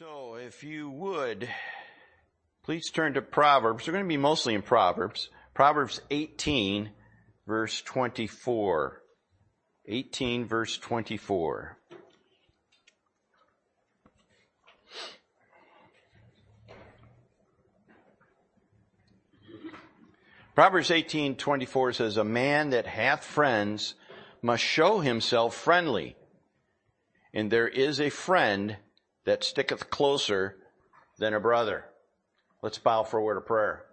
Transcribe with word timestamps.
So, 0.00 0.34
if 0.34 0.64
you 0.64 0.90
would, 0.90 1.48
please 2.64 2.90
turn 2.90 3.14
to 3.14 3.22
Proverbs. 3.22 3.86
We're 3.86 3.92
going 3.92 4.04
to 4.04 4.08
be 4.08 4.16
mostly 4.16 4.54
in 4.54 4.62
Proverbs. 4.62 5.28
Proverbs 5.54 6.00
18, 6.10 6.90
verse 7.46 7.80
24. 7.80 9.00
18, 9.86 10.46
verse 10.46 10.78
24. 10.78 11.78
Proverbs 20.56 20.90
18, 20.90 21.36
24 21.36 21.92
says, 21.92 22.16
A 22.16 22.24
man 22.24 22.70
that 22.70 22.88
hath 22.88 23.22
friends 23.22 23.94
must 24.42 24.64
show 24.64 24.98
himself 24.98 25.54
friendly. 25.54 26.16
And 27.32 27.48
there 27.48 27.68
is 27.68 28.00
a 28.00 28.10
friend 28.10 28.78
that 29.24 29.44
sticketh 29.44 29.90
closer 29.90 30.56
than 31.18 31.34
a 31.34 31.40
brother. 31.40 31.84
Let's 32.62 32.78
bow 32.78 33.02
for 33.02 33.18
a 33.18 33.22
word 33.22 33.36
of 33.36 33.46
prayer. 33.46 33.84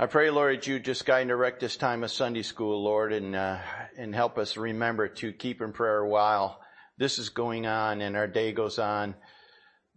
I 0.00 0.06
pray, 0.06 0.30
Lord, 0.30 0.56
that 0.56 0.66
you 0.68 0.78
just 0.78 1.04
guide 1.04 1.22
and 1.22 1.28
direct 1.28 1.58
this 1.58 1.76
time 1.76 2.04
of 2.04 2.12
Sunday 2.12 2.42
school, 2.42 2.84
Lord, 2.84 3.12
and 3.12 3.34
uh, 3.34 3.58
and 3.96 4.14
help 4.14 4.38
us 4.38 4.56
remember 4.56 5.08
to 5.08 5.32
keep 5.32 5.60
in 5.60 5.72
prayer 5.72 6.04
while 6.04 6.60
this 6.98 7.18
is 7.18 7.30
going 7.30 7.66
on 7.66 8.00
and 8.00 8.16
our 8.16 8.28
day 8.28 8.52
goes 8.52 8.78
on. 8.78 9.16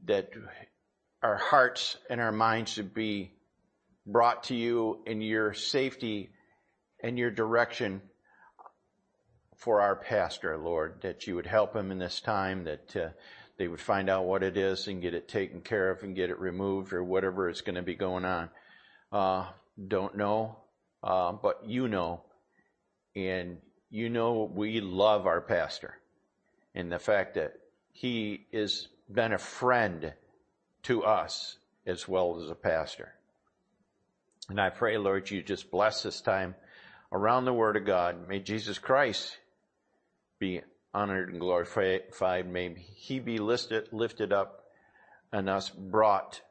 That 0.05 0.31
our 1.21 1.37
hearts 1.37 1.97
and 2.09 2.19
our 2.19 2.31
minds 2.31 2.71
should 2.71 2.95
be 2.95 3.33
brought 4.07 4.45
to 4.45 4.55
you 4.55 5.03
in 5.05 5.21
your 5.21 5.53
safety 5.53 6.31
and 7.03 7.19
your 7.19 7.29
direction 7.29 8.01
for 9.55 9.81
our 9.81 9.95
pastor, 9.95 10.57
Lord. 10.57 11.01
That 11.03 11.27
you 11.27 11.35
would 11.35 11.45
help 11.45 11.75
him 11.75 11.91
in 11.91 11.99
this 11.99 12.21
time. 12.21 12.63
That 12.63 12.95
uh, 12.95 13.09
they 13.61 13.67
would 13.67 13.79
find 13.79 14.09
out 14.09 14.25
what 14.25 14.41
it 14.41 14.57
is 14.57 14.87
and 14.87 15.03
get 15.03 15.13
it 15.13 15.27
taken 15.27 15.61
care 15.61 15.91
of 15.91 16.01
and 16.01 16.15
get 16.15 16.31
it 16.31 16.39
removed 16.39 16.93
or 16.93 17.03
whatever 17.03 17.47
is 17.47 17.61
going 17.61 17.75
to 17.75 17.83
be 17.83 17.93
going 17.93 18.25
on. 18.25 18.49
Uh, 19.11 19.45
don't 19.87 20.17
know, 20.17 20.57
uh, 21.03 21.31
but 21.31 21.63
you 21.67 21.87
know, 21.87 22.23
and 23.15 23.59
you 23.91 24.09
know 24.09 24.49
we 24.51 24.81
love 24.81 25.27
our 25.27 25.41
pastor 25.41 25.93
and 26.73 26.91
the 26.91 26.97
fact 26.97 27.35
that 27.35 27.53
he 27.91 28.47
has 28.51 28.87
been 29.13 29.31
a 29.31 29.37
friend 29.37 30.11
to 30.81 31.03
us 31.03 31.55
as 31.85 32.07
well 32.07 32.41
as 32.41 32.49
a 32.49 32.55
pastor. 32.55 33.13
And 34.49 34.59
I 34.59 34.71
pray, 34.71 34.97
Lord, 34.97 35.29
you 35.29 35.43
just 35.43 35.69
bless 35.69 36.01
this 36.01 36.19
time 36.19 36.55
around 37.11 37.45
the 37.45 37.53
Word 37.53 37.77
of 37.77 37.85
God. 37.85 38.27
May 38.27 38.39
Jesus 38.39 38.79
Christ 38.79 39.37
be 40.39 40.61
honored 40.93 41.29
and 41.29 41.39
glorified. 41.39 42.51
May 42.51 42.75
he 42.75 43.19
be 43.19 43.37
listed, 43.37 43.89
lifted 43.91 44.33
up 44.33 44.65
and 45.31 45.49
us 45.49 45.69
brought 45.69 46.41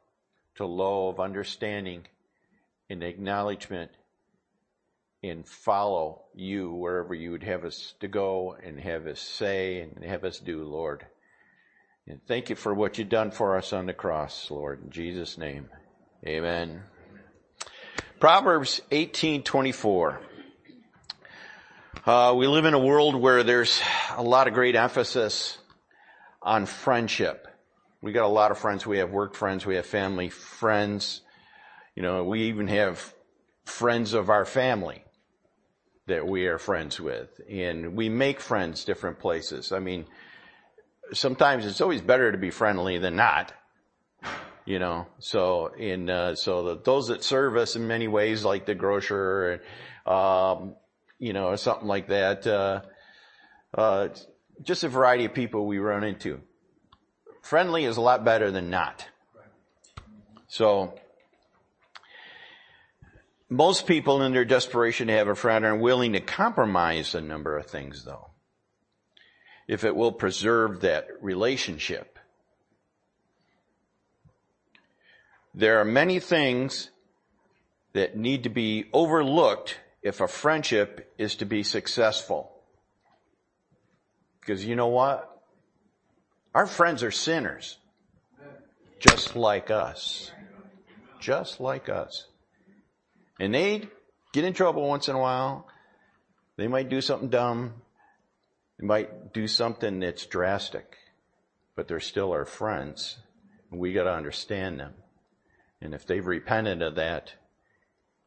to 0.57 0.67
low 0.67 1.09
of 1.09 1.21
understanding 1.21 2.07
and 2.89 3.03
acknowledgement 3.03 3.91
and 5.23 5.47
follow 5.47 6.23
you 6.35 6.73
wherever 6.73 7.15
you 7.15 7.31
would 7.31 7.43
have 7.43 7.65
us 7.65 7.95
to 8.01 8.09
go 8.09 8.57
and 8.65 8.81
have 8.81 9.07
us 9.07 9.21
say 9.21 9.81
and 9.81 10.03
have 10.03 10.25
us 10.25 10.39
do, 10.39 10.65
Lord. 10.65 11.05
And 12.07 12.21
thank 12.27 12.51
you 12.51 12.57
for 12.57 12.75
what 12.75 12.99
you've 12.99 13.11
done 13.11 13.31
for 13.31 13.57
us 13.57 13.73
on 13.73 13.87
the 13.87 13.93
cross, 13.93 14.51
Lord. 14.51 14.83
In 14.83 14.91
Jesus' 14.91 15.37
name. 15.37 15.69
Amen. 16.27 16.83
Proverbs 18.19 18.81
1824. 18.91 20.21
Uh, 22.07 22.33
we 22.37 22.47
live 22.47 22.67
in 22.67 22.75
a 22.75 22.79
world 22.79 23.17
where 23.17 23.43
there's 23.43 23.81
a 24.17 24.23
lot 24.23 24.47
of 24.47 24.55
great 24.55 24.77
emphasis 24.77 25.59
on 26.41 26.65
friendship. 26.65 27.49
We 28.01 28.13
got 28.13 28.25
a 28.25 28.29
lot 28.29 28.53
of 28.53 28.59
friends. 28.59 28.87
We 28.87 28.99
have 28.99 29.11
work 29.11 29.35
friends. 29.35 29.67
We 29.67 29.75
have 29.75 29.85
family 29.85 30.29
friends. 30.29 31.21
You 31.97 32.03
know, 32.05 32.23
we 32.23 32.43
even 32.43 32.69
have 32.69 33.13
friends 33.65 34.15
of 34.15 34.31
our 34.31 34.45
family 34.45 35.05
that 36.07 36.27
we 36.27 36.47
are 36.47 36.59
friends 36.59 37.01
with. 37.01 37.41
And 37.51 37.97
we 37.97 38.09
make 38.09 38.41
friends 38.41 38.85
different 38.85 39.19
places. 39.19 39.73
I 39.73 39.81
mean, 39.81 40.07
sometimes 41.13 41.67
it's 41.67 41.81
always 41.81 42.01
better 42.01 42.31
to 42.31 42.39
be 42.39 42.51
friendly 42.51 42.99
than 42.99 43.17
not. 43.17 43.53
You 44.65 44.79
know, 44.79 45.09
so 45.19 45.67
in, 45.77 46.09
uh, 46.09 46.37
so 46.37 46.63
the, 46.63 46.81
those 46.83 47.09
that 47.09 47.25
serve 47.25 47.57
us 47.57 47.75
in 47.75 47.89
many 47.89 48.07
ways, 48.07 48.45
like 48.45 48.65
the 48.65 48.77
grocer, 48.77 49.61
um, 50.07 50.77
you 51.21 51.33
know, 51.33 51.47
or 51.47 51.57
something 51.57 51.87
like 51.87 52.09
that. 52.09 52.47
Uh, 52.47 52.81
uh, 53.73 54.09
just 54.63 54.83
a 54.83 54.89
variety 54.89 55.27
of 55.27 55.35
people 55.35 55.67
we 55.67 55.79
run 55.79 56.03
into. 56.03 56.41
Friendly 57.43 57.85
is 57.85 57.97
a 57.97 58.01
lot 58.01 58.25
better 58.25 58.51
than 58.51 58.71
not. 58.71 59.07
So, 60.49 60.99
most 63.49 63.87
people 63.87 64.23
in 64.23 64.33
their 64.33 64.45
desperation 64.45 65.09
to 65.09 65.13
have 65.13 65.29
a 65.29 65.35
friend 65.35 65.65
are 65.65 65.77
willing 65.77 66.15
to 66.15 66.21
compromise 66.21 67.15
a 67.15 67.21
number 67.21 67.57
of 67.57 67.67
things 67.67 68.05
though. 68.05 68.31
If 69.69 69.85
it 69.85 69.95
will 69.95 70.13
preserve 70.13 70.81
that 70.81 71.07
relationship. 71.21 72.19
There 75.55 75.81
are 75.81 75.85
many 75.85 76.21
things 76.21 76.91
that 77.93 78.17
need 78.17 78.45
to 78.45 78.49
be 78.49 78.87
overlooked 78.93 79.79
if 80.03 80.21
a 80.21 80.29
friendship 80.29 81.13
is 81.19 81.37
to 81.37 81.45
be 81.45 81.63
successful. 81.63 82.53
Because 84.41 84.65
you 84.65 84.75
know 84.75 84.89
what? 84.89 85.27
Our 86.55 86.67
friends 86.67 87.03
are 87.03 87.11
sinners. 87.11 87.79
Just 88.99 89.37
like 89.37 89.71
us. 89.71 90.31
Just 91.21 91.61
like 91.61 91.89
us. 91.89 92.27
And 93.39 93.55
they 93.55 93.89
get 94.33 94.45
in 94.45 94.53
trouble 94.53 94.89
once 94.89 95.09
in 95.09 95.15
a 95.15 95.21
while. 95.21 95.67
They 96.57 96.69
might 96.69 96.89
do 96.89 97.01
something 97.01 97.29
dumb. 97.29 97.75
They 98.79 98.87
might 98.87 99.33
do 99.33 99.47
something 99.47 100.01
that's 100.01 100.27
drastic. 100.27 100.97
But 101.77 101.89
they're 101.89 102.01
still 102.01 102.33
our 102.33 102.45
friends. 102.45 103.19
And 103.71 103.79
we 103.81 103.93
gotta 103.93 104.13
understand 104.13 104.81
them. 104.81 104.95
And 105.81 105.95
if 105.95 106.07
they've 106.07 106.27
repented 106.27 106.83
of 106.83 106.97
that, 106.97 107.35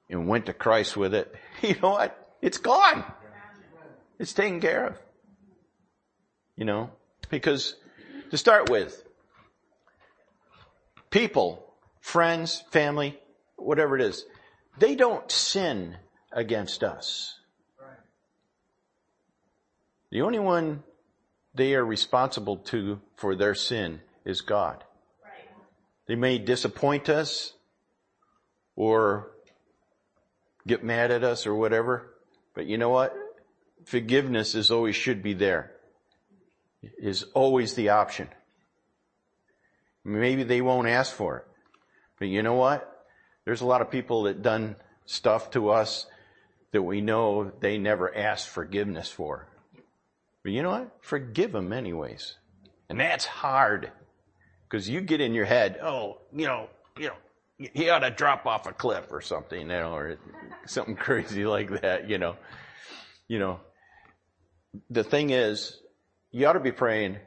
and 0.09 0.27
went 0.27 0.47
to 0.47 0.53
Christ 0.53 0.97
with 0.97 1.13
it, 1.13 1.33
you 1.61 1.75
know 1.81 1.91
what? 1.91 2.35
It's 2.41 2.57
gone. 2.57 3.03
It's 4.19 4.33
taken 4.33 4.59
care 4.59 4.87
of. 4.87 4.99
You 6.55 6.65
know, 6.65 6.91
because 7.29 7.75
to 8.29 8.37
start 8.37 8.69
with, 8.69 9.03
people, 11.09 11.73
friends, 11.99 12.63
family, 12.71 13.19
whatever 13.55 13.95
it 13.95 14.01
is, 14.01 14.25
they 14.77 14.95
don't 14.95 15.29
sin 15.31 15.97
against 16.31 16.83
us. 16.83 17.39
The 20.11 20.21
only 20.21 20.39
one 20.39 20.83
they 21.55 21.73
are 21.75 21.85
responsible 21.85 22.57
to 22.57 22.99
for 23.15 23.35
their 23.35 23.55
sin 23.55 24.01
is 24.25 24.41
God. 24.41 24.83
They 26.07 26.15
may 26.15 26.37
disappoint 26.37 27.09
us 27.09 27.53
or 28.75 29.31
get 30.67 30.83
mad 30.83 31.11
at 31.11 31.23
us 31.23 31.45
or 31.45 31.55
whatever. 31.55 32.13
But 32.53 32.65
you 32.67 32.77
know 32.77 32.89
what? 32.89 33.15
Forgiveness 33.85 34.55
is 34.55 34.71
always 34.71 34.95
should 34.95 35.21
be 35.21 35.33
there. 35.33 35.71
Is 36.97 37.23
always 37.33 37.75
the 37.75 37.89
option. 37.89 38.29
Maybe 40.03 40.43
they 40.43 40.61
won't 40.61 40.87
ask 40.87 41.13
for 41.13 41.37
it. 41.37 41.45
But 42.19 42.27
you 42.27 42.43
know 42.43 42.55
what? 42.55 43.05
There's 43.45 43.61
a 43.61 43.65
lot 43.65 43.81
of 43.81 43.89
people 43.89 44.23
that 44.23 44.41
done 44.41 44.75
stuff 45.05 45.51
to 45.51 45.69
us 45.69 46.05
that 46.71 46.83
we 46.83 47.01
know 47.01 47.51
they 47.59 47.77
never 47.77 48.15
asked 48.15 48.49
forgiveness 48.49 49.09
for. 49.09 49.47
But 50.43 50.51
you 50.51 50.63
know 50.63 50.71
what? 50.71 50.97
Forgive 51.01 51.51
them 51.51 51.71
anyways. 51.71 52.35
And 52.89 52.99
that's 52.99 53.25
hard. 53.25 53.91
Cause 54.69 54.89
you 54.89 55.01
get 55.01 55.21
in 55.21 55.33
your 55.33 55.45
head, 55.45 55.77
oh, 55.83 56.17
you 56.35 56.47
know, 56.47 56.67
you 56.97 57.07
know, 57.07 57.15
he 57.57 57.89
ought 57.89 57.99
to 57.99 58.09
drop 58.09 58.45
off 58.45 58.67
a 58.67 58.73
cliff 58.73 59.07
or 59.11 59.21
something, 59.21 59.61
you 59.61 59.67
know, 59.67 59.93
or 59.93 60.17
something 60.65 60.95
crazy 60.97 61.45
like 61.45 61.81
that, 61.81 62.09
you 62.09 62.17
know. 62.17 62.35
You 63.27 63.39
know, 63.39 63.59
the 64.89 65.03
thing 65.03 65.29
is, 65.29 65.79
you 66.31 66.45
ought 66.45 66.53
to 66.53 66.59
be 66.59 66.71
praying, 66.71 67.17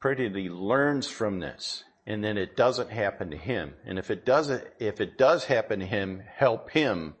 pray 0.00 0.14
that 0.14 0.36
he 0.36 0.48
learns 0.48 1.08
from 1.08 1.40
this 1.40 1.84
and 2.06 2.22
then 2.22 2.36
it 2.36 2.56
doesn't 2.56 2.90
happen 2.90 3.30
to 3.30 3.36
him. 3.36 3.74
And 3.84 3.98
if 3.98 4.10
it 4.10 4.24
doesn't, 4.24 4.64
if 4.78 5.00
it 5.00 5.16
does 5.16 5.44
happen 5.44 5.80
to 5.80 5.86
him, 5.86 6.22
help 6.34 6.70
him 6.70 7.14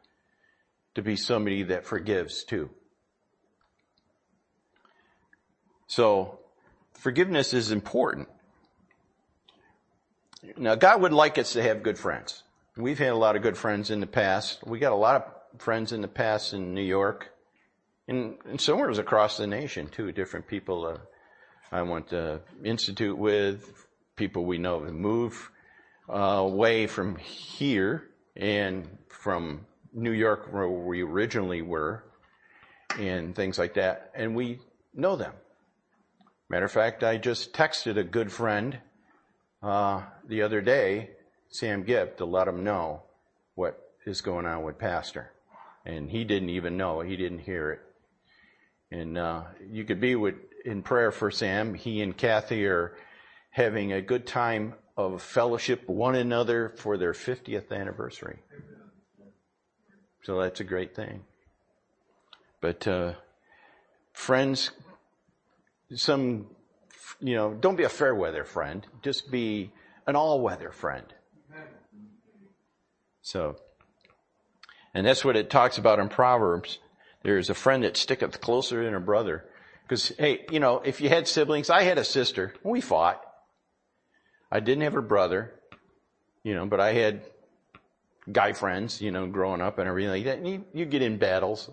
to 0.94 1.02
be 1.02 1.16
somebody 1.16 1.62
that 1.64 1.86
forgives 1.86 2.44
too. 2.44 2.70
So 5.86 6.40
forgiveness 6.94 7.54
is 7.54 7.70
important. 7.70 8.28
Now, 10.56 10.74
God 10.74 11.02
would 11.02 11.12
like 11.12 11.38
us 11.38 11.52
to 11.52 11.62
have 11.62 11.82
good 11.82 11.98
friends. 11.98 12.42
We've 12.76 12.98
had 12.98 13.10
a 13.10 13.16
lot 13.16 13.36
of 13.36 13.42
good 13.42 13.56
friends 13.56 13.90
in 13.90 14.00
the 14.00 14.06
past. 14.06 14.66
We 14.66 14.78
got 14.78 14.92
a 14.92 14.96
lot 14.96 15.16
of 15.16 15.60
friends 15.60 15.92
in 15.92 16.00
the 16.00 16.08
past 16.08 16.52
in 16.52 16.74
New 16.74 16.82
York 16.82 17.30
and, 18.08 18.36
and 18.44 18.60
somewhere 18.60 18.90
across 18.90 19.36
the 19.36 19.46
nation 19.46 19.88
too. 19.88 20.10
Different 20.10 20.48
people 20.48 20.86
uh, 20.86 20.98
I 21.70 21.82
went 21.82 22.08
to 22.08 22.40
institute 22.64 23.16
with, 23.16 23.86
people 24.16 24.44
we 24.44 24.58
know 24.58 24.84
have 24.84 24.92
moved 24.92 25.38
uh, 26.08 26.16
away 26.16 26.86
from 26.86 27.16
here 27.16 28.08
and 28.36 28.98
from 29.08 29.66
New 29.92 30.12
York 30.12 30.52
where 30.52 30.68
we 30.68 31.02
originally 31.02 31.62
were 31.62 32.04
and 32.98 33.34
things 33.34 33.58
like 33.58 33.74
that. 33.74 34.10
And 34.14 34.34
we 34.34 34.58
know 34.94 35.16
them. 35.16 35.34
Matter 36.48 36.66
of 36.66 36.72
fact, 36.72 37.04
I 37.04 37.16
just 37.16 37.52
texted 37.52 37.96
a 37.96 38.04
good 38.04 38.32
friend 38.32 38.78
uh, 39.62 40.02
the 40.26 40.42
other 40.42 40.60
day, 40.60 41.10
Sam 41.48 41.84
Gibb, 41.84 42.16
to 42.16 42.24
let 42.24 42.48
him 42.48 42.64
know 42.64 43.02
what 43.54 43.92
is 44.06 44.20
going 44.20 44.46
on 44.46 44.62
with 44.62 44.78
Pastor. 44.78 45.30
And 45.84 46.10
he 46.10 46.24
didn't 46.24 46.50
even 46.50 46.76
know. 46.76 47.00
He 47.00 47.16
didn't 47.16 47.40
hear 47.40 47.70
it. 47.70 47.80
And 48.90 49.16
uh, 49.16 49.42
you 49.70 49.84
could 49.84 50.00
be 50.00 50.16
with, 50.16 50.34
in 50.64 50.82
prayer 50.82 51.12
for 51.12 51.30
Sam. 51.30 51.74
He 51.74 52.02
and 52.02 52.16
Kathy 52.16 52.66
are 52.66 52.96
having 53.50 53.92
a 53.92 54.02
good 54.02 54.26
time 54.26 54.74
of 54.96 55.22
fellowship 55.22 55.88
one 55.88 56.14
another 56.14 56.72
for 56.76 56.98
their 56.98 57.12
50th 57.12 57.72
anniversary. 57.72 58.38
So 60.22 60.40
that's 60.40 60.60
a 60.60 60.64
great 60.64 60.94
thing. 60.94 61.22
But 62.60 62.86
uh, 62.86 63.14
friends, 64.12 64.70
some, 65.94 66.46
you 67.20 67.34
know, 67.34 67.54
don't 67.54 67.76
be 67.76 67.84
a 67.84 67.88
fair 67.88 68.14
weather 68.14 68.44
friend. 68.44 68.86
Just 69.02 69.30
be 69.30 69.70
an 70.06 70.16
all 70.16 70.40
weather 70.40 70.70
friend. 70.70 71.06
So, 73.22 73.56
and 74.94 75.06
that's 75.06 75.24
what 75.24 75.36
it 75.36 75.48
talks 75.48 75.78
about 75.78 76.00
in 76.00 76.08
Proverbs. 76.08 76.78
There's 77.22 77.50
a 77.50 77.54
friend 77.54 77.84
that 77.84 77.96
sticketh 77.96 78.40
closer 78.40 78.84
than 78.84 78.94
a 78.94 79.00
brother. 79.00 79.44
Because, 79.84 80.08
hey, 80.18 80.44
you 80.50 80.58
know, 80.58 80.80
if 80.84 81.00
you 81.00 81.08
had 81.08 81.28
siblings, 81.28 81.70
I 81.70 81.82
had 81.82 81.98
a 81.98 82.04
sister. 82.04 82.54
We 82.64 82.80
fought. 82.80 83.22
I 84.50 84.60
didn't 84.60 84.82
have 84.82 84.96
a 84.96 85.02
brother, 85.02 85.52
you 86.42 86.54
know, 86.54 86.66
but 86.66 86.80
I 86.80 86.92
had 86.92 87.22
guy 88.30 88.52
friends, 88.52 89.00
you 89.00 89.10
know, 89.10 89.26
growing 89.26 89.60
up 89.60 89.78
and 89.78 89.88
everything 89.88 90.10
like 90.10 90.24
that. 90.24 90.38
And 90.38 90.48
you, 90.48 90.64
you 90.74 90.84
get 90.84 91.02
in 91.02 91.16
battles. 91.16 91.70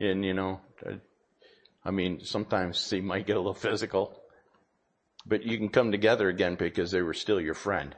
And, 0.00 0.24
you 0.24 0.34
know, 0.34 0.60
I 1.84 1.90
mean, 1.90 2.24
sometimes 2.24 2.88
they 2.90 3.00
might 3.00 3.26
get 3.26 3.36
a 3.36 3.40
little 3.40 3.54
physical, 3.54 4.20
but 5.26 5.42
you 5.42 5.58
can 5.58 5.68
come 5.68 5.90
together 5.90 6.28
again 6.28 6.54
because 6.54 6.90
they 6.90 7.02
were 7.02 7.14
still 7.14 7.40
your 7.40 7.54
friend. 7.54 7.94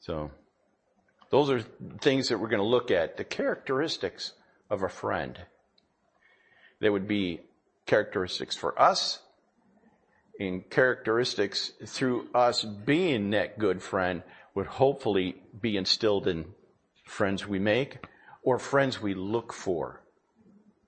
So, 0.00 0.30
those 1.30 1.50
are 1.50 1.60
things 2.00 2.28
that 2.28 2.38
we're 2.38 2.48
going 2.48 2.62
to 2.62 2.68
look 2.68 2.90
at. 2.90 3.16
The 3.16 3.24
characteristics 3.24 4.32
of 4.70 4.82
a 4.82 4.88
friend. 4.88 5.38
There 6.80 6.92
would 6.92 7.08
be 7.08 7.40
characteristics 7.86 8.56
for 8.56 8.80
us 8.80 9.20
and 10.38 10.68
characteristics 10.68 11.72
through 11.86 12.28
us 12.34 12.62
being 12.62 13.30
that 13.30 13.58
good 13.58 13.82
friend 13.82 14.22
would 14.54 14.66
hopefully 14.66 15.36
be 15.60 15.76
instilled 15.76 16.26
in 16.26 16.46
friends 17.04 17.46
we 17.46 17.58
make 17.58 18.06
or 18.42 18.58
friends 18.58 19.00
we 19.00 19.14
look 19.14 19.52
for 19.52 20.02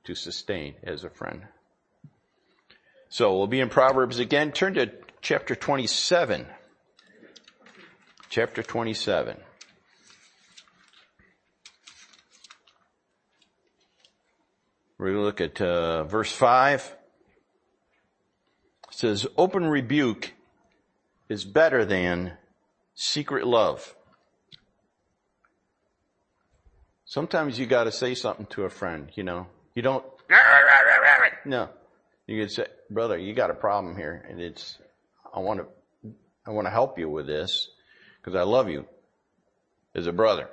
to 0.08 0.14
sustain 0.14 0.75
as 0.82 1.05
a 1.05 1.10
friend. 1.10 1.43
So 3.10 3.37
we'll 3.37 3.46
be 3.46 3.60
in 3.60 3.69
Proverbs 3.69 4.19
again. 4.19 4.52
Turn 4.52 4.72
to 4.75 4.90
chapter 5.20 5.55
27. 5.55 6.46
Chapter 8.31 8.62
27. 8.62 9.37
We're 14.96 15.12
going 15.12 15.19
to 15.19 15.22
look 15.22 15.43
at 15.43 15.60
uh, 15.60 16.05
verse 16.05 16.32
5. 16.32 16.96
It 18.88 18.94
says, 18.94 19.26
open 19.37 19.66
rebuke 19.66 20.32
is 21.28 21.44
better 21.44 21.84
than 21.84 22.32
secret 22.94 23.46
love. 23.46 23.94
Sometimes 27.04 27.58
you 27.58 27.66
gotta 27.66 27.93
say 27.93 28.14
something 28.14 28.46
to 28.46 28.64
a 28.64 28.70
friend, 28.70 29.11
you 29.14 29.22
know. 29.22 29.46
You 29.78 29.82
don't, 29.82 30.04
no. 31.46 31.69
You 32.26 32.42
could 32.42 32.50
say, 32.50 32.66
brother, 32.90 33.16
you 33.16 33.32
got 33.32 33.52
a 33.52 33.54
problem 33.54 33.94
here 33.96 34.26
and 34.28 34.40
it's, 34.40 34.76
I 35.32 35.38
want 35.38 35.60
to, 35.60 36.10
I 36.44 36.50
want 36.50 36.66
to 36.66 36.72
help 36.72 36.98
you 36.98 37.08
with 37.08 37.28
this 37.28 37.70
because 38.16 38.34
I 38.34 38.42
love 38.42 38.69
you 38.69 38.86
as 39.94 40.08
a 40.08 40.12
brother 40.12 40.48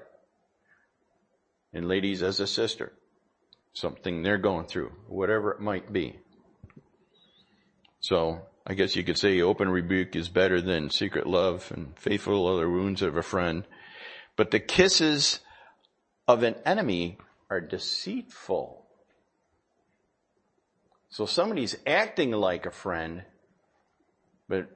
and 1.73 1.87
ladies 1.87 2.21
as 2.21 2.39
a 2.39 2.45
sister. 2.45 2.93
Something 3.73 4.21
they're 4.21 4.37
going 4.37 4.67
through, 4.67 4.91
whatever 5.07 5.53
it 5.53 5.59
might 5.59 5.91
be. 5.91 6.19
So 8.01 8.41
I 8.67 8.75
guess 8.75 8.95
you 8.95 9.03
could 9.03 9.17
say 9.17 9.41
open 9.41 9.69
rebuke 9.69 10.15
is 10.15 10.29
better 10.29 10.61
than 10.61 10.91
secret 10.91 11.25
love 11.25 11.71
and 11.75 11.97
faithful 11.97 12.45
are 12.45 12.61
the 12.61 12.69
wounds 12.69 13.01
of 13.01 13.17
a 13.17 13.23
friend. 13.23 13.63
But 14.35 14.51
the 14.51 14.59
kisses 14.59 15.39
of 16.27 16.43
an 16.43 16.57
enemy 16.63 17.17
are 17.49 17.59
deceitful. 17.59 18.84
So 21.15 21.25
somebody's 21.25 21.77
acting 21.87 22.31
like 22.31 22.65
a 22.65 22.71
friend, 22.71 23.23
but 24.49 24.67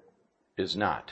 is 0.58 0.78
not. 0.78 1.12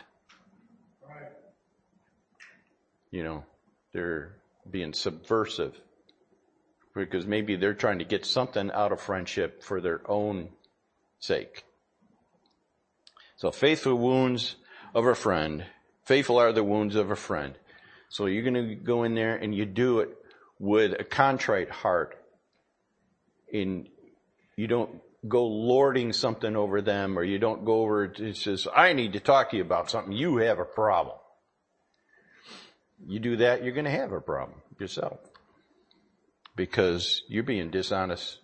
You 3.12 3.24
know, 3.24 3.44
they're 3.91 4.38
being 4.71 4.94
subversive 4.94 5.75
because 6.95 7.25
maybe 7.25 7.57
they're 7.57 7.74
trying 7.74 8.00
to 8.00 8.06
get 8.06 8.25
something 8.25 8.71
out 8.71 8.94
of 8.94 9.01
friendship 9.01 9.63
for 9.63 9.81
their 9.81 10.00
own 10.09 10.47
sake. 11.19 11.65
So 13.35 13.51
faithful 13.51 13.95
wounds 13.95 14.56
of 14.95 15.06
a 15.06 15.13
friend, 15.13 15.65
faithful 16.06 16.38
are 16.38 16.53
the 16.53 16.63
wounds 16.63 16.95
of 16.95 17.12
a 17.12 17.18
friend. 17.18 17.53
So 18.07 18.27
you're 18.27 18.50
going 18.50 18.69
to 18.69 18.75
go 18.75 19.03
in 19.03 19.13
there 19.13 19.35
and 19.35 19.53
you 19.53 19.65
do 19.65 20.00
it 20.00 20.18
with 20.57 20.94
a 20.97 21.03
contrite 21.03 21.69
heart 21.69 22.18
and 23.51 23.89
you 24.56 24.68
don't 24.68 25.01
go 25.27 25.45
lording 25.47 26.13
something 26.13 26.55
over 26.55 26.81
them 26.81 27.17
or 27.17 27.23
you 27.23 27.39
don't 27.39 27.65
go 27.65 27.81
over 27.81 28.07
to 28.07 28.33
says, 28.33 28.67
I 28.73 28.93
need 28.93 29.13
to 29.13 29.19
talk 29.19 29.51
to 29.51 29.57
you 29.57 29.63
about 29.63 29.89
something. 29.89 30.11
You 30.11 30.37
have 30.37 30.59
a 30.59 30.65
problem. 30.65 31.17
You 33.05 33.19
do 33.19 33.37
that, 33.37 33.63
you're 33.63 33.73
going 33.73 33.85
to 33.85 33.91
have 33.91 34.11
a 34.11 34.21
problem 34.21 34.61
yourself 34.79 35.19
because 36.55 37.21
you're 37.27 37.43
being 37.43 37.69
dishonest 37.69 38.39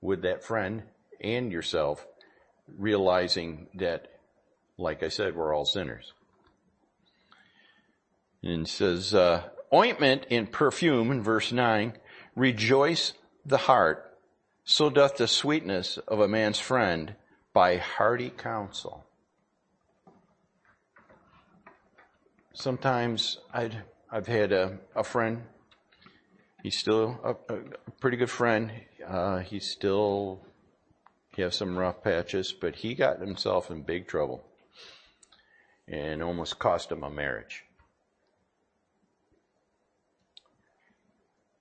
with 0.00 0.22
that 0.22 0.44
friend 0.44 0.84
and 1.20 1.50
yourself 1.50 2.06
realizing 2.78 3.66
that, 3.74 4.08
like 4.78 5.02
I 5.02 5.08
said, 5.08 5.34
we're 5.34 5.54
all 5.54 5.64
sinners. 5.64 6.12
And 8.42 8.68
says, 8.68 9.14
uh, 9.14 9.42
ointment 9.72 10.26
and 10.30 10.50
perfume 10.50 11.10
in 11.10 11.22
verse 11.22 11.50
9, 11.50 11.94
rejoice 12.36 13.14
the 13.44 13.56
heart 13.56 14.13
so 14.64 14.88
doth 14.88 15.16
the 15.16 15.28
sweetness 15.28 15.98
of 16.08 16.20
a 16.20 16.28
man's 16.28 16.58
friend 16.58 17.14
by 17.52 17.76
hearty 17.76 18.30
counsel. 18.30 19.04
Sometimes 22.54 23.38
I'd, 23.52 23.82
I've 24.10 24.26
had 24.26 24.52
a, 24.52 24.78
a 24.96 25.04
friend. 25.04 25.42
He's 26.62 26.78
still 26.78 27.20
a, 27.22 27.54
a 27.54 27.90
pretty 28.00 28.16
good 28.16 28.30
friend. 28.30 28.72
Uh, 29.06 29.38
he's 29.40 29.70
still, 29.70 30.40
he 31.36 31.42
has 31.42 31.56
some 31.56 31.76
rough 31.76 32.02
patches, 32.02 32.52
but 32.52 32.76
he 32.76 32.94
got 32.94 33.20
himself 33.20 33.70
in 33.70 33.82
big 33.82 34.08
trouble 34.08 34.44
and 35.86 36.22
almost 36.22 36.58
cost 36.58 36.90
him 36.90 37.02
a 37.02 37.10
marriage. 37.10 37.64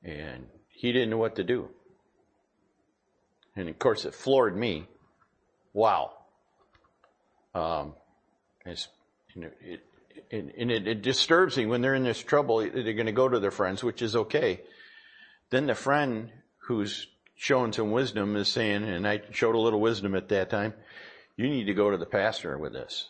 And 0.03 0.47
he 0.69 0.93
didn't 0.93 1.09
know 1.09 1.17
what 1.17 1.35
to 1.35 1.43
do. 1.43 1.69
And 3.55 3.69
of 3.69 3.77
course 3.79 4.05
it 4.05 4.13
floored 4.13 4.55
me. 4.55 4.87
Wow. 5.73 6.11
Um, 7.53 7.93
it's, 8.65 8.87
you 9.33 9.43
know, 9.43 9.49
it, 9.61 9.81
it, 10.29 10.55
and 10.57 10.71
it, 10.71 10.87
it 10.87 11.01
disturbs 11.01 11.57
me 11.57 11.65
when 11.65 11.81
they're 11.81 11.95
in 11.95 12.03
this 12.03 12.21
trouble, 12.21 12.57
they're 12.57 12.93
going 12.93 13.05
to 13.05 13.11
go 13.11 13.29
to 13.29 13.39
their 13.39 13.51
friends, 13.51 13.83
which 13.83 14.01
is 14.01 14.15
okay. 14.15 14.61
Then 15.49 15.67
the 15.67 15.75
friend 15.75 16.31
who's 16.57 17.07
showing 17.35 17.73
some 17.73 17.91
wisdom 17.91 18.35
is 18.35 18.47
saying, 18.47 18.83
and 18.83 19.07
I 19.07 19.21
showed 19.31 19.55
a 19.55 19.59
little 19.59 19.81
wisdom 19.81 20.15
at 20.15 20.29
that 20.29 20.49
time, 20.49 20.73
you 21.35 21.47
need 21.49 21.65
to 21.65 21.73
go 21.73 21.91
to 21.91 21.97
the 21.97 22.05
pastor 22.05 22.57
with 22.57 22.73
this. 22.73 23.09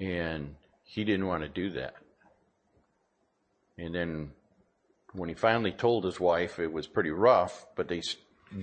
And 0.00 0.56
he 0.84 1.04
didn't 1.04 1.26
want 1.26 1.42
to 1.42 1.48
do 1.48 1.70
that. 1.70 1.94
And 3.78 3.94
then 3.94 4.30
when 5.12 5.28
he 5.28 5.34
finally 5.34 5.72
told 5.72 6.04
his 6.04 6.18
wife, 6.18 6.58
it 6.58 6.72
was 6.72 6.86
pretty 6.86 7.10
rough, 7.10 7.66
but 7.76 7.88
they 7.88 8.02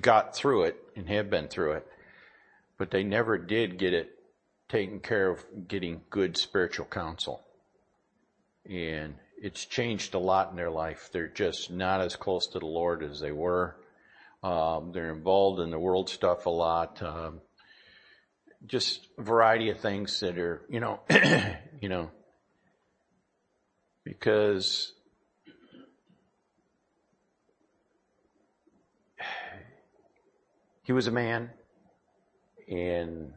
got 0.01 0.36
through 0.36 0.63
it 0.63 0.77
and 0.96 1.08
have 1.10 1.29
been 1.29 1.48
through 1.48 1.74
it. 1.74 1.88
But 2.77 2.91
they 2.91 3.03
never 3.03 3.38
did 3.38 3.77
get 3.77 3.94
it 3.94 4.10
taken 4.68 5.00
care 5.00 5.29
of 5.29 5.44
getting 5.68 6.01
good 6.10 6.38
spiritual 6.38 6.86
counsel. 6.86 7.41
And 8.70 9.15
it's 9.41 9.65
changed 9.65 10.13
a 10.13 10.20
lot 10.20 10.51
in 10.51 10.56
their 10.56 10.70
life. 10.70 11.10
They're 11.12 11.27
just 11.27 11.72
not 11.72 12.01
as 12.01 12.15
close 12.15 12.48
to 12.48 12.60
the 12.60 12.65
Lord 12.65 13.03
as 13.03 13.20
they 13.20 13.32
were. 13.32 13.75
Um, 14.44 14.91
they're 14.94 15.13
involved 15.13 15.60
in 15.60 15.72
the 15.72 15.79
world 15.79 16.10
stuff 16.10 16.46
a 16.46 16.50
lot. 16.50 17.01
Um, 17.01 17.41
just 18.65 19.08
a 19.18 19.24
variety 19.24 19.70
of 19.70 19.79
things 19.79 20.20
that 20.20 20.38
are, 20.38 20.62
you 20.70 20.79
know, 20.79 21.00
you 21.82 21.89
know, 21.89 22.12
because 24.03 24.94
he 30.89 30.93
was 30.93 31.05
a 31.05 31.12
man 31.12 31.51
and 32.67 33.31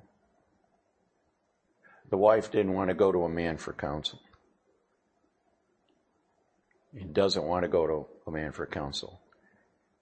the 2.09 2.17
wife 2.17 2.51
didn't 2.51 2.73
want 2.73 2.89
to 2.89 2.95
go 2.95 3.13
to 3.13 3.25
a 3.25 3.29
man 3.29 3.59
for 3.59 3.75
counsel. 3.75 4.19
He 6.97 7.05
doesn't 7.05 7.45
want 7.45 7.65
to 7.65 7.69
go 7.69 7.87
to 7.87 8.07
a 8.27 8.31
man 8.31 8.53
for 8.53 8.65
counsel. 8.65 9.21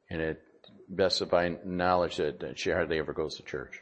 And 0.09 0.23
it 0.23 0.41
best 0.89 1.23
of 1.23 1.33
my 1.33 1.57
knowledge 1.65 2.19
that, 2.19 2.57
she 2.57 2.71
hardly 2.71 3.01
ever 3.01 3.13
goes 3.13 3.35
to 3.39 3.43
church. 3.43 3.81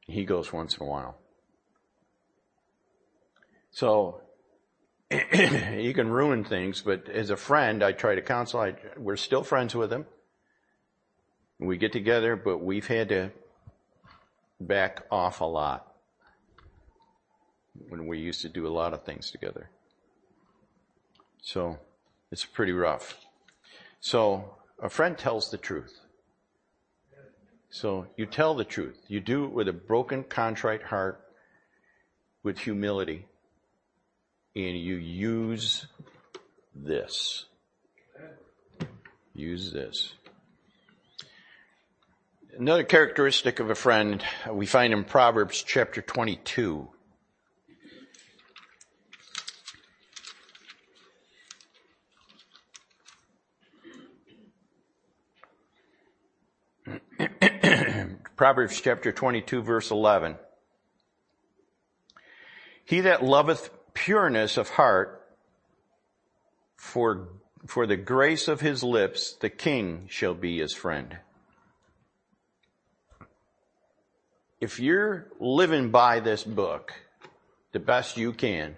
He 0.00 0.26
goes 0.26 0.52
once 0.52 0.76
in 0.76 0.86
a 0.86 0.90
while. 0.90 1.16
So 3.70 4.20
you 5.10 5.94
can 5.94 6.10
ruin 6.10 6.44
things, 6.44 6.82
but 6.82 7.08
as 7.08 7.30
a 7.30 7.38
friend, 7.38 7.82
I 7.82 7.92
try 7.92 8.16
to 8.16 8.20
counsel. 8.20 8.60
I, 8.60 8.74
we're 8.98 9.16
still 9.16 9.44
friends 9.44 9.74
with 9.74 9.90
him. 9.90 10.04
We 11.64 11.76
get 11.76 11.92
together, 11.92 12.34
but 12.34 12.58
we've 12.58 12.88
had 12.88 13.10
to 13.10 13.30
back 14.60 15.06
off 15.12 15.40
a 15.40 15.44
lot 15.44 15.94
when 17.88 18.08
we 18.08 18.18
used 18.18 18.42
to 18.42 18.48
do 18.48 18.66
a 18.66 18.68
lot 18.68 18.92
of 18.92 19.04
things 19.04 19.30
together. 19.30 19.70
So 21.40 21.78
it's 22.32 22.44
pretty 22.44 22.72
rough. 22.72 23.16
So 24.00 24.56
a 24.82 24.88
friend 24.88 25.16
tells 25.16 25.50
the 25.50 25.56
truth. 25.56 26.00
So 27.70 28.08
you 28.16 28.26
tell 28.26 28.54
the 28.54 28.64
truth. 28.64 28.98
You 29.06 29.20
do 29.20 29.44
it 29.44 29.52
with 29.52 29.68
a 29.68 29.72
broken, 29.72 30.24
contrite 30.24 30.82
heart, 30.82 31.20
with 32.42 32.58
humility, 32.58 33.26
and 34.56 34.76
you 34.76 34.96
use 34.96 35.86
this. 36.74 37.44
Use 39.32 39.72
this. 39.72 40.14
Another 42.58 42.84
characteristic 42.84 43.60
of 43.60 43.70
a 43.70 43.74
friend 43.74 44.22
uh, 44.46 44.52
we 44.52 44.66
find 44.66 44.92
in 44.92 45.04
Proverbs 45.04 45.62
chapter 45.62 46.02
22. 46.02 46.86
Proverbs 58.36 58.78
chapter 58.82 59.12
22 59.12 59.62
verse 59.62 59.90
11. 59.90 60.36
He 62.84 63.00
that 63.00 63.24
loveth 63.24 63.70
pureness 63.94 64.58
of 64.58 64.68
heart, 64.68 65.26
for, 66.76 67.28
for 67.66 67.86
the 67.86 67.96
grace 67.96 68.46
of 68.46 68.60
his 68.60 68.84
lips, 68.84 69.36
the 69.40 69.48
king 69.48 70.06
shall 70.10 70.34
be 70.34 70.58
his 70.58 70.74
friend. 70.74 71.16
If 74.62 74.78
you're 74.78 75.26
living 75.40 75.90
by 75.90 76.20
this 76.20 76.44
book 76.44 76.92
the 77.72 77.80
best 77.80 78.16
you 78.16 78.32
can, 78.32 78.76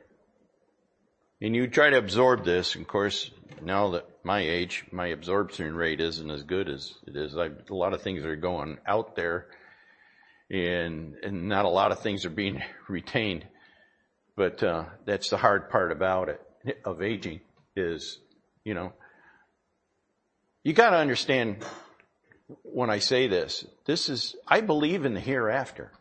and 1.42 1.54
you 1.54 1.66
try 1.66 1.90
to 1.90 1.98
absorb 1.98 2.42
this, 2.42 2.74
of 2.74 2.88
course, 2.88 3.30
now 3.60 3.90
that 3.90 4.08
my 4.24 4.40
age, 4.40 4.86
my 4.92 5.08
absorption 5.08 5.74
rate 5.74 6.00
isn't 6.00 6.30
as 6.30 6.42
good 6.42 6.70
as 6.70 6.94
it 7.06 7.14
is. 7.14 7.34
A 7.34 7.52
lot 7.68 7.92
of 7.92 8.00
things 8.00 8.24
are 8.24 8.34
going 8.34 8.78
out 8.86 9.14
there 9.14 9.48
and, 10.50 11.16
and 11.22 11.50
not 11.50 11.66
a 11.66 11.68
lot 11.68 11.92
of 11.92 12.00
things 12.00 12.24
are 12.24 12.30
being 12.30 12.62
retained. 12.88 13.46
But, 14.36 14.62
uh, 14.62 14.86
that's 15.04 15.28
the 15.28 15.36
hard 15.36 15.68
part 15.68 15.92
about 15.92 16.30
it, 16.30 16.80
of 16.86 17.02
aging 17.02 17.42
is, 17.76 18.20
you 18.64 18.72
know, 18.72 18.94
you 20.62 20.72
gotta 20.72 20.96
understand 20.96 21.62
when 22.62 22.90
I 22.90 22.99
say 22.99 23.26
this, 23.26 23.64
this 23.87 24.08
is, 24.08 24.37
I 24.46 24.61
believe 24.61 25.04
in 25.04 25.14
the 25.14 25.20
hereafter. 25.20 25.92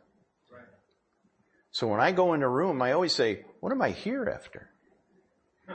So 1.71 1.87
when 1.87 1.99
I 1.99 2.11
go 2.11 2.33
in 2.33 2.43
a 2.43 2.49
room, 2.49 2.81
I 2.81 2.91
always 2.91 3.15
say, 3.15 3.45
what 3.59 3.71
am 3.71 3.81
I 3.81 3.89
here 3.89 4.29
after? 4.29 4.69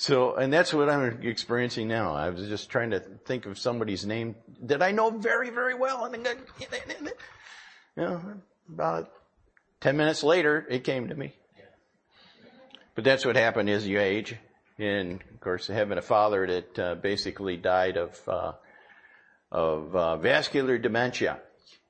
So, 0.00 0.36
and 0.36 0.52
that's 0.52 0.72
what 0.72 0.88
I'm 0.88 1.22
experiencing 1.24 1.88
now. 1.88 2.14
I 2.14 2.30
was 2.30 2.48
just 2.48 2.70
trying 2.70 2.90
to 2.90 3.00
think 3.00 3.46
of 3.46 3.58
somebody's 3.58 4.06
name 4.06 4.36
that 4.62 4.80
I 4.80 4.92
know 4.92 5.10
very, 5.10 5.50
very 5.50 5.74
well. 5.74 6.04
And 6.04 6.24
then, 6.24 6.36
you 7.96 8.02
know, 8.04 8.22
about 8.72 9.10
10 9.80 9.96
minutes 9.96 10.22
later, 10.22 10.64
it 10.70 10.84
came 10.84 11.08
to 11.08 11.16
me. 11.16 11.34
But 12.94 13.02
that's 13.02 13.26
what 13.26 13.34
happened 13.34 13.68
as 13.70 13.88
you 13.88 13.98
age. 13.98 14.36
And 14.78 15.20
of 15.34 15.40
course, 15.40 15.66
having 15.66 15.98
a 15.98 16.02
father 16.02 16.46
that 16.46 16.78
uh, 16.78 16.94
basically 16.96 17.56
died 17.56 17.96
of, 17.96 18.28
uh, 18.28 18.52
of 19.50 19.96
uh, 19.96 20.16
vascular 20.18 20.78
dementia. 20.78 21.40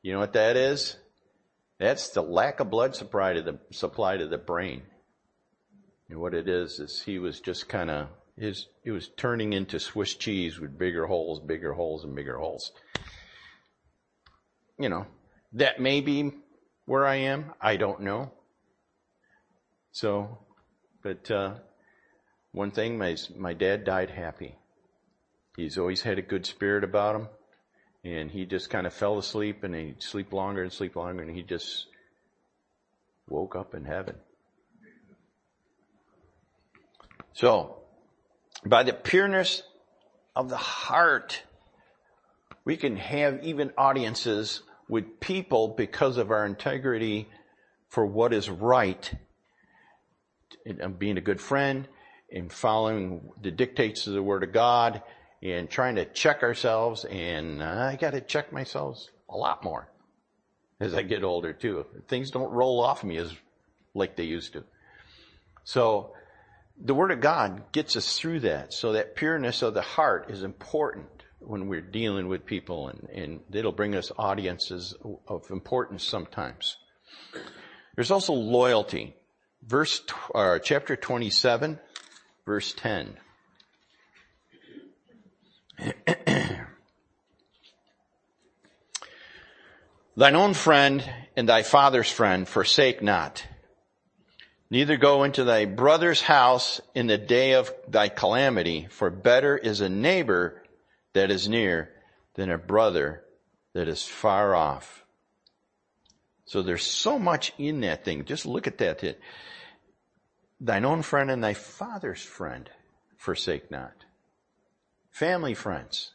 You 0.03 0.15
know 0.15 0.21
what 0.21 0.33
that 0.33 0.57
is? 0.57 0.97
That's 1.79 2.11
the 2.11 2.23
lack 2.23 2.61
of 2.61 2.71
blood 2.71 2.97
supply 2.97 3.35
to 3.35 3.43
the, 3.43 3.59
supply 3.71 4.17
to 4.17 4.27
the 4.27 4.39
brain. 4.39 4.83
And 6.09 6.19
what 6.19 6.35
it 6.35 6.49
is, 6.49 6.81
is 6.81 7.03
he 7.05 7.19
was 7.19 7.41
just 7.41 7.69
kind 7.69 7.91
of, 7.91 8.09
his, 8.37 8.67
it 8.85 8.93
was 8.93 9.11
turning 9.17 9.53
into 9.53 9.79
Swiss 9.79 10.15
cheese 10.15 10.59
with 10.59 10.79
bigger 10.79 11.07
holes, 11.07 11.41
bigger 11.41 11.75
holes, 11.75 12.05
and 12.05 12.17
bigger 12.17 12.39
holes. 12.39 12.73
You 14.79 14.89
know, 14.89 15.07
that 15.53 15.81
may 15.81 16.01
be 16.01 16.33
where 16.87 17.07
I 17.07 17.17
am. 17.17 17.53
I 17.61 17.77
don't 17.77 18.01
know. 18.01 18.33
So, 19.93 20.39
but, 21.03 21.31
uh, 21.31 21.55
one 22.59 22.73
thing, 22.73 22.99
my, 22.99 23.17
my 23.37 23.55
dad 23.55 23.85
died 23.85 24.11
happy. 24.11 24.57
He's 25.57 25.79
always 25.79 26.03
had 26.03 26.19
a 26.19 26.23
good 26.23 26.45
spirit 26.45 26.83
about 26.83 27.15
him. 27.15 27.29
And 28.03 28.33
he 28.33 28.47
just 28.47 28.69
kind 28.69 28.85
of 28.85 28.93
fell 28.93 29.17
asleep 29.17 29.63
and 29.63 29.73
he'd 29.73 30.03
sleep 30.03 30.33
longer 30.33 30.65
and 30.65 30.73
sleep 30.73 30.97
longer 30.97 31.23
and 31.23 31.37
he 31.37 31.43
just 31.43 31.87
woke 33.29 33.55
up 33.55 33.77
in 33.77 33.85
heaven. 33.85 34.17
So, 37.33 37.77
by 38.67 38.83
the 38.83 38.93
pureness 38.93 39.63
of 40.35 40.49
the 40.49 40.57
heart, 40.57 41.45
we 42.65 42.77
can 42.77 42.97
have 42.97 43.45
even 43.45 43.71
audiences 43.79 44.63
with 44.89 45.21
people 45.21 45.69
because 45.69 46.17
of 46.17 46.33
our 46.33 46.45
integrity 46.45 47.29
for 47.89 48.05
what 48.05 48.33
is 48.33 48.51
right, 48.51 49.13
being 50.99 51.19
a 51.19 51.21
good 51.21 51.41
friend, 51.41 51.87
and 52.33 52.53
following 52.53 53.31
the 53.41 53.51
dictates 53.51 54.07
of 54.07 54.15
the 54.15 54.23
Word 54.23 54.43
of 54.43 54.53
God, 54.53 55.03
and 55.43 55.71
trying 55.71 55.97
to 55.97 56.05
check 56.05 56.43
ourselves, 56.43 57.05
and 57.05 57.63
I 57.63 57.97
gotta 57.97 58.21
check 58.21 58.53
myself 58.53 59.05
a 59.29 59.37
lot 59.37 59.63
more 59.63 59.89
as 60.81 60.95
I 60.95 61.03
get 61.03 61.25
older 61.25 61.53
too. 61.53 61.87
Things 62.09 62.31
don't 62.31 62.51
roll 62.51 62.83
off 62.83 63.05
me 63.05 63.17
as 63.19 63.35
like 63.95 64.17
they 64.17 64.25
used 64.25 64.53
to. 64.55 64.65
So, 65.65 66.13
the 66.81 66.95
Word 66.95 67.11
of 67.11 67.21
God 67.21 67.73
gets 67.73 67.97
us 67.97 68.19
through 68.19 68.41
that. 68.41 68.73
So 68.73 68.93
that 68.93 69.17
pureness 69.17 69.63
of 69.63 69.75
the 69.75 69.83
heart 69.83 70.31
is 70.31 70.43
important 70.43 71.09
when 71.41 71.69
we're 71.69 71.81
dealing 71.81 72.29
with 72.29 72.47
people 72.47 72.89
and, 72.89 73.09
and 73.13 73.41
it'll 73.53 73.73
bring 73.73 73.95
us 73.95 74.13
audiences 74.17 74.95
of 75.27 75.51
importance 75.51 76.05
sometimes. 76.05 76.77
There's 77.97 78.11
also 78.11 78.33
loyalty. 78.33 79.15
Verse, 79.67 80.03
uh, 80.35 80.61
chapter 80.61 80.95
27, 80.95 81.81
verse 82.49 82.73
10. 82.73 83.15
Thine 90.17 90.35
own 90.35 90.55
friend 90.55 91.05
and 91.37 91.47
thy 91.47 91.63
father's 91.63 92.11
friend 92.11 92.49
forsake 92.49 93.03
not. 93.03 93.45
Neither 94.71 94.97
go 94.97 95.25
into 95.25 95.45
thy 95.45 95.67
brother's 95.67 96.23
house 96.23 96.81
in 96.95 97.07
the 97.07 97.19
day 97.19 97.53
of 97.53 97.71
thy 97.87 98.09
calamity, 98.09 98.87
for 98.89 99.11
better 99.11 99.55
is 99.59 99.83
a 99.83 99.91
neighbor 99.91 100.63
that 101.13 101.31
is 101.31 101.51
near 101.51 101.91
than 102.35 102.51
a 102.51 102.57
brother 102.57 103.25
that 103.75 103.89
is 103.89 104.03
far 104.05 104.55
off. 104.55 105.05
So 106.47 106.63
there's 106.63 106.83
so 106.83 107.19
much 107.19 107.53
in 107.59 107.81
that 107.83 108.07
thing. 108.07 108.25
Just 108.25 108.47
look 108.47 108.67
at 108.67 108.79
that. 108.79 109.19
Thine 110.61 110.85
own 110.85 111.03
friend 111.03 111.31
and 111.31 111.43
thy 111.43 111.55
father's 111.55 112.23
friend 112.23 112.69
forsake 113.17 113.71
not. 113.71 114.05
Family 115.11 115.55
friends. 115.55 116.13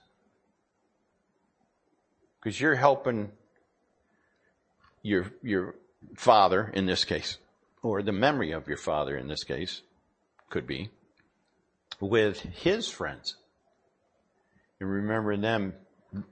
Because 2.39 2.59
you're 2.59 2.75
helping 2.75 3.31
your, 5.01 5.31
your 5.41 5.75
father 6.15 6.71
in 6.73 6.85
this 6.85 7.05
case 7.05 7.37
or 7.81 8.01
the 8.01 8.11
memory 8.11 8.51
of 8.51 8.67
your 8.67 8.77
father 8.77 9.17
in 9.17 9.27
this 9.27 9.43
case, 9.43 9.81
could 10.49 10.65
be, 10.65 10.89
with 11.99 12.39
his 12.39 12.87
friends. 12.87 13.35
And 14.79 14.89
remember 14.89 15.35
them 15.35 15.73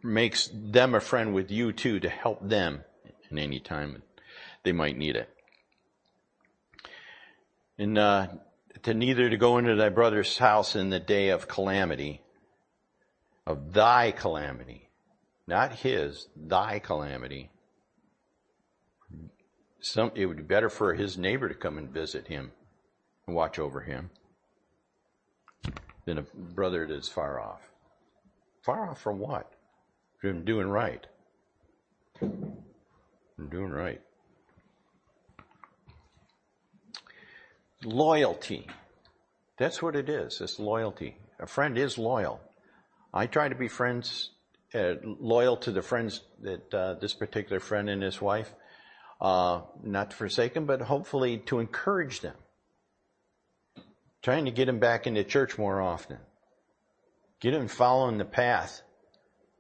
makes 0.02 0.50
them 0.54 0.96
a 0.96 1.00
friend 1.00 1.34
with 1.34 1.52
you 1.52 1.74
too 1.74 2.00
to 2.00 2.10
help 2.10 2.48
them 2.48 2.84
in 3.30 3.38
any 3.38 3.60
time 3.60 4.02
they 4.64 4.72
might 4.72 4.98
need 4.98 5.16
it. 5.16 5.30
And 7.82 7.98
uh, 7.98 8.28
to 8.84 8.94
neither 8.94 9.28
to 9.28 9.38
go 9.38 9.58
into 9.58 9.74
thy 9.74 9.90
brother's 9.90 10.38
house 10.38 10.76
in 10.76 10.92
the 10.92 11.00
day 11.00 11.30
of 11.30 11.48
calamity, 11.48 12.22
of 13.48 13.74
thy 13.74 14.12
calamity, 14.12 14.88
not 15.48 15.74
his, 15.74 16.28
thy 16.36 16.78
calamity. 16.78 17.50
Some, 19.80 20.12
it 20.14 20.28
would 20.28 20.38
be 20.38 20.44
better 20.44 20.70
for 20.70 20.94
his 20.94 21.18
neighbor 21.18 21.50
to 21.50 21.56
come 21.56 21.80
and 21.80 21.90
visit 21.90 22.28
him 22.28 22.52
and 23.26 23.36
watch 23.36 23.58
over 23.58 23.82
him 23.82 24.12
than 26.06 26.20
a 26.20 26.22
brother 26.36 26.86
that's 26.86 27.10
far 27.10 27.40
off. 27.40 27.72
Far 28.62 28.92
off 28.92 29.02
from 29.02 29.18
what? 29.18 29.52
From 30.20 30.46
doing 30.46 30.68
right. 30.68 31.08
From 32.20 33.50
doing 33.50 33.72
right. 33.72 34.02
Loyalty. 37.84 38.68
That's 39.58 39.82
what 39.82 39.96
it 39.96 40.10
is. 40.10 40.42
It's 40.42 40.60
loyalty. 40.60 41.18
A 41.40 41.48
friend 41.48 41.78
is 41.78 41.98
loyal. 41.98 42.40
I 43.14 43.28
try 43.28 43.50
to 43.50 43.56
be 43.56 43.68
friends, 43.68 44.32
uh, 44.74 44.94
loyal 45.04 45.58
to 45.58 45.72
the 45.72 45.82
friends 45.82 46.22
that 46.42 46.74
uh, 46.74 46.94
this 46.96 47.14
particular 47.14 47.60
friend 47.60 47.90
and 47.90 48.02
his 48.02 48.22
wife. 48.22 48.54
Uh, 49.20 49.62
not 49.84 50.12
to 50.12 50.16
forsake 50.16 50.54
them, 50.54 50.66
but 50.66 50.82
hopefully 50.82 51.38
to 51.38 51.60
encourage 51.60 52.22
them. 52.22 52.36
Trying 54.22 54.46
to 54.46 54.52
get 54.52 54.66
them 54.66 54.80
back 54.80 55.08
into 55.08 55.24
church 55.24 55.58
more 55.58 55.82
often. 55.82 56.18
Get 57.40 57.52
them 57.52 57.68
following 57.68 58.18
the 58.18 58.26
path 58.26 58.82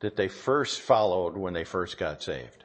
that 0.01 0.15
they 0.15 0.27
first 0.27 0.81
followed 0.81 1.35
when 1.35 1.53
they 1.53 1.63
first 1.63 1.97
got 1.97 2.23
saved. 2.23 2.63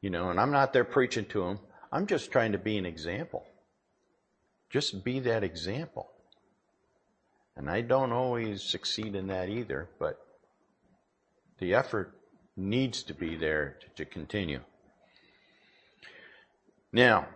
You 0.00 0.10
know, 0.10 0.30
and 0.30 0.40
I'm 0.40 0.50
not 0.50 0.72
there 0.72 0.84
preaching 0.84 1.26
to 1.26 1.44
them. 1.44 1.58
I'm 1.92 2.06
just 2.06 2.30
trying 2.30 2.52
to 2.52 2.58
be 2.58 2.78
an 2.78 2.86
example. 2.86 3.46
Just 4.70 5.04
be 5.04 5.20
that 5.20 5.42
example. 5.42 6.08
And 7.56 7.68
I 7.68 7.80
don't 7.80 8.12
always 8.12 8.62
succeed 8.62 9.14
in 9.14 9.26
that 9.26 9.48
either, 9.48 9.88
but 9.98 10.24
the 11.58 11.74
effort 11.74 12.14
needs 12.56 13.02
to 13.04 13.14
be 13.14 13.36
there 13.36 13.76
to, 13.80 14.04
to 14.04 14.10
continue. 14.10 14.60
Now, 16.92 17.26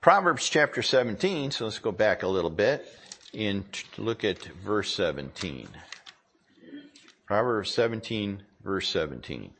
Proverbs 0.00 0.48
chapter 0.48 0.82
17, 0.82 1.52
so 1.52 1.64
let's 1.64 1.78
go 1.78 1.92
back 1.92 2.22
a 2.22 2.28
little 2.28 2.50
bit 2.50 2.86
and 3.32 3.64
look 3.96 4.22
at 4.24 4.42
verse 4.44 4.94
17. 4.94 5.68
Proverbs 7.26 7.70
17, 7.70 8.42
verse 8.62 8.88
17. 8.88 9.50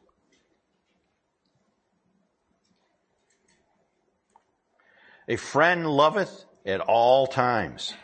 A 5.27 5.37
friend 5.37 5.87
loveth 5.87 6.45
at 6.67 6.81
all 6.81 7.27
times, 7.27 7.95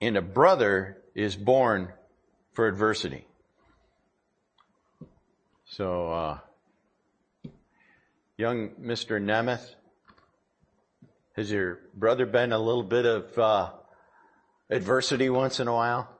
and 0.00 0.18
a 0.18 0.22
brother 0.22 0.98
is 1.14 1.34
born 1.34 1.92
for 2.52 2.68
adversity. 2.68 3.26
So, 5.64 6.10
uh, 6.10 6.38
young 8.36 8.70
Mr. 8.80 9.18
Nemeth, 9.20 9.74
has 11.36 11.50
your 11.50 11.80
brother 11.94 12.26
been 12.26 12.52
a 12.52 12.58
little 12.58 12.82
bit 12.82 13.06
of 13.06 13.38
uh, 13.38 13.70
adversity 14.68 15.30
once 15.30 15.58
in 15.58 15.68
a 15.68 15.72
while? 15.72 16.10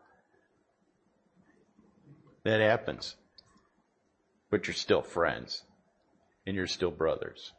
That 2.45 2.61
happens. 2.61 3.17
But 4.51 4.67
you're 4.67 4.75
still 4.75 5.03
friends, 5.03 5.63
and 6.47 6.57
you're 6.57 6.67
still 6.67 6.91
brothers. 6.91 7.53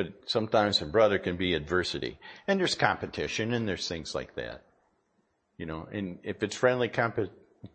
But 0.00 0.30
sometimes 0.30 0.80
a 0.80 0.86
brother 0.86 1.18
can 1.18 1.36
be 1.36 1.52
adversity. 1.52 2.18
And 2.48 2.58
there's 2.58 2.74
competition 2.74 3.52
and 3.52 3.68
there's 3.68 3.86
things 3.86 4.14
like 4.14 4.34
that. 4.36 4.62
You 5.58 5.66
know, 5.66 5.86
and 5.92 6.20
if 6.22 6.42
it's 6.42 6.56
friendly 6.56 6.88
comp- 6.88 7.28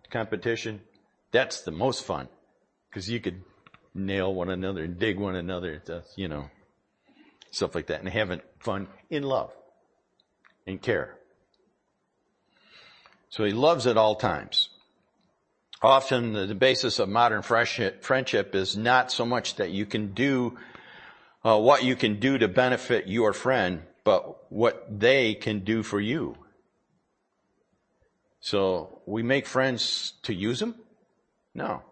competition, 0.09 0.81
that's 1.31 1.61
the 1.61 1.69
most 1.69 2.03
fun. 2.03 2.27
Cause 2.91 3.07
you 3.07 3.19
could 3.19 3.43
nail 3.93 4.33
one 4.33 4.49
another 4.49 4.83
and 4.83 4.97
dig 4.97 5.19
one 5.19 5.35
another, 5.35 5.83
you 6.15 6.27
know, 6.27 6.49
stuff 7.51 7.75
like 7.75 7.87
that 7.87 7.99
and 7.99 8.09
having 8.09 8.41
fun 8.57 8.87
in 9.11 9.21
love 9.21 9.51
and 10.65 10.81
care. 10.81 11.19
So 13.29 13.43
he 13.43 13.51
loves 13.51 13.85
at 13.85 13.97
all 13.97 14.15
times. 14.15 14.69
Often 15.79 16.33
the 16.33 16.55
basis 16.55 16.97
of 16.97 17.07
modern 17.07 17.43
friendship 17.43 18.55
is 18.55 18.75
not 18.75 19.11
so 19.11 19.27
much 19.27 19.57
that 19.57 19.69
you 19.69 19.85
can 19.85 20.13
do 20.15 20.57
uh, 21.45 21.59
what 21.59 21.83
you 21.83 21.95
can 21.95 22.19
do 22.19 22.39
to 22.39 22.47
benefit 22.47 23.07
your 23.07 23.31
friend, 23.31 23.83
but 24.03 24.51
what 24.51 24.99
they 24.99 25.35
can 25.35 25.59
do 25.59 25.83
for 25.83 25.99
you. 25.99 26.35
So 28.39 29.01
we 29.05 29.21
make 29.21 29.45
friends 29.45 30.13
to 30.23 30.33
use 30.33 30.59
them? 30.59 30.75
No. 31.53 31.83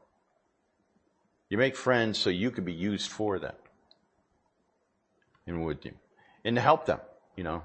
You 1.49 1.57
make 1.59 1.75
friends 1.75 2.17
so 2.17 2.31
you 2.31 2.49
can 2.49 2.63
be 2.63 2.73
used 2.73 3.11
for 3.11 3.37
them 3.37 3.55
and 5.45 5.63
with 5.63 5.83
them 5.83 5.95
and 6.43 6.55
to 6.55 6.61
help 6.61 6.87
them, 6.87 6.99
you 7.35 7.43
know, 7.43 7.63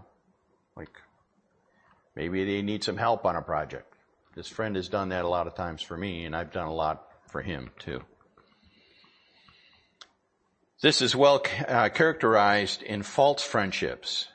like 0.76 0.90
maybe 2.14 2.44
they 2.44 2.60
need 2.60 2.84
some 2.84 2.98
help 2.98 3.24
on 3.24 3.34
a 3.34 3.42
project. 3.42 3.94
This 4.34 4.48
friend 4.48 4.76
has 4.76 4.88
done 4.88 5.08
that 5.08 5.24
a 5.24 5.28
lot 5.28 5.46
of 5.46 5.54
times 5.54 5.80
for 5.80 5.96
me 5.96 6.26
and 6.26 6.36
I've 6.36 6.52
done 6.52 6.68
a 6.68 6.74
lot 6.74 7.08
for 7.28 7.40
him 7.40 7.70
too. 7.78 8.02
This 10.80 11.02
is 11.02 11.16
well 11.16 11.42
uh, 11.66 11.88
characterized 11.88 12.82
in 12.82 13.02
false 13.02 13.42
friendships, 13.42 14.28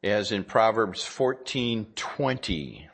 as 0.00 0.30
in 0.30 0.44
Proverbs 0.44 1.02
14:20. 1.02 2.86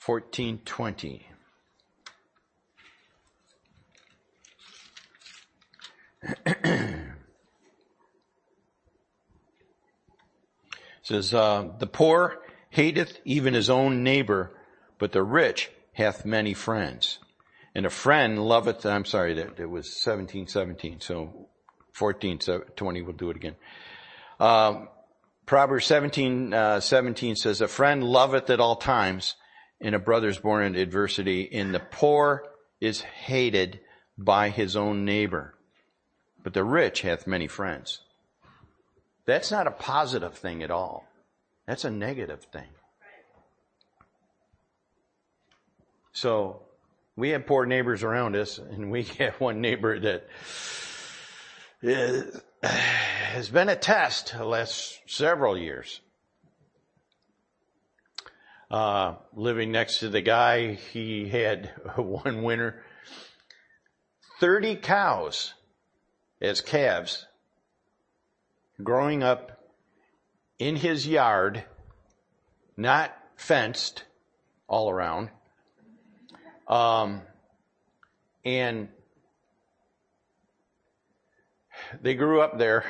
14:20. 0.00 1.22
says, 11.02 11.34
uh, 11.34 11.68
the 11.80 11.86
poor 11.88 12.38
hateth 12.70 13.18
even 13.24 13.54
his 13.54 13.68
own 13.68 14.04
neighbor, 14.04 14.52
but 14.98 15.10
the 15.10 15.24
rich 15.24 15.72
hath 15.94 16.24
many 16.24 16.54
friends. 16.54 17.18
And 17.74 17.86
a 17.86 17.90
friend 17.90 18.38
loveth, 18.44 18.84
I'm 18.84 19.04
sorry, 19.04 19.34
that 19.34 19.58
it 19.58 19.66
was 19.66 19.86
1717, 19.86 21.00
so 21.00 21.48
14, 21.92 22.38
20, 22.76 23.02
we'll 23.02 23.12
do 23.12 23.30
it 23.30 23.36
again. 23.36 23.56
Um, 24.38 24.88
Proverbs 25.46 25.86
17, 25.86 26.52
uh, 26.52 26.80
17 26.80 27.36
says, 27.36 27.60
a 27.60 27.68
friend 27.68 28.04
loveth 28.04 28.50
at 28.50 28.60
all 28.60 28.76
times, 28.76 29.36
and 29.80 29.94
a 29.94 29.98
brother 29.98 30.28
is 30.28 30.38
born 30.38 30.64
in 30.64 30.76
adversity, 30.76 31.48
and 31.52 31.74
the 31.74 31.80
poor 31.80 32.44
is 32.80 33.00
hated 33.00 33.80
by 34.18 34.50
his 34.50 34.76
own 34.76 35.04
neighbor. 35.04 35.54
But 36.42 36.54
the 36.54 36.64
rich 36.64 37.02
hath 37.02 37.26
many 37.26 37.46
friends. 37.46 38.00
That's 39.24 39.50
not 39.50 39.66
a 39.66 39.72
positive 39.72 40.34
thing 40.34 40.62
at 40.62 40.70
all. 40.70 41.06
That's 41.66 41.84
a 41.84 41.90
negative 41.90 42.44
thing. 42.52 42.68
So, 46.12 46.62
we 47.16 47.30
have 47.30 47.46
poor 47.46 47.66
neighbors 47.66 48.02
around 48.02 48.36
us, 48.36 48.58
and 48.58 48.90
we 48.90 49.02
have 49.18 49.40
one 49.40 49.60
neighbor 49.60 49.98
that 49.98 50.26
is, 51.82 52.40
has 52.62 53.48
been 53.48 53.68
a 53.68 53.76
test 53.76 54.34
the 54.36 54.44
last 54.44 54.98
several 55.06 55.56
years. 55.56 56.00
Uh, 58.70 59.16
living 59.34 59.70
next 59.70 59.98
to 59.98 60.08
the 60.08 60.22
guy, 60.22 60.74
he 60.74 61.28
had 61.28 61.70
one 61.96 62.42
winter 62.42 62.82
30 64.40 64.76
cows 64.76 65.52
as 66.40 66.60
calves 66.60 67.26
growing 68.82 69.22
up 69.22 69.60
in 70.58 70.76
his 70.76 71.06
yard, 71.06 71.64
not 72.76 73.16
fenced 73.36 74.04
all 74.66 74.90
around. 74.90 75.30
Um, 76.68 77.22
and 78.44 78.88
they 82.00 82.14
grew 82.14 82.40
up 82.40 82.58
there. 82.58 82.84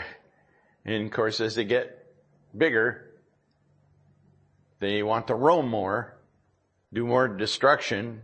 And 0.84 1.06
of 1.06 1.12
course, 1.12 1.40
as 1.40 1.54
they 1.54 1.64
get 1.64 2.06
bigger, 2.56 3.10
they 4.80 5.02
want 5.02 5.28
to 5.28 5.34
roam 5.34 5.68
more, 5.68 6.16
do 6.92 7.06
more 7.06 7.28
destruction, 7.28 8.22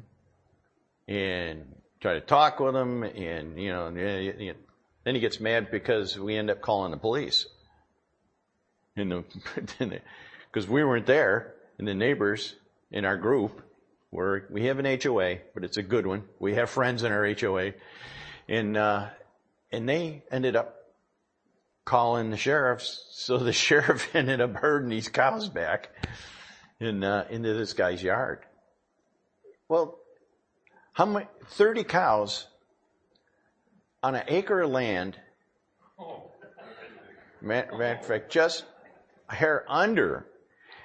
and 1.07 1.75
try 2.01 2.15
to 2.15 2.21
talk 2.21 2.61
with 2.61 2.75
them. 2.75 3.03
And, 3.03 3.61
you 3.61 3.71
know, 3.71 3.91
then 3.93 5.15
he 5.15 5.21
gets 5.21 5.41
mad 5.41 5.71
because 5.71 6.19
we 6.19 6.37
end 6.37 6.51
up 6.51 6.61
calling 6.61 6.91
the 6.91 6.97
police. 6.97 7.47
Because 8.97 10.69
we 10.69 10.85
weren't 10.85 11.07
there, 11.07 11.55
and 11.79 11.87
the 11.87 11.95
neighbors 11.95 12.55
in 12.91 13.05
our 13.05 13.17
group 13.17 13.63
We're, 14.11 14.42
we 14.51 14.66
have 14.66 14.79
an 14.79 15.01
HOA, 15.01 15.37
but 15.55 15.64
it's 15.64 15.77
a 15.77 15.83
good 15.83 16.07
one. 16.07 16.25
We 16.38 16.55
have 16.55 16.71
friends 16.71 17.03
in 17.03 17.12
our 17.12 17.27
HOA. 17.27 17.73
And, 18.49 18.77
uh, 18.77 19.09
and 19.71 19.88
they 19.88 20.23
ended 20.31 20.57
up 20.57 20.77
calling 21.85 22.31
the 22.31 22.37
sheriff. 22.37 22.83
So 22.83 23.38
the 23.38 23.53
sheriff 23.53 24.14
ended 24.14 24.40
up 24.40 24.55
herding 24.55 24.88
these 24.88 25.09
cows 25.09 25.49
back 25.49 25.90
in, 26.81 27.05
uh, 27.05 27.27
into 27.31 27.55
this 27.55 27.73
guy's 27.75 28.03
yard. 28.03 28.40
Well, 29.68 29.99
how 30.92 31.07
many, 31.07 31.27
30 31.51 31.85
cows 31.85 32.47
on 34.03 34.14
an 34.14 34.25
acre 34.29 34.62
of 34.62 34.71
land. 34.71 35.18
Matter 37.40 37.92
of 37.92 38.07
fact, 38.07 38.31
just 38.31 38.64
a 39.29 39.35
hair 39.35 39.64
under 39.68 40.27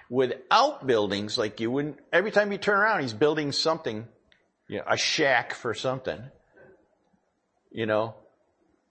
with 0.09 0.33
buildings, 0.85 1.37
like 1.37 1.59
you 1.59 1.71
wouldn't, 1.71 1.99
every 2.11 2.31
time 2.31 2.51
you 2.51 2.57
turn 2.57 2.79
around, 2.79 3.01
he's 3.01 3.13
building 3.13 3.51
something, 3.51 4.07
you 4.67 4.77
know, 4.77 4.83
a 4.87 4.97
shack 4.97 5.53
for 5.53 5.73
something, 5.73 6.21
you 7.71 7.85
know, 7.85 8.15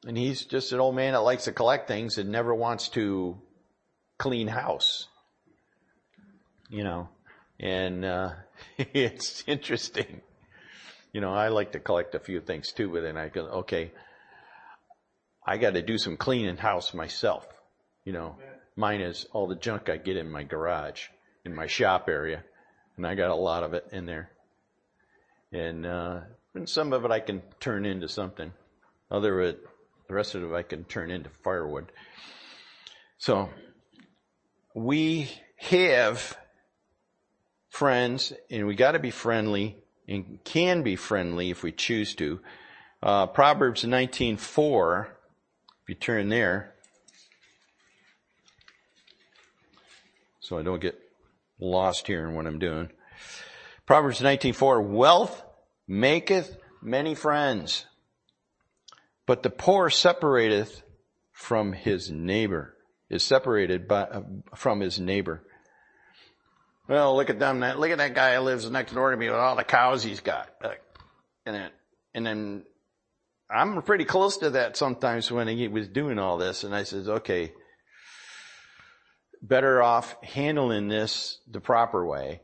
and 0.07 0.17
he's 0.17 0.45
just 0.45 0.73
an 0.73 0.81
old 0.81 0.95
man 0.95 1.13
that 1.13 1.21
likes 1.21 1.45
to 1.45 1.53
collect 1.53 1.89
things 1.89 2.19
and 2.19 2.31
never 2.31 2.55
wants 2.55 2.89
to 2.91 3.41
clean 4.19 4.49
house, 4.49 5.07
you 6.69 6.85
know, 6.85 7.09
and, 7.61 8.05
uh, 8.05 8.31
it's 8.79 9.45
interesting. 9.47 10.21
You 11.13 11.21
know, 11.21 11.33
I 11.33 11.49
like 11.49 11.73
to 11.73 11.81
collect 11.81 12.15
a 12.15 12.21
few 12.21 12.41
things 12.41 12.73
too, 12.73 12.89
but 12.89 13.03
then 13.03 13.19
I 13.19 13.29
go, 13.29 13.43
okay, 13.43 13.93
I 15.47 15.59
got 15.59 15.75
to 15.75 15.83
do 15.83 15.99
some 15.99 16.17
cleaning 16.17 16.57
house 16.57 16.95
myself. 16.95 17.47
You 18.05 18.13
know, 18.13 18.37
mine 18.77 19.01
is 19.01 19.27
all 19.33 19.47
the 19.47 19.55
junk 19.55 19.89
I 19.89 19.97
get 19.97 20.17
in 20.17 20.31
my 20.31 20.43
garage, 20.43 21.09
in 21.45 21.55
my 21.55 21.67
shop 21.67 22.09
area, 22.09 22.43
and 22.97 23.07
I 23.07 23.15
got 23.15 23.31
a 23.31 23.35
lot 23.35 23.63
of 23.63 23.75
it 23.75 23.87
in 23.93 24.07
there. 24.07 24.31
And, 25.53 25.85
uh, 25.85 26.21
and 26.55 26.69
some 26.69 26.93
of 26.93 27.05
it 27.05 27.11
I 27.11 27.21
can 27.21 27.43
turn 27.61 27.85
into 27.85 28.09
something. 28.09 28.53
Other 29.11 29.41
it, 29.43 29.61
the 30.09 30.15
rest 30.15 30.35
of 30.35 30.43
it 30.43 30.55
I 30.55 30.63
can 30.63 30.85
turn 30.85 31.11
into 31.11 31.31
firewood. 31.43 31.93
So, 33.19 33.51
we 34.75 35.31
have 35.57 36.37
friends, 37.69 38.33
and 38.51 38.67
we 38.67 38.75
got 38.75 38.93
to 38.93 38.99
be 38.99 39.11
friendly, 39.11 39.77
and 40.09 40.43
can 40.45 40.83
be 40.83 40.97
friendly 40.97 41.51
if 41.51 41.63
we 41.63 41.73
choose 41.73 42.15
to. 42.17 42.41
Uh, 43.03 43.27
Proverbs 43.27 43.85
19:4, 43.85 45.07
if 45.83 45.89
you 45.89 45.95
turn 45.95 46.29
there, 46.29 46.75
so 50.43 50.59
I 50.59 50.63
don't 50.63 50.81
get 50.81 50.99
lost 51.59 52.07
here 52.07 52.29
in 52.29 52.35
what 52.35 52.47
I'm 52.47 52.59
doing. 52.59 52.91
Proverbs 53.87 54.21
19:4, 54.21 54.83
wealth 54.83 55.43
maketh 55.87 56.59
many 56.83 57.15
friends, 57.15 57.87
but 59.25 59.43
the 59.43 59.51
poor 59.51 59.89
separateth 59.89 60.83
from 61.31 61.73
his 61.73 62.11
neighbor, 62.11 62.77
is 63.09 63.23
separated 63.23 63.89
by, 63.89 64.03
uh, 64.03 64.23
from 64.55 64.81
his 64.81 64.99
neighbor. 64.99 65.43
Well, 66.89 67.17
look 67.17 67.31
at 67.31 67.39
them. 67.39 67.61
That, 67.61 67.79
look 67.79 67.91
at 67.91 67.99
that 67.99 68.15
guy 68.15 68.35
who 68.35 68.41
lives 68.43 68.69
next 68.69 68.93
door 68.93 69.13
to 69.13 69.17
me 69.17 69.31
with 69.31 69.39
all 69.39 69.57
the 69.57 69.65
cows 69.65 70.03
he's 70.03 70.21
got. 70.21 70.51
And 71.47 71.55
then, 71.55 71.71
and 72.15 72.27
then 72.27 72.65
I'm 73.49 73.81
pretty 73.83 74.05
close 74.05 74.39
to 74.39 74.51
that 74.51 74.77
sometimes 74.77 75.31
when 75.31 75.47
he 75.47 75.69
was 75.69 75.89
doing 75.89 76.19
all 76.19 76.39
this. 76.39 76.65
And 76.65 76.75
I 76.75 76.83
says, 76.83 77.09
okay, 77.09 77.53
better 79.43 79.83
off 79.83 80.17
handling 80.23 80.89
this 80.89 81.39
the 81.51 81.61
proper 81.61 82.07
way. 82.07 82.41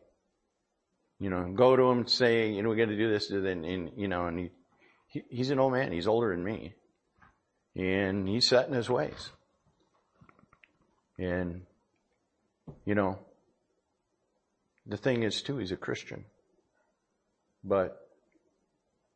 You 1.21 1.31
know, 1.31 1.53
go 1.53 1.75
to 1.75 1.85
him, 1.85 2.07
say, 2.07 2.51
you 2.51 2.63
know, 2.63 2.69
we 2.69 2.77
got 2.77 2.87
to 2.87 2.97
do 2.97 3.11
this, 3.11 3.31
and, 3.31 3.65
and 3.65 3.91
you 3.97 4.09
know, 4.09 4.27
and 4.27 4.39
he, 4.39 4.51
he, 5.09 5.23
he's 5.31 5.51
an 5.51 5.59
old 5.59 5.73
man. 5.73 5.93
He's 5.93 6.07
older 6.07 6.31
than 6.31 6.45
me, 6.45 6.75
and 7.75 8.29
he's 8.29 8.49
set 8.49 8.69
in 8.69 8.75
his 8.75 8.89
ways. 8.89 9.31
And 11.19 11.63
you 12.85 12.95
know, 12.95 13.19
the 14.87 14.97
thing 14.97 15.23
is 15.23 15.43
too, 15.43 15.59
he's 15.59 15.73
a 15.73 15.77
Christian, 15.77 16.25
but 17.65 18.09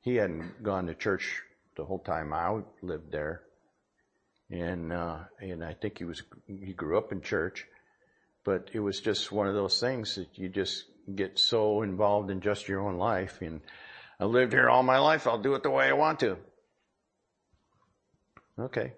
he 0.01 0.16
hadn't 0.16 0.62
gone 0.62 0.87
to 0.87 0.95
church 0.95 1.42
the 1.77 1.85
whole 1.85 2.01
time 2.01 2.33
I 2.33 2.62
lived 2.83 3.12
there, 3.12 3.42
and 4.51 4.92
uh, 4.92 5.18
and 5.40 5.64
I 5.64 5.75
think 5.75 5.99
he 5.99 6.05
was 6.05 6.23
he 6.47 6.73
grew 6.73 6.99
up 6.99 7.12
in 7.12 7.21
church, 7.21 7.66
but 8.44 8.70
it 8.72 8.81
was 8.81 9.00
just 9.00 9.33
one 9.33 9.46
of 9.46 9.55
those 9.55 9.81
things 9.81 10.16
that 10.16 10.28
you 10.35 10.48
just 10.48 10.85
get 11.14 11.38
so 11.38 11.83
involved 11.83 12.31
in 12.31 12.40
just 12.40 12.68
your 12.68 12.81
own 12.81 12.96
life. 12.96 13.40
And 13.40 13.61
I 14.20 14.24
lived 14.24 14.52
here 14.52 14.68
all 14.68 14.83
my 14.83 14.98
life. 14.98 15.26
I'll 15.26 15.38
do 15.38 15.55
it 15.55 15.62
the 15.62 15.70
way 15.70 15.88
I 15.88 15.92
want 15.92 16.20
to. 16.20 16.37
Okay. 18.59 18.92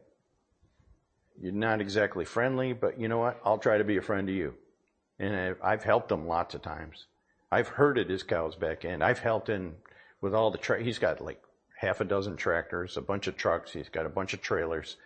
You're 1.40 1.52
not 1.52 1.80
exactly 1.80 2.24
friendly, 2.24 2.72
but 2.72 3.00
you 3.00 3.08
know 3.08 3.18
what? 3.18 3.40
I'll 3.44 3.58
try 3.58 3.78
to 3.78 3.84
be 3.84 3.96
a 3.96 4.02
friend 4.02 4.26
to 4.28 4.32
you. 4.32 4.54
And 5.18 5.56
I've 5.62 5.84
helped 5.84 6.10
him 6.10 6.26
lots 6.26 6.54
of 6.54 6.62
times. 6.62 7.06
I've 7.50 7.68
herded 7.68 8.10
his 8.10 8.22
cows 8.22 8.56
back 8.56 8.84
in. 8.84 9.02
I've 9.02 9.20
helped 9.20 9.48
him 9.48 9.76
with 10.20 10.34
all 10.34 10.50
the 10.50 10.58
tra- 10.58 10.82
he's 10.82 10.98
got 10.98 11.20
like 11.20 11.40
half 11.76 12.00
a 12.00 12.04
dozen 12.04 12.36
tractors, 12.36 12.96
a 12.96 13.02
bunch 13.02 13.26
of 13.26 13.36
trucks, 13.36 13.72
he's 13.72 13.88
got 13.88 14.06
a 14.06 14.08
bunch 14.08 14.32
of 14.32 14.40
trailers, 14.40 14.96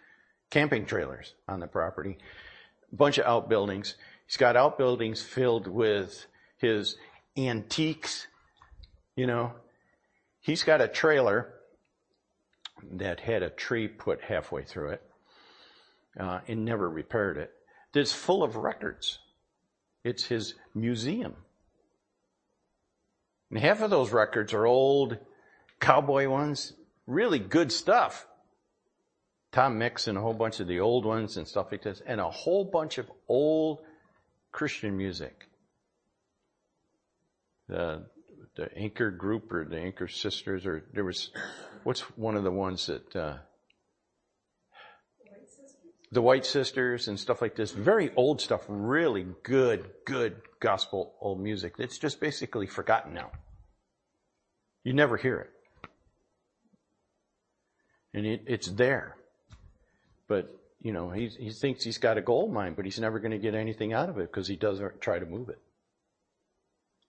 camping 0.51 0.87
trailers 0.87 1.35
on 1.47 1.61
the 1.61 1.67
property, 1.67 2.19
a 2.93 2.97
bunch 2.97 3.19
of 3.19 3.27
outbuildings. 3.27 3.97
He's 4.29 4.37
got 4.37 4.57
outbuildings 4.57 5.23
filled 5.23 5.67
with 5.67 6.27
his 6.59 6.99
antiques, 7.35 8.27
you 9.17 9.27
know. 9.27 9.53
He's 10.41 10.63
got 10.63 10.83
a 10.83 10.89
trailer 10.89 11.55
that 12.93 13.21
had 13.21 13.43
a 13.43 13.49
tree 13.49 13.89
put 13.89 14.21
halfway 14.23 14.65
through 14.65 14.91
it 14.91 15.03
uh, 16.21 16.41
and 16.47 16.67
never 16.67 16.91
repaired 16.91 17.39
it. 17.39 17.51
That's 17.95 18.13
full 18.13 18.43
of 18.43 18.57
records. 18.57 19.19
It's 20.05 20.25
his 20.25 20.55
museum. 20.75 21.35
And 23.49 23.59
half 23.59 23.81
of 23.81 23.89
those 23.89 24.13
records 24.13 24.53
are 24.53 24.67
old 24.67 25.17
cowboy 25.81 26.29
ones, 26.29 26.75
really 27.07 27.39
good 27.39 27.73
stuff. 27.73 28.27
Tom 29.53 29.79
Mix 29.79 30.07
and 30.07 30.19
a 30.19 30.21
whole 30.21 30.35
bunch 30.35 30.61
of 30.61 30.69
the 30.69 30.81
old 30.81 31.07
ones 31.07 31.39
and 31.39 31.49
stuff 31.49 31.73
like 31.73 31.83
this, 31.83 32.03
and 32.05 32.21
a 32.21 32.31
whole 32.31 32.67
bunch 32.67 32.99
of 32.99 33.11
old 33.27 33.79
Christian 34.59 34.97
music. 34.97 35.47
The, 37.69 38.07
the 38.57 38.69
Anchor 38.77 39.13
group 39.13 39.53
or 39.53 39.65
the 39.65 39.79
Anchor 39.79 40.09
sisters, 40.09 40.67
or 40.67 40.83
there 40.93 41.05
was, 41.05 41.31
what's 41.85 42.01
one 42.19 42.35
of 42.35 42.43
the 42.43 42.51
ones 42.51 42.87
that, 42.87 43.15
uh, 43.15 43.37
the 46.11 46.21
White 46.21 46.45
Sisters 46.45 47.07
and 47.07 47.21
stuff 47.21 47.41
like 47.41 47.55
this. 47.55 47.71
Very 47.71 48.11
old 48.17 48.41
stuff, 48.41 48.63
really 48.67 49.29
good, 49.45 49.89
good 50.05 50.43
gospel 50.59 51.15
old 51.21 51.39
music. 51.41 51.75
It's 51.79 51.99
just 51.99 52.19
basically 52.19 52.67
forgotten 52.67 53.15
now. 53.15 53.31
You 54.83 54.93
never 54.93 55.17
hear 55.17 55.39
it. 55.39 55.51
And 58.13 58.27
it, 58.27 58.43
it's 58.49 58.67
there. 58.67 59.15
But, 60.27 60.53
you 60.81 60.93
know, 60.93 61.11
he, 61.11 61.29
he 61.29 61.51
thinks 61.51 61.83
he's 61.83 61.99
got 61.99 62.19
a 62.19 62.23
gold 62.23 62.53
mine, 62.53 62.75
but 62.75 62.85
he's 62.85 63.01
never 63.01 63.19
going 63.19 63.33
to 63.33 63.39
get 63.39 63.55
anything 63.55 63.93
out 63.93 64.09
of 64.09 64.19
it 64.19 64.31
because 64.31 64.47
he 64.47 64.57
doesn't 64.57 64.85
uh, 64.85 64.91
try 65.01 65.19
to 65.19 65.27
move 65.27 65.49
it. 65.49 65.59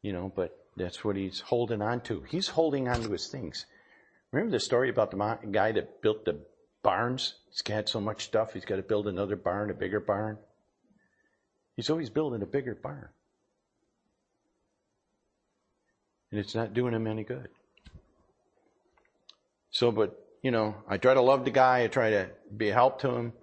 You 0.01 0.13
know, 0.13 0.31
but 0.33 0.57
that's 0.75 1.03
what 1.03 1.15
he's 1.15 1.41
holding 1.41 1.81
on 1.81 2.01
to. 2.01 2.23
He's 2.29 2.47
holding 2.47 2.87
on 2.87 3.01
to 3.03 3.11
his 3.11 3.27
things. 3.27 3.65
Remember 4.31 4.51
the 4.51 4.59
story 4.59 4.89
about 4.89 5.11
the 5.11 5.37
guy 5.51 5.71
that 5.73 6.01
built 6.01 6.25
the 6.25 6.39
barns. 6.81 7.35
He's 7.49 7.61
got 7.61 7.89
so 7.89 7.99
much 7.99 8.25
stuff, 8.25 8.53
he's 8.53 8.65
got 8.65 8.77
to 8.77 8.81
build 8.81 9.07
another 9.07 9.35
barn, 9.35 9.69
a 9.69 9.73
bigger 9.73 9.99
barn. 9.99 10.37
He's 11.75 11.89
always 11.89 12.09
building 12.09 12.41
a 12.41 12.45
bigger 12.45 12.75
barn. 12.75 13.09
And 16.31 16.39
it's 16.39 16.55
not 16.55 16.73
doing 16.73 16.93
him 16.93 17.07
any 17.07 17.23
good. 17.23 17.49
So, 19.71 19.91
but, 19.91 20.19
you 20.41 20.51
know, 20.51 20.75
I 20.87 20.97
try 20.97 21.13
to 21.13 21.21
love 21.21 21.45
the 21.45 21.51
guy, 21.51 21.83
I 21.83 21.87
try 21.87 22.09
to 22.11 22.29
be 22.55 22.69
a 22.69 22.73
help 22.73 23.01
to 23.01 23.11
him. 23.11 23.33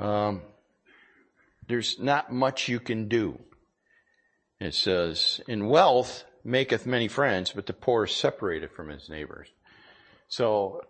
Um, 0.00 0.42
there's 1.68 1.98
not 2.00 2.32
much 2.32 2.68
you 2.68 2.80
can 2.80 3.08
do. 3.08 3.38
It 4.58 4.74
says, 4.74 5.40
in 5.46 5.68
wealth 5.68 6.24
maketh 6.42 6.86
many 6.86 7.06
friends, 7.06 7.52
but 7.52 7.66
the 7.66 7.72
poor 7.72 8.04
is 8.04 8.12
separated 8.12 8.72
from 8.72 8.88
his 8.88 9.08
neighbors. 9.08 9.48
So 10.28 10.82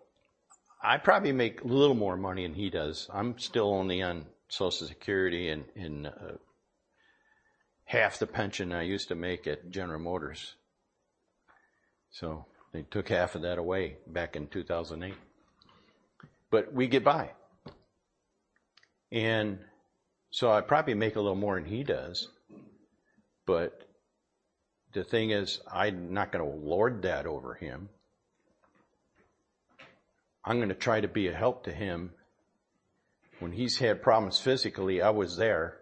I 0.83 0.99
probably 0.99 1.33
make 1.33 1.63
a 1.63 1.67
little 1.67 1.95
more 1.95 2.17
money 2.17 2.47
than 2.47 2.55
he 2.55 2.71
does. 2.71 3.09
I'm 3.13 3.39
still 3.39 3.75
only 3.75 4.01
on 4.01 4.27
Social 4.49 4.87
Security 4.87 5.49
and, 5.49 5.65
in 5.75 6.07
uh, 6.07 6.37
half 7.85 8.19
the 8.19 8.27
pension 8.27 8.73
I 8.73 8.83
used 8.83 9.09
to 9.09 9.15
make 9.15 9.47
at 9.47 9.71
General 9.71 10.01
Motors. 10.01 10.55
So 12.13 12.47
they 12.73 12.83
took 12.83 13.09
half 13.09 13.35
of 13.35 13.43
that 13.43 13.59
away 13.59 13.99
back 14.07 14.37
in 14.37 14.47
2008. 14.47 15.15
But 16.51 16.73
we 16.73 16.87
get 16.87 17.05
by. 17.05 17.31
And 19.13 19.59
so 20.31 20.51
I 20.51 20.61
probably 20.61 20.95
make 20.95 21.17
a 21.17 21.21
little 21.21 21.37
more 21.37 21.61
than 21.61 21.69
he 21.69 21.83
does. 21.83 22.29
But 23.47 23.83
the 24.93 25.03
thing 25.03 25.31
is, 25.31 25.61
I'm 25.71 26.15
not 26.15 26.31
going 26.33 26.45
to 26.45 26.67
lord 26.67 27.03
that 27.03 27.27
over 27.27 27.55
him. 27.55 27.89
I'm 30.45 30.57
going 30.57 30.69
to 30.69 30.75
try 30.75 31.01
to 31.01 31.09
be 31.09 31.29
a 31.29 31.35
help 31.35 31.65
to 31.65 31.73
him. 31.73 32.13
When 33.41 33.53
he's 33.53 33.79
had 33.79 34.03
problems 34.03 34.39
physically, 34.39 35.03
I 35.03 35.11
was 35.11 35.37
there. 35.37 35.79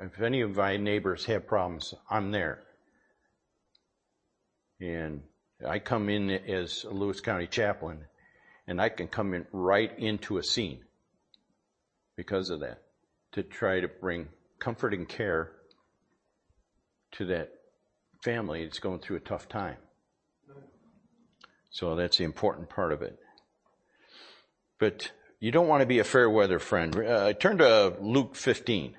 If 0.00 0.20
any 0.20 0.42
of 0.42 0.56
my 0.56 0.76
neighbors 0.76 1.24
have 1.26 1.46
problems, 1.46 1.94
I'm 2.08 2.30
there. 2.30 2.62
And 4.80 5.22
I 5.66 5.78
come 5.78 6.08
in 6.08 6.30
as 6.30 6.84
a 6.84 6.90
Lewis 6.90 7.20
County 7.20 7.46
chaplain, 7.46 8.04
and 8.66 8.80
I 8.80 8.88
can 8.88 9.08
come 9.08 9.34
in 9.34 9.46
right 9.52 9.90
into 9.98 10.38
a 10.38 10.42
scene 10.42 10.80
because 12.20 12.50
of 12.50 12.60
that 12.60 12.82
to 13.32 13.42
try 13.42 13.80
to 13.80 13.88
bring 13.88 14.28
comfort 14.58 14.92
and 14.92 15.08
care 15.08 15.52
to 17.12 17.24
that 17.24 17.48
family 18.22 18.62
that's 18.62 18.78
going 18.78 18.98
through 18.98 19.16
a 19.16 19.20
tough 19.20 19.48
time. 19.48 19.78
So 21.70 21.94
that's 21.96 22.18
the 22.18 22.24
important 22.24 22.68
part 22.68 22.92
of 22.92 23.00
it. 23.00 23.18
But 24.78 25.12
you 25.38 25.50
don't 25.50 25.66
want 25.66 25.80
to 25.80 25.86
be 25.86 25.98
a 25.98 26.04
fair 26.04 26.28
weather 26.28 26.58
friend. 26.58 26.94
Uh, 26.94 27.32
turn 27.32 27.56
to 27.56 27.94
Luke 28.02 28.36
15. 28.36 28.94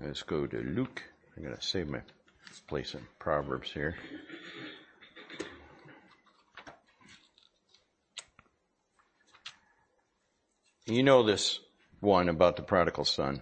Let's 0.00 0.22
go 0.22 0.46
to 0.46 0.56
Luke. 0.56 1.02
I'm 1.36 1.42
going 1.42 1.54
to 1.54 1.60
save 1.62 1.88
my 1.88 2.00
place 2.68 2.94
in 2.94 3.02
Proverbs 3.18 3.70
here. 3.70 3.96
You 10.86 11.02
know 11.02 11.22
this 11.22 11.60
one 12.00 12.28
about 12.28 12.56
the 12.56 12.62
prodigal 12.62 13.06
son. 13.06 13.40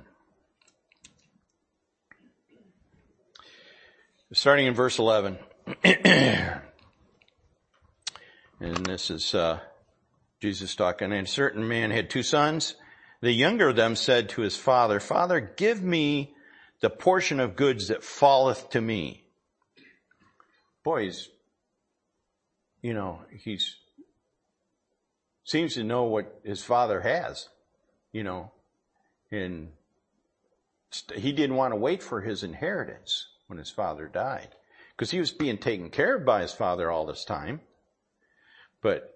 Starting 4.32 4.66
in 4.66 4.74
verse 4.74 5.00
11. 5.00 5.38
and 5.84 6.62
this 8.60 9.10
is 9.10 9.34
uh, 9.34 9.58
Jesus 10.40 10.76
talking. 10.76 11.12
And 11.12 11.26
a 11.26 11.30
certain 11.30 11.66
man 11.66 11.90
had 11.90 12.10
two 12.10 12.22
sons. 12.22 12.76
The 13.20 13.32
younger 13.32 13.70
of 13.70 13.76
them 13.76 13.96
said 13.96 14.28
to 14.30 14.42
his 14.42 14.56
father, 14.56 15.00
Father, 15.00 15.40
give 15.40 15.82
me 15.82 16.34
the 16.80 16.90
portion 16.90 17.40
of 17.40 17.56
goods 17.56 17.88
that 17.88 18.04
falleth 18.04 18.70
to 18.70 18.80
me. 18.80 19.24
Boys, 20.84 21.28
you 22.80 22.94
know, 22.94 23.20
he's 23.30 23.76
seems 25.44 25.74
to 25.74 25.84
know 25.84 26.04
what 26.04 26.40
his 26.44 26.62
father 26.62 27.00
has, 27.00 27.48
you 28.12 28.22
know, 28.22 28.52
and 29.30 29.70
he 31.14 31.32
didn't 31.32 31.56
want 31.56 31.72
to 31.72 31.76
wait 31.76 32.02
for 32.02 32.20
his 32.20 32.42
inheritance 32.42 33.26
when 33.46 33.58
his 33.58 33.70
father 33.70 34.08
died 34.08 34.48
because 34.96 35.10
he 35.10 35.18
was 35.18 35.30
being 35.30 35.58
taken 35.58 35.90
care 35.90 36.16
of 36.16 36.24
by 36.24 36.42
his 36.42 36.52
father 36.52 36.90
all 36.90 37.06
this 37.06 37.24
time. 37.24 37.60
But 38.82 39.14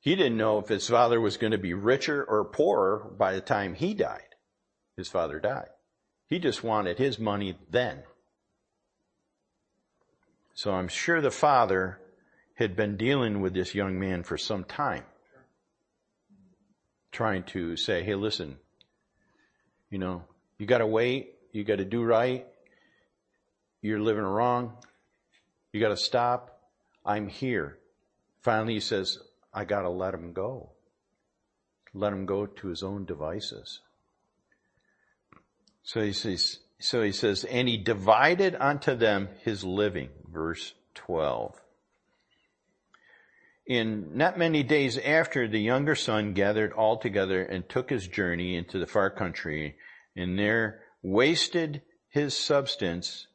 he 0.00 0.14
didn't 0.14 0.38
know 0.38 0.58
if 0.58 0.68
his 0.68 0.88
father 0.88 1.20
was 1.20 1.36
going 1.36 1.50
to 1.50 1.58
be 1.58 1.74
richer 1.74 2.24
or 2.24 2.44
poorer 2.44 3.10
by 3.18 3.34
the 3.34 3.40
time 3.40 3.74
he 3.74 3.94
died. 3.94 4.22
His 4.96 5.08
father 5.08 5.38
died. 5.40 5.68
He 6.26 6.38
just 6.38 6.64
wanted 6.64 6.98
his 6.98 7.18
money 7.18 7.58
then. 7.70 8.02
So 10.54 10.72
I'm 10.72 10.88
sure 10.88 11.20
the 11.20 11.30
father 11.30 12.00
had 12.54 12.74
been 12.74 12.96
dealing 12.96 13.40
with 13.40 13.54
this 13.54 13.74
young 13.74 13.98
man 13.98 14.24
for 14.24 14.36
some 14.36 14.64
time. 14.64 15.04
Trying 17.12 17.44
to 17.44 17.76
say, 17.76 18.02
hey, 18.02 18.14
listen, 18.14 18.58
you 19.90 19.98
know, 19.98 20.24
you 20.58 20.66
gotta 20.66 20.86
wait, 20.86 21.34
you 21.52 21.64
gotta 21.64 21.84
do 21.84 22.02
right, 22.02 22.46
you're 23.80 24.00
living 24.00 24.24
wrong. 24.24 24.72
You 25.72 25.80
got 25.80 25.88
to 25.90 25.96
stop. 25.96 26.60
I'm 27.04 27.28
here. 27.28 27.78
Finally, 28.40 28.74
he 28.74 28.80
says, 28.80 29.18
I 29.52 29.64
got 29.64 29.82
to 29.82 29.88
let 29.88 30.14
him 30.14 30.32
go. 30.32 30.70
Let 31.94 32.12
him 32.12 32.26
go 32.26 32.46
to 32.46 32.68
his 32.68 32.82
own 32.82 33.04
devices. 33.04 33.80
So 35.82 36.02
he 36.02 36.12
says, 36.12 36.58
so 36.78 37.02
he 37.02 37.12
says, 37.12 37.44
and 37.44 37.68
he 37.68 37.76
divided 37.76 38.56
unto 38.58 38.94
them 38.94 39.28
his 39.42 39.64
living, 39.64 40.10
verse 40.30 40.74
12. 40.94 41.60
In 43.68 44.16
not 44.16 44.38
many 44.38 44.62
days 44.62 44.96
after, 44.96 45.46
the 45.46 45.60
younger 45.60 45.94
son 45.94 46.32
gathered 46.32 46.72
all 46.72 46.96
together 46.96 47.42
and 47.42 47.68
took 47.68 47.90
his 47.90 48.08
journey 48.08 48.56
into 48.56 48.78
the 48.78 48.86
far 48.86 49.10
country, 49.10 49.76
and 50.16 50.38
there 50.38 50.80
wasted 51.02 51.82
his 52.08 52.34
substance 52.34 53.26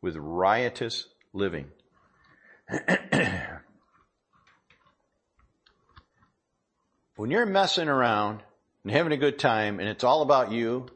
with 0.00 0.14
riotous 0.16 1.08
living. 1.32 1.72
when 7.16 7.32
you're 7.32 7.44
messing 7.44 7.88
around 7.88 8.44
and 8.84 8.92
having 8.92 9.12
a 9.12 9.16
good 9.16 9.40
time 9.40 9.80
and 9.80 9.88
it's 9.88 10.04
all 10.04 10.22
about 10.22 10.52
you, 10.52 10.86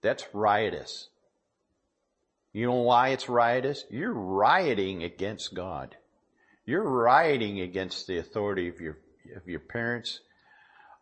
that's 0.00 0.24
riotous. 0.32 1.08
You 2.52 2.66
know 2.66 2.82
why 2.82 3.08
it's 3.08 3.28
riotous? 3.28 3.84
You're 3.90 4.14
rioting 4.14 5.02
against 5.02 5.54
God. 5.54 5.96
You're 6.66 6.82
rioting 6.82 7.60
against 7.60 8.08
the 8.08 8.18
authority 8.18 8.68
of 8.68 8.80
your, 8.80 8.98
of 9.36 9.46
your 9.46 9.60
parents, 9.60 10.20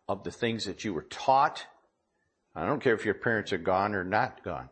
of 0.07 0.23
the 0.23 0.31
things 0.31 0.65
that 0.65 0.83
you 0.83 0.93
were 0.93 1.07
taught. 1.09 1.65
I 2.55 2.65
don't 2.67 2.81
care 2.81 2.93
if 2.93 3.03
your 3.03 3.15
parents 3.15 3.51
are 3.51 3.57
gone 3.57 3.95
or 3.95 4.03
not 4.03 4.43
gone. 4.43 4.69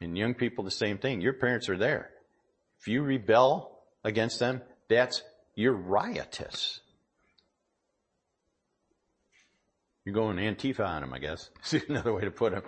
And 0.00 0.16
young 0.16 0.34
people, 0.34 0.62
the 0.62 0.70
same 0.70 0.98
thing. 0.98 1.22
Your 1.22 1.32
parents 1.32 1.68
are 1.70 1.78
there. 1.78 2.10
If 2.80 2.86
you 2.86 3.02
rebel 3.02 3.80
against 4.04 4.38
them, 4.38 4.60
that's, 4.88 5.22
you're 5.54 5.72
riotous. 5.72 6.80
You're 10.04 10.14
going 10.14 10.36
Antifa 10.36 10.86
on 10.86 11.00
them, 11.00 11.12
I 11.12 11.18
guess. 11.18 11.50
Is 11.72 11.82
another 11.88 12.12
way 12.12 12.22
to 12.22 12.30
put 12.30 12.52
them. 12.52 12.62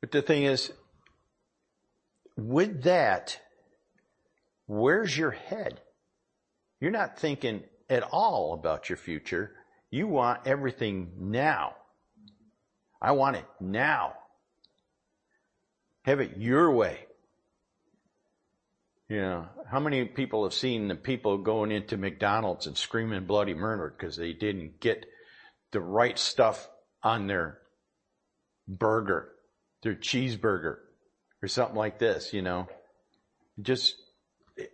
But 0.00 0.10
the 0.10 0.22
thing 0.22 0.44
is, 0.44 0.72
with 2.36 2.82
that, 2.82 3.40
where's 4.66 5.16
your 5.16 5.30
head? 5.30 5.80
You're 6.80 6.90
not 6.90 7.18
thinking 7.18 7.62
at 7.88 8.02
all 8.02 8.52
about 8.52 8.88
your 8.88 8.96
future. 8.96 9.52
You 9.90 10.08
want 10.08 10.46
everything 10.46 11.12
now. 11.18 11.74
I 13.00 13.12
want 13.12 13.36
it 13.36 13.44
now. 13.60 14.14
Have 16.04 16.20
it 16.20 16.36
your 16.36 16.70
way. 16.70 16.98
You 19.08 19.20
know, 19.20 19.46
how 19.70 19.78
many 19.78 20.04
people 20.04 20.42
have 20.44 20.54
seen 20.54 20.88
the 20.88 20.96
people 20.96 21.38
going 21.38 21.70
into 21.70 21.96
McDonald's 21.96 22.66
and 22.66 22.76
screaming 22.76 23.24
bloody 23.24 23.54
murder 23.54 23.94
because 23.96 24.16
they 24.16 24.32
didn't 24.32 24.80
get 24.80 25.06
the 25.70 25.80
right 25.80 26.18
stuff 26.18 26.68
on 27.02 27.28
their 27.28 27.58
burger, 28.66 29.28
their 29.82 29.94
cheeseburger, 29.94 30.78
or 31.42 31.48
something 31.48 31.76
like 31.76 32.00
this, 32.00 32.32
you 32.32 32.42
know? 32.42 32.66
Just 33.60 33.94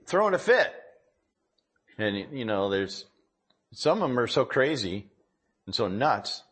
throwing 0.06 0.34
a 0.34 0.38
fit. 0.38 0.72
And, 1.98 2.16
you 2.32 2.44
know, 2.44 2.70
there's, 2.70 3.04
some 3.72 4.02
of 4.02 4.08
them 4.08 4.18
are 4.18 4.26
so 4.26 4.44
crazy 4.44 5.10
and 5.66 5.74
so 5.74 5.88
nuts, 5.88 6.42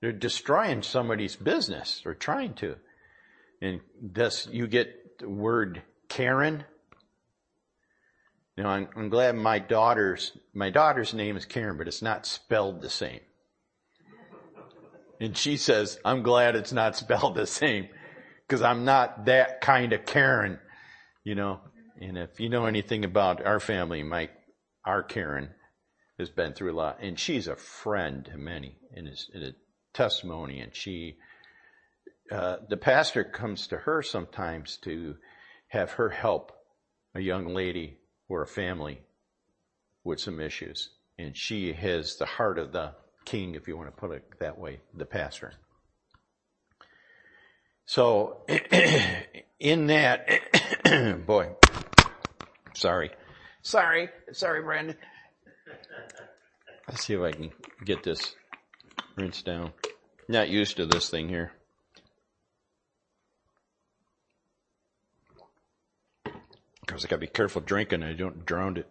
they're 0.00 0.12
destroying 0.12 0.82
somebody's 0.82 1.36
business 1.36 2.02
or 2.04 2.14
trying 2.14 2.54
to. 2.54 2.76
And 3.60 3.80
thus 4.00 4.46
you 4.50 4.66
get 4.66 5.18
the 5.18 5.28
word 5.28 5.82
Karen. 6.08 6.64
Now 8.56 8.70
I'm, 8.70 8.88
I'm 8.96 9.08
glad 9.08 9.34
my 9.34 9.58
daughter's, 9.58 10.32
my 10.54 10.70
daughter's 10.70 11.14
name 11.14 11.36
is 11.36 11.44
Karen, 11.44 11.78
but 11.78 11.88
it's 11.88 12.02
not 12.02 12.26
spelled 12.26 12.80
the 12.80 12.90
same. 12.90 13.20
And 15.20 15.36
she 15.36 15.56
says, 15.56 15.98
I'm 16.04 16.22
glad 16.22 16.54
it's 16.54 16.72
not 16.72 16.96
spelled 16.96 17.34
the 17.34 17.46
same 17.46 17.88
because 18.46 18.62
I'm 18.62 18.84
not 18.84 19.26
that 19.26 19.60
kind 19.60 19.92
of 19.92 20.06
Karen, 20.06 20.58
you 21.24 21.34
know. 21.34 21.60
And 22.00 22.16
if 22.16 22.40
you 22.40 22.48
know 22.48 22.66
anything 22.66 23.04
about 23.04 23.44
our 23.44 23.60
family, 23.60 24.02
my, 24.02 24.30
our 24.84 25.02
Karen 25.02 25.50
has 26.18 26.30
been 26.30 26.52
through 26.52 26.72
a 26.72 26.76
lot 26.76 26.98
and 27.00 27.18
she's 27.18 27.46
a 27.46 27.56
friend 27.56 28.24
to 28.26 28.36
many 28.36 28.76
in, 28.94 29.06
his, 29.06 29.30
in 29.32 29.42
a 29.42 29.52
testimony 29.94 30.60
and 30.60 30.74
she 30.74 31.16
uh, 32.30 32.56
the 32.68 32.76
pastor 32.76 33.24
comes 33.24 33.68
to 33.68 33.76
her 33.78 34.02
sometimes 34.02 34.76
to 34.78 35.16
have 35.68 35.92
her 35.92 36.10
help 36.10 36.52
a 37.14 37.20
young 37.20 37.46
lady 37.54 37.98
or 38.28 38.42
a 38.42 38.46
family 38.46 39.00
with 40.04 40.20
some 40.20 40.40
issues. 40.40 40.90
And 41.18 41.36
she 41.36 41.72
has 41.72 42.16
the 42.16 42.26
heart 42.26 42.58
of 42.58 42.72
the 42.72 42.92
king, 43.24 43.54
if 43.54 43.66
you 43.66 43.76
want 43.76 43.88
to 43.88 44.00
put 44.00 44.12
it 44.12 44.24
that 44.40 44.58
way, 44.58 44.80
the 44.94 45.06
pastor. 45.06 45.54
So, 47.86 48.42
in 49.58 49.86
that, 49.86 50.28
boy, 51.26 51.52
sorry, 52.78 53.10
sorry, 53.62 54.08
sorry, 54.32 54.62
Brandon. 54.62 54.96
Let's 56.88 57.04
see 57.04 57.14
if 57.14 57.20
I 57.20 57.32
can 57.32 57.50
get 57.84 58.02
this 58.02 58.34
rinsed 59.16 59.44
down. 59.44 59.72
Not 60.28 60.48
used 60.48 60.76
to 60.76 60.86
this 60.86 61.10
thing 61.10 61.28
here. 61.28 61.52
Because 66.80 67.04
I 67.04 67.08
gotta 67.08 67.20
be 67.20 67.26
careful 67.26 67.60
drinking, 67.60 68.02
I 68.02 68.14
don't 68.14 68.46
drown 68.46 68.78
it. 68.78 68.88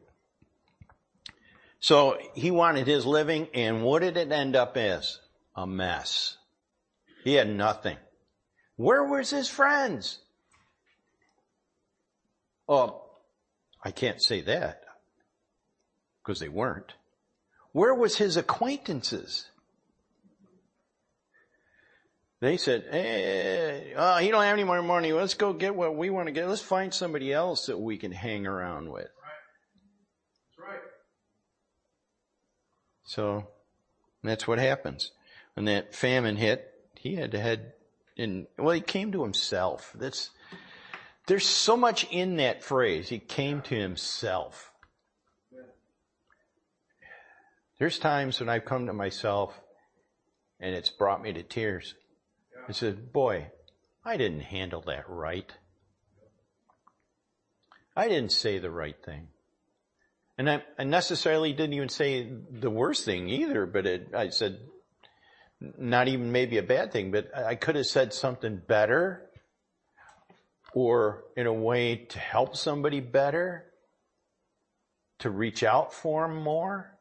So 1.79 2.17
he 2.35 2.51
wanted 2.51 2.87
his 2.87 3.05
living, 3.05 3.47
and 3.53 3.83
what 3.83 4.01
did 4.01 4.17
it 4.17 4.31
end 4.31 4.55
up 4.55 4.77
as? 4.77 5.19
A 5.55 5.65
mess. 5.65 6.37
He 7.23 7.33
had 7.33 7.49
nothing. 7.49 7.97
Where 8.75 9.03
was 9.03 9.29
his 9.29 9.49
friends? 9.49 10.19
Oh, 12.69 13.06
I 13.87 13.91
can't 13.91 14.21
say 14.21 14.41
that 14.41 14.83
because 16.21 16.41
they 16.41 16.49
weren't. 16.49 16.91
Where 17.71 17.95
was 17.95 18.17
his 18.17 18.35
acquaintances? 18.35 19.45
They 22.41 22.57
said, 22.57 22.83
hey, 22.91 23.93
uh, 23.95 24.15
oh, 24.15 24.17
you 24.17 24.31
don't 24.31 24.43
have 24.43 24.51
any 24.51 24.65
more 24.65 24.81
money. 24.81 25.13
Let's 25.13 25.35
go 25.35 25.53
get 25.53 25.73
what 25.73 25.95
we 25.95 26.09
want 26.09 26.27
to 26.27 26.33
get. 26.33 26.49
Let's 26.49 26.61
find 26.61 26.93
somebody 26.93 27.31
else 27.31 27.67
that 27.67 27.79
we 27.79 27.97
can 27.97 28.11
hang 28.11 28.45
around 28.45 28.91
with. 28.91 29.07
That's 30.57 30.67
right. 30.67 30.81
So 33.05 33.47
that's 34.21 34.45
what 34.45 34.59
happens. 34.59 35.13
When 35.53 35.63
that 35.67 35.95
famine 35.95 36.35
hit, 36.35 36.73
he 36.95 37.15
had 37.15 37.31
to 37.31 37.39
head 37.39 37.71
in, 38.17 38.47
well, 38.57 38.75
he 38.75 38.81
came 38.81 39.13
to 39.13 39.23
himself. 39.23 39.93
That's, 39.95 40.31
there's 41.27 41.45
so 41.45 41.77
much 41.77 42.05
in 42.09 42.37
that 42.37 42.63
phrase. 42.63 43.09
He 43.09 43.19
came 43.19 43.61
to 43.63 43.75
himself. 43.75 44.71
There's 47.79 47.99
times 47.99 48.39
when 48.39 48.49
I've 48.49 48.65
come 48.65 48.87
to 48.87 48.93
myself 48.93 49.59
and 50.59 50.73
it's 50.73 50.89
brought 50.89 51.21
me 51.21 51.33
to 51.33 51.43
tears. 51.43 51.93
I 52.67 52.71
said, 52.71 53.13
boy, 53.13 53.51
I 54.03 54.17
didn't 54.17 54.39
handle 54.39 54.81
that 54.87 55.07
right. 55.07 55.51
I 57.95 58.07
didn't 58.07 58.31
say 58.31 58.57
the 58.57 58.71
right 58.71 58.95
thing. 59.05 59.27
And 60.37 60.49
I, 60.49 60.63
I 60.79 60.85
necessarily 60.85 61.51
didn't 61.51 61.73
even 61.73 61.89
say 61.89 62.31
the 62.51 62.69
worst 62.69 63.05
thing 63.05 63.27
either, 63.29 63.65
but 63.65 63.85
it, 63.85 64.09
I 64.15 64.29
said, 64.29 64.59
not 65.59 66.07
even 66.07 66.31
maybe 66.31 66.57
a 66.57 66.63
bad 66.63 66.91
thing, 66.91 67.11
but 67.11 67.35
I 67.35 67.55
could 67.55 67.75
have 67.75 67.87
said 67.87 68.13
something 68.13 68.61
better 68.67 69.26
or 70.77 71.23
in 71.35 71.47
a 71.47 71.51
way 71.51 71.95
to 71.95 72.19
help 72.19 72.55
somebody 72.55 72.99
better, 72.99 73.65
to 75.17 75.31
reach 75.31 75.63
out 75.63 75.91
for 75.91 76.27
them 76.27 76.37
more. 76.37 76.95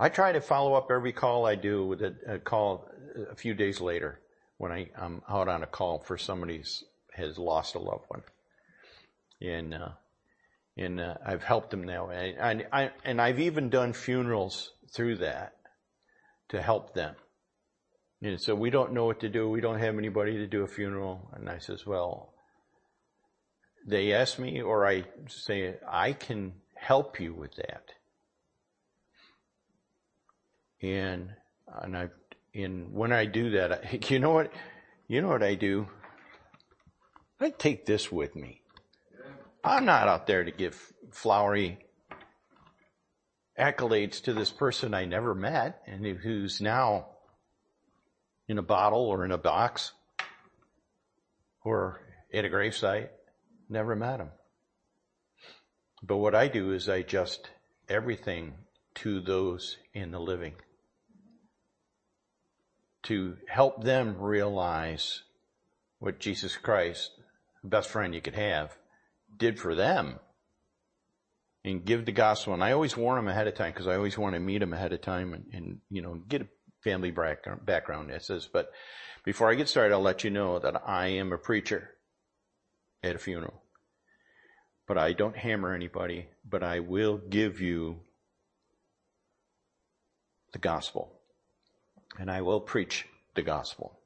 I 0.00 0.08
try 0.08 0.32
to 0.32 0.40
follow 0.40 0.74
up 0.74 0.90
every 0.90 1.12
call 1.12 1.46
I 1.46 1.54
do 1.54 1.86
with 1.86 2.02
a, 2.02 2.16
a 2.26 2.38
call 2.40 2.88
a 3.30 3.36
few 3.36 3.54
days 3.54 3.80
later 3.80 4.18
when 4.58 4.72
I, 4.72 4.90
am 5.00 5.22
out 5.28 5.46
on 5.46 5.62
a 5.62 5.66
call 5.68 6.00
for 6.00 6.18
somebody 6.18 6.64
has 7.14 7.38
lost 7.38 7.76
a 7.76 7.78
loved 7.78 8.06
one. 8.08 8.22
And, 9.40 9.74
uh, 9.74 9.90
and, 10.76 10.98
uh, 10.98 11.14
I've 11.24 11.44
helped 11.44 11.70
them 11.70 11.84
now. 11.84 12.10
And, 12.10 12.66
I, 12.72 12.90
and 13.04 13.20
I've 13.20 13.38
even 13.38 13.70
done 13.70 13.92
funerals 13.92 14.72
through 14.92 15.18
that 15.18 15.52
to 16.48 16.60
help 16.60 16.94
them. 16.94 17.14
And 18.22 18.40
so 18.40 18.56
we 18.56 18.70
don't 18.70 18.92
know 18.92 19.04
what 19.04 19.20
to 19.20 19.28
do. 19.28 19.48
We 19.48 19.60
don't 19.60 19.78
have 19.78 19.96
anybody 19.98 20.38
to 20.38 20.48
do 20.48 20.62
a 20.62 20.68
funeral. 20.68 21.30
And 21.34 21.48
I 21.48 21.58
says, 21.58 21.86
well, 21.86 22.31
they 23.86 24.12
ask 24.12 24.38
me 24.38 24.62
or 24.62 24.86
I 24.86 25.04
say, 25.28 25.76
I 25.88 26.12
can 26.12 26.52
help 26.74 27.20
you 27.20 27.34
with 27.34 27.54
that. 27.56 27.90
And, 30.80 31.30
and 31.80 31.96
I 31.96 32.08
and 32.54 32.92
when 32.92 33.12
I 33.12 33.24
do 33.24 33.50
that, 33.50 33.72
I, 33.72 33.98
you 34.08 34.18
know 34.18 34.30
what, 34.30 34.52
you 35.08 35.20
know 35.20 35.28
what 35.28 35.42
I 35.42 35.54
do? 35.54 35.88
I 37.40 37.50
take 37.50 37.86
this 37.86 38.12
with 38.12 38.36
me. 38.36 38.60
I'm 39.64 39.84
not 39.84 40.08
out 40.08 40.26
there 40.26 40.44
to 40.44 40.50
give 40.50 40.92
flowery 41.10 41.78
accolades 43.58 44.22
to 44.22 44.32
this 44.32 44.50
person 44.50 44.94
I 44.94 45.04
never 45.04 45.34
met 45.34 45.82
and 45.86 46.04
who's 46.04 46.60
now 46.60 47.06
in 48.48 48.58
a 48.58 48.62
bottle 48.62 49.04
or 49.04 49.24
in 49.24 49.30
a 49.30 49.38
box 49.38 49.92
or 51.64 52.00
at 52.32 52.44
a 52.44 52.48
gravesite. 52.48 53.08
Never 53.72 53.96
met 53.96 54.20
him. 54.20 54.28
But 56.02 56.18
what 56.18 56.34
I 56.34 56.46
do 56.46 56.72
is 56.72 56.90
I 56.90 56.96
adjust 56.96 57.48
everything 57.88 58.52
to 58.96 59.18
those 59.18 59.78
in 59.94 60.10
the 60.10 60.20
living 60.20 60.56
to 63.04 63.38
help 63.48 63.82
them 63.82 64.18
realize 64.18 65.22
what 66.00 66.18
Jesus 66.18 66.54
Christ, 66.58 67.12
the 67.62 67.70
best 67.70 67.88
friend 67.88 68.14
you 68.14 68.20
could 68.20 68.34
have, 68.34 68.76
did 69.38 69.58
for 69.58 69.74
them 69.74 70.18
and 71.64 71.86
give 71.86 72.04
the 72.04 72.12
gospel. 72.12 72.52
And 72.52 72.62
I 72.62 72.72
always 72.72 72.94
warn 72.94 73.16
them 73.16 73.28
ahead 73.28 73.46
of 73.46 73.54
time 73.54 73.72
because 73.72 73.88
I 73.88 73.96
always 73.96 74.18
want 74.18 74.34
to 74.34 74.40
meet 74.40 74.58
them 74.58 74.74
ahead 74.74 74.92
of 74.92 75.00
time 75.00 75.32
and, 75.32 75.46
and, 75.50 75.80
you 75.88 76.02
know, 76.02 76.16
get 76.28 76.42
a 76.42 76.48
family 76.82 77.10
background. 77.10 78.10
It 78.10 78.22
says, 78.22 78.50
but 78.52 78.70
before 79.24 79.50
I 79.50 79.54
get 79.54 79.70
started, 79.70 79.94
I'll 79.94 80.02
let 80.02 80.24
you 80.24 80.30
know 80.30 80.58
that 80.58 80.82
I 80.86 81.06
am 81.06 81.32
a 81.32 81.38
preacher 81.38 81.88
at 83.02 83.16
a 83.16 83.18
funeral. 83.18 83.61
But 84.86 84.98
I 84.98 85.12
don't 85.12 85.36
hammer 85.36 85.74
anybody, 85.74 86.28
but 86.48 86.62
I 86.62 86.80
will 86.80 87.18
give 87.18 87.60
you 87.60 88.00
the 90.52 90.58
gospel 90.58 91.12
and 92.18 92.30
I 92.30 92.42
will 92.42 92.60
preach 92.60 93.06
the 93.34 93.42
gospel. 93.42 93.98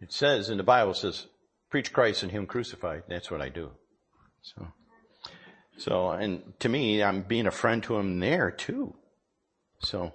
It 0.00 0.12
says 0.12 0.50
in 0.50 0.56
the 0.56 0.64
Bible 0.64 0.94
says, 0.94 1.26
preach 1.70 1.92
Christ 1.92 2.22
and 2.22 2.32
Him 2.32 2.46
crucified. 2.46 3.04
That's 3.08 3.30
what 3.30 3.40
I 3.40 3.48
do. 3.48 3.70
So, 4.42 4.66
so, 5.78 6.10
and 6.10 6.52
to 6.60 6.68
me, 6.68 7.02
I'm 7.02 7.22
being 7.22 7.46
a 7.46 7.52
friend 7.52 7.82
to 7.84 7.96
Him 7.96 8.18
there 8.18 8.50
too. 8.50 8.94
So, 9.80 10.12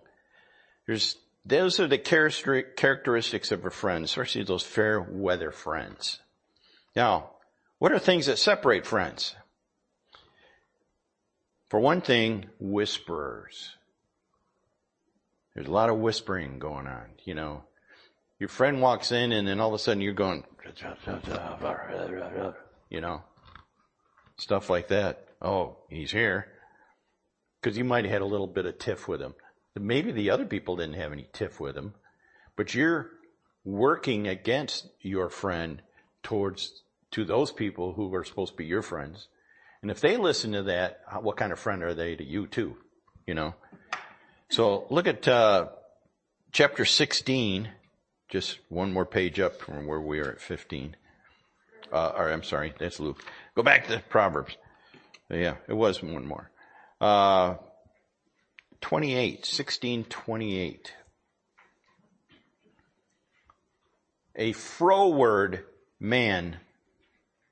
there's, 0.86 1.16
those 1.46 1.80
are 1.80 1.88
the 1.88 1.98
characteristics 1.98 3.52
of 3.52 3.66
a 3.66 3.70
friend, 3.70 4.04
especially 4.04 4.44
those 4.44 4.64
fair 4.64 5.02
weather 5.02 5.52
friends. 5.52 6.20
Now, 6.98 7.30
what 7.78 7.92
are 7.92 8.00
things 8.00 8.26
that 8.26 8.40
separate 8.40 8.84
friends? 8.84 9.36
For 11.70 11.80
one 11.80 12.02
thing, 12.02 12.48
whisperers. 12.60 13.70
There's 15.54 15.68
a 15.68 15.72
lot 15.72 15.92
of 15.92 16.00
whispering 16.00 16.58
going 16.58 16.88
on, 16.88 17.06
you 17.24 17.36
know. 17.36 17.66
Your 18.40 18.50
friend 18.50 18.82
walks 18.82 19.12
in 19.12 19.32
and 19.32 19.48
then 19.48 19.60
all 19.60 19.68
of 19.68 19.76
a 19.76 19.80
sudden 19.80 20.02
you're 20.02 20.14
going, 20.14 20.44
you 22.90 23.02
know, 23.02 23.22
stuff 24.38 24.68
like 24.72 24.88
that. 24.88 25.28
Oh, 25.40 25.78
he's 25.92 26.12
here. 26.12 26.48
Cause 27.62 27.78
you 27.78 27.84
might 27.84 28.06
have 28.06 28.12
had 28.12 28.22
a 28.24 28.26
little 28.26 28.48
bit 28.48 28.66
of 28.66 28.80
tiff 28.80 29.08
with 29.08 29.22
him. 29.22 29.36
Maybe 29.76 30.12
the 30.12 30.32
other 30.32 30.46
people 30.46 30.78
didn't 30.78 30.96
have 30.96 31.12
any 31.12 31.30
tiff 31.32 31.60
with 31.60 31.78
him, 31.78 31.94
but 32.56 32.74
you're 32.74 33.12
working 33.64 34.28
against 34.28 34.88
your 35.02 35.30
friend 35.30 35.84
towards, 36.28 36.84
to 37.12 37.26
those 37.26 37.52
people 37.52 37.94
who 37.94 38.14
are 38.14 38.24
supposed 38.24 38.54
to 38.54 38.58
be 38.58 38.66
your 38.66 38.82
friends. 38.82 39.28
And 39.82 39.92
if 39.92 40.02
they 40.02 40.18
listen 40.18 40.52
to 40.54 40.64
that, 40.64 41.02
what 41.22 41.38
kind 41.38 41.52
of 41.52 41.60
friend 41.60 41.84
are 41.84 41.94
they 41.94 42.16
to 42.16 42.24
you 42.24 42.48
too? 42.48 42.78
You 43.26 43.34
know? 43.34 43.56
So 44.50 44.88
look 44.90 45.08
at 45.08 45.28
uh, 45.28 45.68
chapter 46.52 46.86
16, 46.86 47.70
just 48.30 48.60
one 48.70 48.92
more 48.92 49.06
page 49.06 49.40
up 49.40 49.60
from 49.60 49.88
where 49.88 50.02
we 50.02 50.20
are 50.20 50.32
at 50.32 50.42
15. 50.42 50.96
Uh, 51.92 52.12
or 52.16 52.30
I'm 52.30 52.44
sorry, 52.44 52.74
that's 52.78 53.00
Luke. 53.00 53.24
Go 53.56 53.64
back 53.64 53.88
to 53.88 54.02
Proverbs. 54.10 54.56
Yeah, 55.30 55.56
it 55.68 55.74
was 55.74 56.02
one 56.02 56.26
more. 56.26 56.50
Uh, 57.00 57.56
28, 58.82 59.46
16, 59.46 60.04
28. 60.06 60.94
A 64.36 64.52
froward 64.54 65.66
man 66.00 66.58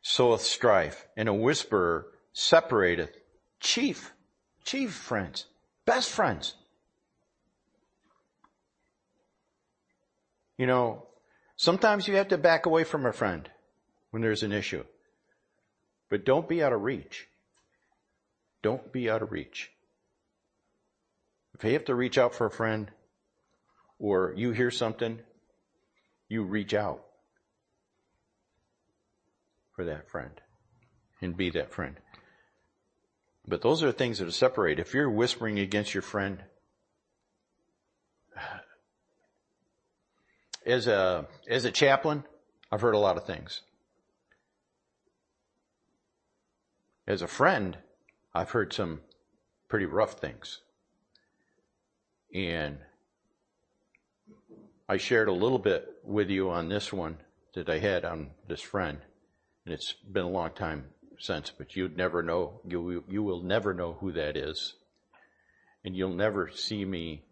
soweth 0.07 0.41
strife, 0.41 1.07
and 1.17 1.27
a 1.27 1.33
whisperer 1.33 2.05
separateth 2.31 3.17
chief, 3.59 4.13
chief 4.63 4.93
friends, 4.93 5.47
best 5.83 6.11
friends. 6.11 6.53
You 10.59 10.67
know, 10.67 11.07
sometimes 11.55 12.07
you 12.07 12.17
have 12.17 12.27
to 12.27 12.37
back 12.37 12.67
away 12.67 12.83
from 12.83 13.07
a 13.07 13.11
friend 13.11 13.49
when 14.11 14.21
there's 14.21 14.43
an 14.43 14.51
issue. 14.51 14.83
But 16.07 16.23
don't 16.23 16.47
be 16.47 16.61
out 16.61 16.71
of 16.71 16.83
reach. 16.83 17.27
Don't 18.61 18.91
be 18.91 19.09
out 19.09 19.23
of 19.23 19.31
reach. 19.31 19.71
If 21.55 21.63
you 21.63 21.73
have 21.73 21.85
to 21.85 21.95
reach 21.95 22.19
out 22.19 22.35
for 22.35 22.45
a 22.45 22.51
friend 22.51 22.91
or 23.97 24.35
you 24.37 24.51
hear 24.51 24.69
something, 24.69 25.19
you 26.29 26.43
reach 26.43 26.75
out 26.75 27.04
for 29.75 29.83
that 29.85 30.09
friend 30.09 30.41
and 31.21 31.35
be 31.35 31.49
that 31.51 31.71
friend. 31.71 31.97
But 33.47 33.61
those 33.61 33.83
are 33.83 33.91
things 33.91 34.19
that 34.19 34.27
are 34.27 34.31
separate. 34.31 34.79
If 34.79 34.93
you're 34.93 35.09
whispering 35.09 35.59
against 35.59 35.93
your 35.93 36.01
friend, 36.01 36.43
as 40.65 40.87
a, 40.87 41.27
as 41.47 41.65
a 41.65 41.71
chaplain, 41.71 42.23
I've 42.71 42.81
heard 42.81 42.95
a 42.95 42.99
lot 42.99 43.17
of 43.17 43.25
things. 43.25 43.61
As 47.07 47.21
a 47.21 47.27
friend, 47.27 47.77
I've 48.33 48.49
heard 48.49 48.73
some 48.73 49.01
pretty 49.67 49.85
rough 49.85 50.13
things. 50.13 50.61
And 52.33 52.79
I 54.89 54.97
shared 54.97 55.27
a 55.27 55.33
little 55.33 55.59
bit 55.59 55.87
with 56.03 56.29
you 56.29 56.49
on 56.49 56.69
this 56.69 56.91
one 56.91 57.17
that 57.53 57.69
I 57.69 57.77
had 57.77 58.03
on 58.03 58.31
this 58.47 58.61
friend. 58.61 58.99
And 59.65 59.73
it's 59.73 59.93
been 59.93 60.25
a 60.25 60.29
long 60.29 60.51
time 60.51 60.85
since, 61.19 61.51
but 61.51 61.75
you'd 61.75 61.97
never 61.97 62.21
know, 62.21 62.61
you, 62.67 63.03
you 63.09 63.23
will 63.23 63.41
never 63.41 63.73
know 63.73 63.93
who 63.93 64.11
that 64.13 64.37
is. 64.37 64.75
And 65.83 65.95
you'll 65.95 66.13
never 66.13 66.49
see 66.51 66.85
me 66.85 67.23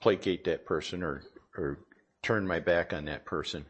placate 0.00 0.44
that 0.44 0.66
person 0.66 1.02
or, 1.02 1.22
or 1.56 1.80
turn 2.22 2.46
my 2.46 2.60
back 2.60 2.92
on 2.92 3.06
that 3.06 3.24
person. 3.24 3.66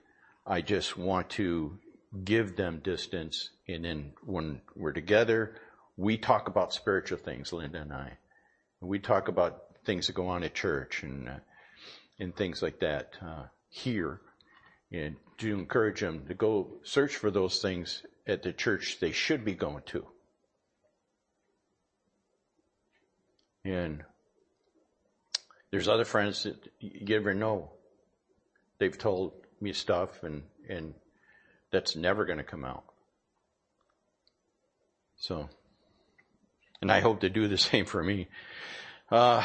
I 0.46 0.60
just 0.60 0.96
want 0.96 1.30
to 1.30 1.78
give 2.24 2.56
them 2.56 2.80
distance. 2.82 3.50
And 3.66 3.84
then 3.84 4.12
when 4.24 4.60
we're 4.74 4.92
together, 4.92 5.56
we 5.96 6.16
talk 6.16 6.48
about 6.48 6.72
spiritual 6.72 7.18
things, 7.18 7.52
Linda 7.52 7.80
and 7.80 7.92
I. 7.92 8.18
We 8.80 8.98
talk 8.98 9.28
about 9.28 9.64
things 9.84 10.06
that 10.06 10.14
go 10.14 10.28
on 10.28 10.44
at 10.44 10.54
church 10.54 11.02
and, 11.02 11.28
uh, 11.28 11.38
and 12.18 12.34
things 12.34 12.62
like 12.62 12.80
that, 12.80 13.14
uh, 13.20 13.44
here. 13.68 14.20
And 14.90 15.16
to 15.38 15.52
encourage 15.52 16.00
them 16.00 16.26
to 16.28 16.34
go 16.34 16.68
search 16.82 17.16
for 17.16 17.30
those 17.30 17.60
things 17.60 18.02
at 18.26 18.42
the 18.42 18.52
church 18.52 18.98
they 19.00 19.12
should 19.12 19.44
be 19.44 19.54
going 19.54 19.82
to. 19.86 20.06
And 23.64 24.02
there's 25.70 25.88
other 25.88 26.04
friends 26.04 26.44
that 26.44 26.56
you 26.80 27.04
never 27.04 27.34
know. 27.34 27.70
They've 28.78 28.96
told 28.96 29.32
me 29.60 29.72
stuff 29.72 30.22
and, 30.22 30.42
and 30.68 30.94
that's 31.70 31.96
never 31.96 32.24
going 32.24 32.38
to 32.38 32.44
come 32.44 32.64
out. 32.64 32.84
So, 35.16 35.48
and 36.80 36.90
I 36.90 37.00
hope 37.00 37.20
to 37.20 37.28
do 37.28 37.48
the 37.48 37.58
same 37.58 37.84
for 37.84 38.02
me. 38.02 38.28
Uh, 39.10 39.44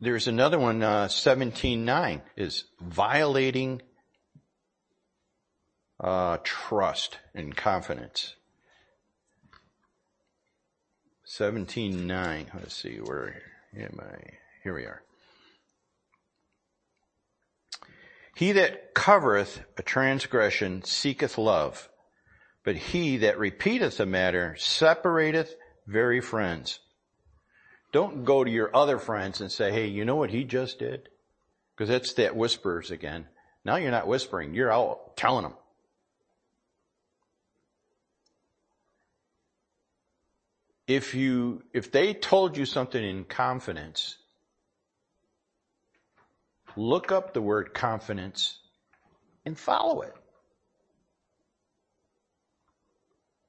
there's 0.00 0.28
another 0.28 0.58
one, 0.58 0.82
uh, 0.82 1.06
17.9 1.06 2.22
is 2.36 2.64
violating 2.80 3.82
uh, 5.98 6.38
trust 6.42 7.18
and 7.34 7.54
confidence. 7.54 8.34
17.9, 11.26 12.46
let's 12.54 12.74
see, 12.74 12.96
where 12.96 13.42
am 13.76 14.00
I? 14.00 14.16
Here 14.64 14.74
we 14.74 14.82
are. 14.82 15.02
He 18.34 18.52
that 18.52 18.94
covereth 18.94 19.60
a 19.76 19.82
transgression 19.82 20.82
seeketh 20.82 21.36
love, 21.36 21.90
but 22.64 22.74
he 22.74 23.18
that 23.18 23.38
repeateth 23.38 24.00
a 24.00 24.06
matter 24.06 24.56
separateth 24.58 25.54
very 25.86 26.22
friends. 26.22 26.80
Don't 27.92 28.24
go 28.24 28.44
to 28.44 28.50
your 28.50 28.74
other 28.74 28.98
friends 28.98 29.40
and 29.40 29.50
say, 29.50 29.72
hey, 29.72 29.86
you 29.86 30.04
know 30.04 30.16
what 30.16 30.30
he 30.30 30.44
just 30.44 30.78
did? 30.78 31.08
Because 31.74 31.88
that's 31.88 32.14
that 32.14 32.36
whispers 32.36 32.90
again. 32.90 33.26
Now 33.64 33.76
you're 33.76 33.90
not 33.90 34.06
whispering, 34.06 34.54
you're 34.54 34.72
out 34.72 35.16
telling 35.16 35.42
them. 35.42 35.54
If 40.86 41.14
you, 41.14 41.62
if 41.72 41.92
they 41.92 42.14
told 42.14 42.56
you 42.56 42.64
something 42.64 43.02
in 43.02 43.24
confidence, 43.24 44.16
look 46.76 47.12
up 47.12 47.32
the 47.32 47.42
word 47.42 47.74
confidence 47.74 48.58
and 49.44 49.58
follow 49.58 50.02
it. 50.02 50.14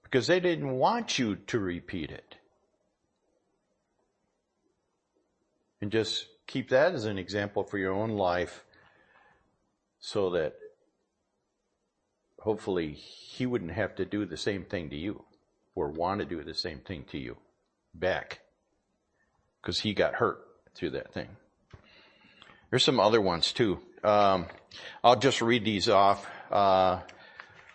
Because 0.04 0.28
they 0.28 0.40
didn't 0.40 0.72
want 0.72 1.18
you 1.18 1.38
to 1.48 1.60
repeat 1.60 2.12
it. 2.12 2.36
And 5.82 5.92
just 5.92 6.28
keep 6.48 6.70
that 6.70 6.94
as 6.94 7.06
an 7.06 7.18
example 7.18 7.64
for 7.64 7.78
your 7.78 7.94
own 7.94 8.12
life 8.12 8.64
so 10.00 10.30
that 10.32 10.54
hopefully 12.40 12.92
he 12.94 13.46
wouldn't 13.46 13.72
have 13.72 13.96
to 13.96 14.06
do 14.06 14.26
the 14.26 14.38
same 14.38 14.64
thing 14.64 14.90
to 14.90 14.96
you 14.96 15.24
or 15.76 15.90
want 15.90 16.20
to 16.20 16.26
do 16.26 16.44
the 16.44 16.54
same 16.54 16.80
thing 16.80 17.06
to 17.12 17.18
you 17.18 17.38
back 17.94 18.42
because 19.62 19.80
he 19.80 19.94
got 19.94 20.16
hurt 20.16 20.40
through 20.76 20.92
that 20.92 21.14
thing. 21.14 21.28
There's 22.70 22.84
some 22.84 23.00
other 23.00 23.22
ones 23.22 23.52
too. 23.52 23.80
Um, 24.04 24.48
I'll 25.04 25.20
just 25.20 25.42
read 25.42 25.66
these 25.66 25.90
off. 25.90 26.26
Uh, 26.50 27.02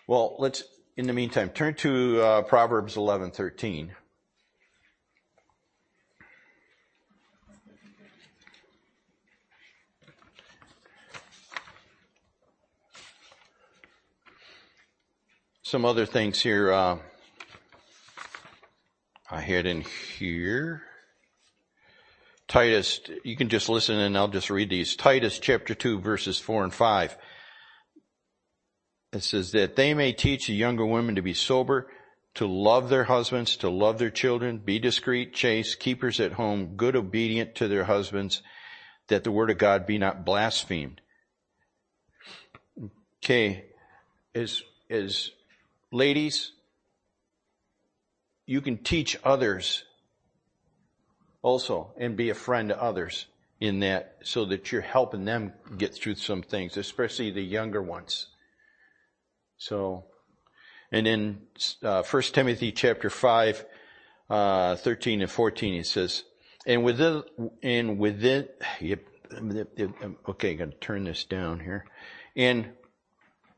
well, 0.07 0.37
let's, 0.39 0.65
in 0.97 1.07
the 1.07 1.13
meantime, 1.13 1.51
turn 1.51 1.75
to 1.75 2.21
uh, 2.21 2.43
Proverbs 2.43 2.97
11:13. 2.97 3.91
Some 15.67 15.85
other 15.85 16.07
things 16.07 16.41
here. 16.41 16.71
Uh, 16.71 16.99
I 19.29 19.41
had 19.41 19.67
in 19.67 19.81
here. 19.81 20.85
Titus, 22.47 23.01
you 23.25 23.37
can 23.37 23.49
just 23.49 23.69
listen 23.69 23.99
and 23.99 24.17
I'll 24.17 24.29
just 24.29 24.49
read 24.49 24.71
these. 24.71 24.95
Titus 24.95 25.41
chapter 25.41 25.75
2 25.75 25.99
verses 25.99 26.39
4 26.39 26.63
and 26.63 26.73
5. 26.73 27.19
It 29.13 29.25
says 29.25 29.51
that 29.51 29.75
they 29.75 29.93
may 29.93 30.13
teach 30.13 30.47
the 30.47 30.55
younger 30.55 30.87
women 30.87 31.17
to 31.17 31.23
be 31.23 31.35
sober, 31.35 31.91
to 32.37 32.47
love 32.47 32.89
their 32.89 33.03
husbands, 33.03 33.57
to 33.57 33.69
love 33.69 33.99
their 33.99 34.11
children, 34.11 34.59
be 34.59 34.79
discreet, 34.79 35.35
chaste, 35.35 35.81
keepers 35.81 36.21
at 36.21 36.35
home, 36.35 36.77
good, 36.77 36.95
obedient 36.95 37.57
to 37.57 37.67
their 37.67 37.83
husbands, 37.83 38.41
that 39.09 39.25
the 39.25 39.33
word 39.33 39.51
of 39.51 39.59
God 39.59 39.85
be 39.85 39.99
not 39.99 40.25
blasphemed. 40.25 41.01
Okay, 43.21 43.65
as, 44.33 44.63
as 44.89 45.33
ladies, 45.93 46.53
you 48.47 48.61
can 48.61 48.79
teach 48.79 49.19
others 49.25 49.85
also 51.43 51.93
and 51.97 52.17
be 52.17 52.31
a 52.31 52.35
friend 52.35 52.69
to 52.71 52.83
others 52.83 53.27
in 53.61 53.81
that 53.81 54.17
so 54.23 54.45
that 54.45 54.71
you're 54.71 54.81
helping 54.81 55.25
them 55.25 55.53
get 55.79 55.95
through 55.95 56.15
some 56.15 56.43
things, 56.43 56.77
especially 56.77 57.31
the 57.31 57.43
younger 57.43 57.83
ones. 57.83 58.27
So, 59.57 60.05
and 60.93 61.07
in 61.07 61.41
uh, 61.83 62.03
1 62.03 62.23
Timothy 62.23 62.73
chapter 62.73 63.11
5, 63.11 63.65
uh, 64.29 64.77
13 64.77 65.23
and 65.23 65.31
14, 65.31 65.75
it 65.75 65.87
says, 65.87 66.25
and 66.67 66.85
within, 66.85 67.23
and 67.63 67.99
within, 67.99 68.49
okay, 68.83 70.53
I'm 70.53 70.59
going 70.59 70.71
to 70.71 70.77
turn 70.81 71.05
this 71.05 71.25
down 71.25 71.61
here. 71.61 71.87
And 72.35 72.73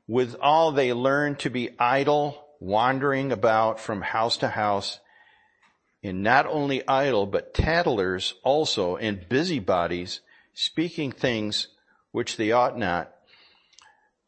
with 0.09 0.34
all 0.40 0.72
they 0.72 0.92
learn 0.92 1.36
to 1.36 1.50
be 1.50 1.68
idle, 1.78 2.42
wandering 2.59 3.30
about 3.30 3.78
from 3.78 4.00
house 4.00 4.38
to 4.38 4.48
house, 4.48 4.98
and 6.02 6.22
not 6.22 6.46
only 6.46 6.86
idle, 6.88 7.26
but 7.26 7.52
tattlers 7.52 8.34
also, 8.42 8.96
and 8.96 9.28
busybodies, 9.28 10.20
speaking 10.54 11.12
things 11.12 11.68
which 12.11 12.38
they 12.38 12.50
ought 12.50 12.76
not. 12.76 13.12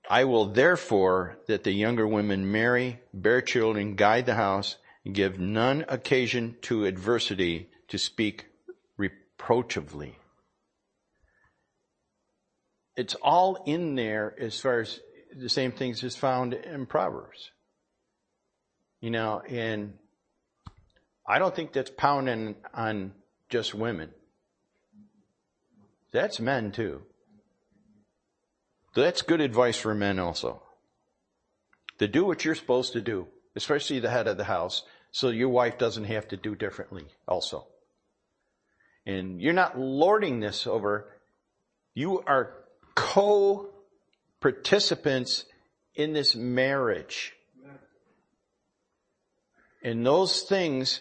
I 0.08 0.24
will 0.24 0.46
therefore 0.46 1.38
that 1.46 1.64
the 1.64 1.72
younger 1.72 2.06
women 2.06 2.52
marry, 2.52 3.00
bear 3.14 3.40
children, 3.40 3.94
guide 3.94 4.26
the 4.26 4.34
house, 4.34 4.76
and 5.04 5.14
give 5.14 5.38
none 5.38 5.86
occasion 5.88 6.56
to 6.62 6.84
adversity 6.84 7.70
to 7.88 7.96
speak 7.96 8.46
reproachavely. 8.98 10.16
It's 12.96 13.14
all 13.14 13.62
in 13.64 13.94
there 13.94 14.34
as 14.38 14.60
far 14.60 14.80
as 14.80 15.00
the 15.36 15.48
same 15.48 15.72
things 15.72 16.02
is 16.02 16.16
found 16.16 16.54
in 16.54 16.86
Proverbs. 16.86 17.50
You 19.00 19.10
know, 19.10 19.40
and 19.48 19.94
I 21.26 21.38
don't 21.38 21.54
think 21.54 21.72
that's 21.72 21.90
pounding 21.90 22.56
on 22.74 23.12
just 23.48 23.74
women. 23.74 24.10
That's 26.12 26.40
men 26.40 26.72
too. 26.72 27.02
That's 28.94 29.22
good 29.22 29.40
advice 29.40 29.78
for 29.78 29.94
men 29.94 30.18
also. 30.18 30.62
To 31.98 32.08
do 32.08 32.24
what 32.24 32.44
you're 32.44 32.54
supposed 32.54 32.92
to 32.94 33.00
do, 33.00 33.28
especially 33.54 34.00
the 34.00 34.10
head 34.10 34.26
of 34.26 34.36
the 34.36 34.44
house, 34.44 34.82
so 35.12 35.28
your 35.28 35.48
wife 35.48 35.78
doesn't 35.78 36.04
have 36.04 36.28
to 36.28 36.36
do 36.36 36.54
differently 36.54 37.06
also. 37.28 37.66
And 39.06 39.40
you're 39.40 39.52
not 39.52 39.78
lording 39.78 40.40
this 40.40 40.66
over, 40.66 41.08
you 41.94 42.20
are 42.26 42.54
co-participants 44.40 45.44
in 45.94 46.12
this 46.12 46.34
marriage. 46.34 47.32
And 49.82 50.04
those 50.04 50.42
things 50.42 51.00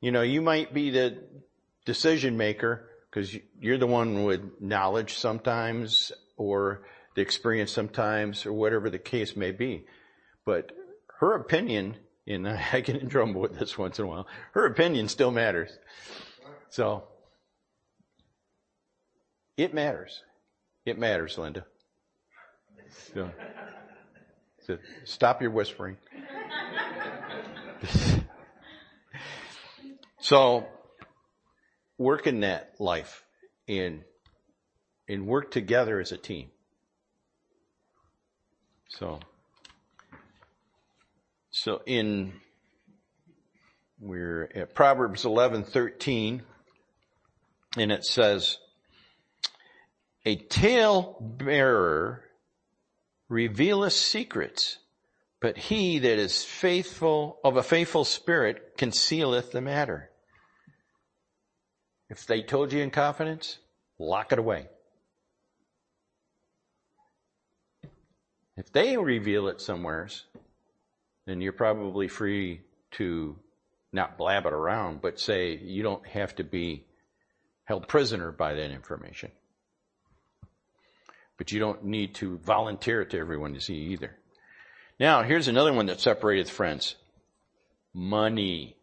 you 0.00 0.12
know, 0.12 0.22
you 0.22 0.42
might 0.42 0.74
be 0.74 0.90
the 0.90 1.18
decision 1.84 2.36
maker 2.36 2.88
because 3.10 3.36
you're 3.58 3.78
the 3.78 3.86
one 3.86 4.24
with 4.24 4.60
knowledge 4.60 5.14
sometimes 5.14 6.12
or 6.36 6.82
the 7.14 7.22
experience 7.22 7.72
sometimes 7.72 8.44
or 8.44 8.52
whatever 8.52 8.90
the 8.90 8.98
case 8.98 9.36
may 9.36 9.52
be. 9.52 9.86
But 10.44 10.72
her 11.18 11.34
opinion, 11.34 11.96
and 12.26 12.48
I 12.72 12.80
get 12.80 13.02
in 13.02 13.08
trouble 13.08 13.40
with 13.40 13.58
this 13.58 13.78
once 13.78 13.98
in 13.98 14.04
a 14.04 14.08
while, 14.08 14.26
her 14.52 14.66
opinion 14.66 15.08
still 15.08 15.30
matters. 15.30 15.76
So, 16.68 17.04
it 19.56 19.72
matters. 19.72 20.22
It 20.84 20.98
matters, 20.98 21.38
Linda. 21.38 21.64
So 24.66 24.78
stop 25.04 25.42
your 25.42 25.52
whispering. 25.52 25.96
so, 30.18 30.66
work 31.98 32.26
in 32.26 32.40
that 32.40 32.74
life 32.80 33.22
and, 33.68 34.02
and 35.08 35.26
work 35.26 35.52
together 35.52 36.00
as 36.00 36.10
a 36.10 36.16
team. 36.16 36.50
So, 38.88 39.20
so 41.50 41.80
in, 41.86 42.32
we're 44.00 44.50
at 44.54 44.74
Proverbs 44.74 45.24
11:13 45.24 46.40
and 47.78 47.92
it 47.92 48.04
says, 48.04 48.58
a 50.24 50.34
tale 50.36 51.16
bearer 51.20 52.25
revealeth 53.28 53.92
secrets, 53.92 54.78
but 55.40 55.56
he 55.56 55.98
that 55.98 56.18
is 56.18 56.44
faithful, 56.44 57.38
of 57.44 57.56
a 57.56 57.62
faithful 57.62 58.04
spirit 58.04 58.76
concealeth 58.76 59.52
the 59.52 59.60
matter. 59.60 60.10
If 62.08 62.26
they 62.26 62.42
told 62.42 62.72
you 62.72 62.82
in 62.82 62.90
confidence, 62.90 63.58
lock 63.98 64.32
it 64.32 64.38
away. 64.38 64.68
If 68.56 68.72
they 68.72 68.96
reveal 68.96 69.48
it 69.48 69.60
somewheres, 69.60 70.24
then 71.26 71.40
you're 71.40 71.52
probably 71.52 72.08
free 72.08 72.62
to 72.92 73.36
not 73.92 74.16
blab 74.16 74.46
it 74.46 74.52
around, 74.52 75.02
but 75.02 75.20
say 75.20 75.56
you 75.56 75.82
don't 75.82 76.06
have 76.06 76.34
to 76.36 76.44
be 76.44 76.84
held 77.64 77.88
prisoner 77.88 78.30
by 78.30 78.54
that 78.54 78.70
information. 78.70 79.30
But 81.38 81.52
you 81.52 81.58
don't 81.58 81.84
need 81.84 82.14
to 82.16 82.38
volunteer 82.38 83.02
it 83.02 83.10
to 83.10 83.18
everyone 83.18 83.54
to 83.54 83.60
see 83.60 83.74
either. 83.92 84.16
Now, 84.98 85.22
here's 85.22 85.48
another 85.48 85.72
one 85.72 85.86
that 85.86 86.00
separated 86.00 86.48
friends. 86.48 86.96
Money. 87.92 88.76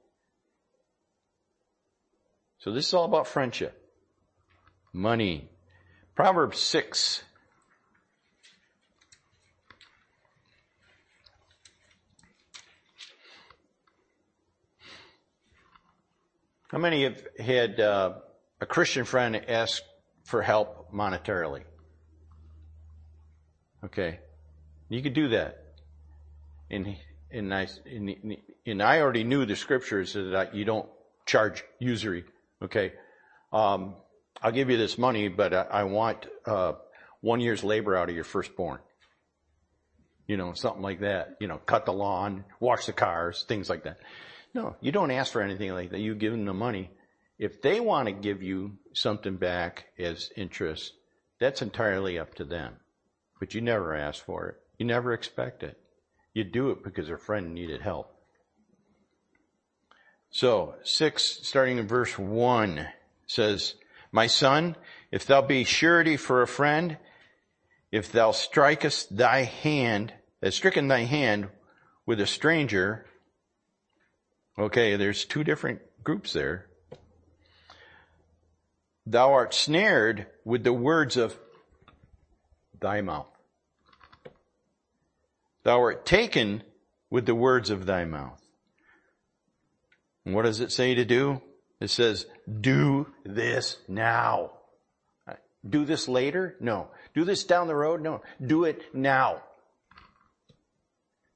So 2.60 2.72
this 2.72 2.88
is 2.88 2.94
all 2.94 3.06
about 3.06 3.28
friendship. 3.28 3.80
Money. 4.94 5.50
Proverbs 6.16 6.60
6 6.60 7.24
How 16.74 16.80
many 16.80 17.04
have 17.04 17.22
had 17.38 17.80
uh, 17.80 18.14
a 18.60 18.66
Christian 18.66 19.06
friend 19.06 19.36
ask 19.48 19.84
for 20.24 20.42
help 20.42 20.92
monetarily? 20.92 21.62
Okay, 23.84 24.20
you 24.90 25.02
could 25.02 25.14
do 25.14 25.30
that. 25.30 25.64
And 26.70 26.96
and 27.32 27.54
I 27.54 27.68
and, 27.86 28.38
and 28.66 28.82
I 28.82 29.02
already 29.02 29.24
knew 29.24 29.46
the 29.46 29.56
scriptures 29.56 30.14
that 30.14 30.56
you 30.56 30.64
don't 30.64 30.88
charge 31.26 31.64
usury. 31.80 32.24
Okay, 32.62 32.94
um, 33.52 33.96
I'll 34.42 34.52
give 34.52 34.70
you 34.70 34.78
this 34.78 34.98
money, 34.98 35.28
but 35.28 35.54
I, 35.54 35.62
I 35.64 35.84
want 35.84 36.26
uh, 36.46 36.74
one 37.22 37.42
year's 37.42 37.64
labor 37.64 37.96
out 37.96 38.10
of 38.10 38.16
your 38.16 38.24
firstborn. 38.24 38.80
You 40.28 40.38
know, 40.38 40.54
something 40.54 40.82
like 40.82 41.02
that. 41.02 41.36
You 41.42 41.48
know, 41.48 41.58
cut 41.58 41.86
the 41.86 41.94
lawn, 41.94 42.46
wash 42.60 42.86
the 42.86 42.94
cars, 42.94 43.44
things 43.48 43.70
like 43.70 43.84
that. 43.84 43.98
No, 44.54 44.76
you 44.82 44.92
don't 44.92 45.12
ask 45.12 45.34
for 45.34 45.42
anything 45.42 45.74
like 45.74 45.92
that. 45.92 46.00
You 46.00 46.16
give 46.16 46.32
them 46.32 46.46
the 46.46 46.54
money. 46.54 46.92
If 47.40 47.62
they 47.62 47.80
want 47.80 48.08
to 48.08 48.14
give 48.14 48.42
you 48.44 48.78
something 48.94 49.36
back 49.36 49.86
as 50.00 50.30
interest, 50.38 50.94
that's 51.40 51.62
entirely 51.62 52.20
up 52.20 52.36
to 52.36 52.46
them. 52.46 52.76
But 53.40 53.54
you 53.54 53.62
never 53.62 53.96
ask 53.96 54.24
for 54.24 54.48
it. 54.48 54.62
You 54.78 54.86
never 54.86 55.14
expect 55.14 55.64
it. 55.64 55.78
You 56.34 56.44
do 56.44 56.72
it 56.72 56.84
because 56.84 57.10
a 57.10 57.18
friend 57.18 57.54
needed 57.54 57.82
help. 57.82 58.16
So, 60.32 60.76
six, 60.84 61.40
starting 61.44 61.78
in 61.78 61.88
verse 61.88 62.18
one, 62.18 62.88
says, 63.28 63.76
My 64.12 64.28
son, 64.28 64.76
if 65.12 65.26
thou 65.26 65.42
be 65.42 65.64
surety 65.64 66.18
for 66.18 66.42
a 66.42 66.48
friend, 66.48 66.98
if 67.92 68.12
thou 68.12 68.32
strikest 68.32 69.16
thy 69.16 69.44
hand, 69.44 70.14
has 70.42 70.56
stricken 70.56 70.88
thy 70.88 71.02
hand 71.02 71.50
with 72.06 72.20
a 72.20 72.26
stranger, 72.26 73.06
Okay, 74.58 74.98
there's 74.98 75.26
two 75.26 75.44
different 75.44 75.82
groups 76.04 76.34
there. 76.34 76.68
Thou 79.06 79.34
art 79.34 79.54
snared 79.54 80.28
with 80.46 80.64
the 80.64 80.74
words 80.74 81.18
of 81.18 81.38
thy 82.84 83.02
mouth. 83.02 83.26
Thou 85.64 85.80
art 85.82 86.06
taken 86.06 86.62
with 87.10 87.26
the 87.26 87.34
words 87.34 87.72
of 87.72 87.88
thy 87.88 88.06
mouth. 88.06 88.42
And 90.26 90.36
what 90.36 90.44
does 90.44 90.60
it 90.60 90.72
say 90.72 90.94
to 90.94 91.06
do? 91.06 91.42
It 91.80 91.90
says, 91.90 92.28
do 92.62 93.08
this 93.26 93.78
now. 93.88 94.52
Do 95.68 95.86
this 95.86 96.08
later? 96.08 96.56
No. 96.60 96.90
Do 97.14 97.24
this 97.24 97.46
down 97.46 97.68
the 97.68 97.76
road? 97.76 98.02
No. 98.02 98.22
Do 98.46 98.66
it 98.66 98.94
now. 98.94 99.42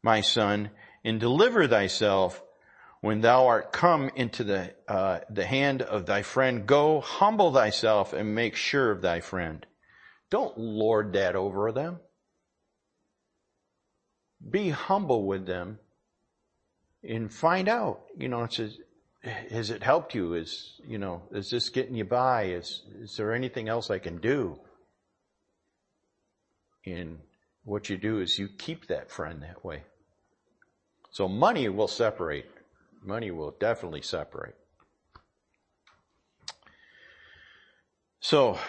My 0.03 0.21
son, 0.21 0.69
and 1.03 1.19
deliver 1.19 1.67
thyself 1.67 2.43
when 3.01 3.21
thou 3.21 3.47
art 3.47 3.71
come 3.71 4.09
into 4.15 4.43
the, 4.43 4.73
uh, 4.87 5.19
the 5.29 5.45
hand 5.45 5.81
of 5.81 6.05
thy 6.05 6.21
friend, 6.21 6.65
go 6.65 6.99
humble 6.99 7.53
thyself 7.53 8.11
and 8.11 8.35
make 8.35 8.55
sure 8.55 8.91
of 8.91 9.01
thy 9.01 9.21
friend. 9.21 9.65
Don't 10.29 10.57
lord 10.57 11.13
that 11.13 11.35
over 11.35 11.71
them. 11.71 11.99
Be 14.49 14.69
humble 14.69 15.25
with 15.25 15.45
them 15.45 15.79
and 17.03 17.33
find 17.33 17.67
out, 17.67 18.01
you 18.17 18.27
know, 18.27 18.43
it 18.43 18.53
says, 18.53 18.77
has 19.23 19.69
it 19.71 19.83
helped 19.83 20.13
you? 20.13 20.35
Is, 20.35 20.79
you 20.85 20.97
know, 20.97 21.23
is 21.31 21.49
this 21.49 21.69
getting 21.69 21.95
you 21.95 22.05
by? 22.05 22.45
Is, 22.45 22.83
is 23.01 23.17
there 23.17 23.33
anything 23.33 23.67
else 23.67 23.89
I 23.89 23.99
can 23.99 24.17
do? 24.17 24.59
And 26.85 27.19
what 27.63 27.89
you 27.89 27.97
do 27.97 28.19
is 28.19 28.37
you 28.37 28.47
keep 28.47 28.87
that 28.87 29.09
friend 29.09 29.41
that 29.43 29.65
way. 29.65 29.83
So 31.11 31.27
money 31.27 31.67
will 31.67 31.87
separate 31.87 32.45
money 33.07 33.31
will 33.31 33.55
definitely 33.59 34.01
separate. 34.01 34.55
So, 38.19 38.59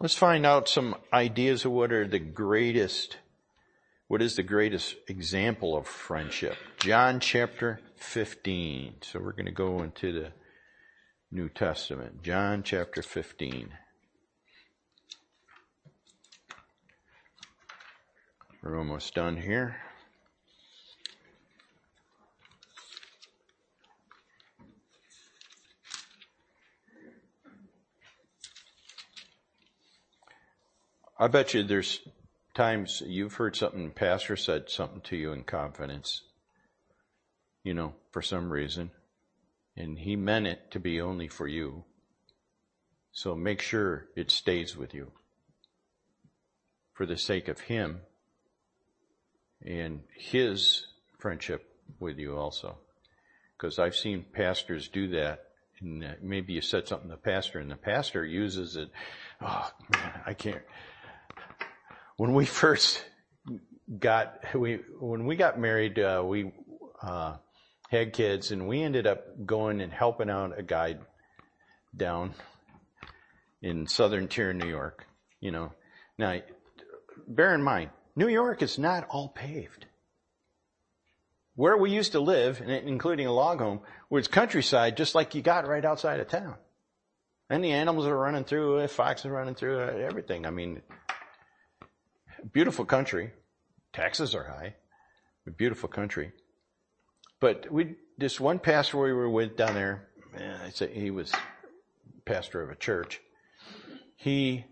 let's 0.00 0.14
find 0.14 0.46
out 0.46 0.68
some 0.68 0.94
ideas 1.12 1.64
of 1.64 1.72
what 1.72 1.92
are 1.92 2.06
the 2.06 2.18
greatest, 2.18 3.18
what 4.06 4.22
is 4.22 4.36
the 4.36 4.42
greatest 4.42 4.96
example 5.08 5.76
of 5.76 5.86
friendship. 5.86 6.56
John 6.78 7.20
chapter 7.20 7.80
15. 7.96 8.96
So 9.02 9.18
we're 9.20 9.32
going 9.32 9.46
to 9.46 9.52
go 9.52 9.82
into 9.82 10.12
the 10.12 10.32
New 11.30 11.48
Testament. 11.48 12.22
John 12.22 12.62
chapter 12.62 13.02
15. 13.02 13.70
We're 18.62 18.78
almost 18.78 19.14
done 19.14 19.36
here. 19.36 19.76
I 31.20 31.26
bet 31.26 31.52
you 31.52 31.64
there's 31.64 32.00
times 32.54 33.02
you've 33.04 33.34
heard 33.34 33.56
something, 33.56 33.90
pastor 33.90 34.36
said 34.36 34.70
something 34.70 35.00
to 35.02 35.16
you 35.16 35.32
in 35.32 35.42
confidence, 35.42 36.22
you 37.64 37.74
know, 37.74 37.94
for 38.12 38.22
some 38.22 38.52
reason, 38.52 38.92
and 39.76 39.98
he 39.98 40.14
meant 40.14 40.46
it 40.46 40.70
to 40.70 40.78
be 40.78 41.00
only 41.00 41.26
for 41.26 41.48
you. 41.48 41.84
So 43.10 43.34
make 43.34 43.60
sure 43.60 44.06
it 44.14 44.30
stays 44.30 44.76
with 44.76 44.94
you 44.94 45.10
for 46.92 47.04
the 47.04 47.16
sake 47.16 47.48
of 47.48 47.60
him 47.60 48.02
and 49.64 50.02
his 50.16 50.86
friendship 51.18 51.68
with 51.98 52.18
you 52.18 52.36
also. 52.36 52.78
Because 53.56 53.80
I've 53.80 53.96
seen 53.96 54.24
pastors 54.32 54.86
do 54.88 55.08
that. 55.08 55.46
And 55.80 56.16
maybe 56.22 56.52
you 56.52 56.60
said 56.60 56.86
something 56.86 57.08
to 57.08 57.16
the 57.16 57.22
pastor 57.22 57.58
and 57.58 57.70
the 57.70 57.76
pastor 57.76 58.24
uses 58.24 58.76
it. 58.76 58.90
Oh 59.40 59.70
man, 59.88 60.20
I 60.26 60.34
can't 60.34 60.62
when 62.18 62.34
we 62.34 62.44
first 62.44 63.02
got 63.98 64.54
we 64.54 64.80
when 65.00 65.24
we 65.24 65.36
got 65.36 65.58
married, 65.58 65.98
uh, 65.98 66.22
we 66.26 66.52
uh, 67.00 67.36
had 67.88 68.12
kids, 68.12 68.50
and 68.50 68.68
we 68.68 68.82
ended 68.82 69.06
up 69.06 69.46
going 69.46 69.80
and 69.80 69.92
helping 69.92 70.28
out 70.28 70.58
a 70.58 70.62
guy 70.62 70.96
down 71.96 72.34
in 73.62 73.86
southern 73.86 74.28
tier, 74.28 74.52
New 74.52 74.68
York. 74.68 75.06
You 75.40 75.52
know, 75.52 75.72
Now, 76.18 76.40
bear 77.28 77.54
in 77.54 77.62
mind, 77.62 77.90
New 78.16 78.28
York 78.28 78.62
is 78.62 78.78
not 78.78 79.06
all 79.08 79.28
paved. 79.28 79.86
Where 81.54 81.76
we 81.76 81.92
used 81.92 82.12
to 82.12 82.20
live, 82.20 82.60
including 82.60 83.26
a 83.26 83.32
log 83.32 83.60
home, 83.60 83.80
was 84.10 84.26
countryside 84.26 84.96
just 84.96 85.14
like 85.14 85.34
you 85.34 85.42
got 85.42 85.68
right 85.68 85.84
outside 85.84 86.20
of 86.20 86.28
town. 86.28 86.56
And 87.50 87.64
the 87.64 87.72
animals 87.72 88.06
are 88.06 88.16
running 88.16 88.44
through 88.44 88.78
it, 88.78 88.90
foxes 88.90 89.30
running 89.30 89.54
through 89.54 89.78
it, 89.80 90.00
everything. 90.00 90.46
I 90.46 90.50
mean, 90.50 90.82
beautiful 92.52 92.84
country. 92.84 93.32
Taxes 93.92 94.34
are 94.34 94.44
high. 94.44 94.74
Beautiful 95.56 95.88
country. 95.88 96.32
But 97.40 97.70
we, 97.70 97.96
this 98.18 98.38
one 98.38 98.58
pastor 98.58 98.98
we 98.98 99.12
were 99.12 99.30
with 99.30 99.56
down 99.56 99.74
there, 99.74 100.08
eh, 100.36 100.56
I 100.66 100.70
say 100.70 100.92
he 100.92 101.10
was 101.10 101.32
pastor 102.24 102.62
of 102.62 102.70
a 102.70 102.74
church. 102.74 103.20
He, 104.16 104.66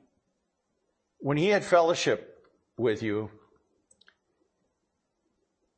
when 1.18 1.36
he 1.36 1.48
had 1.48 1.64
fellowship 1.64 2.44
with 2.76 3.02
you, 3.02 3.30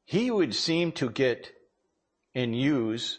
he 0.05 0.31
would 0.31 0.55
seem 0.55 0.93
to 0.93 1.11
get 1.11 1.53
and 2.35 2.59
use 2.59 3.19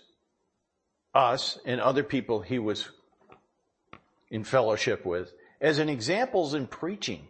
us 1.14 1.60
and 1.66 1.80
other 1.80 2.04
people 2.04 2.42
he 2.42 2.60
was 2.60 2.90
in 4.30 4.44
fellowship 4.44 5.06
with 5.06 5.32
as 5.62 5.80
an 5.80 5.90
examples 5.90 6.54
in 6.54 6.68
preaching. 6.68 7.28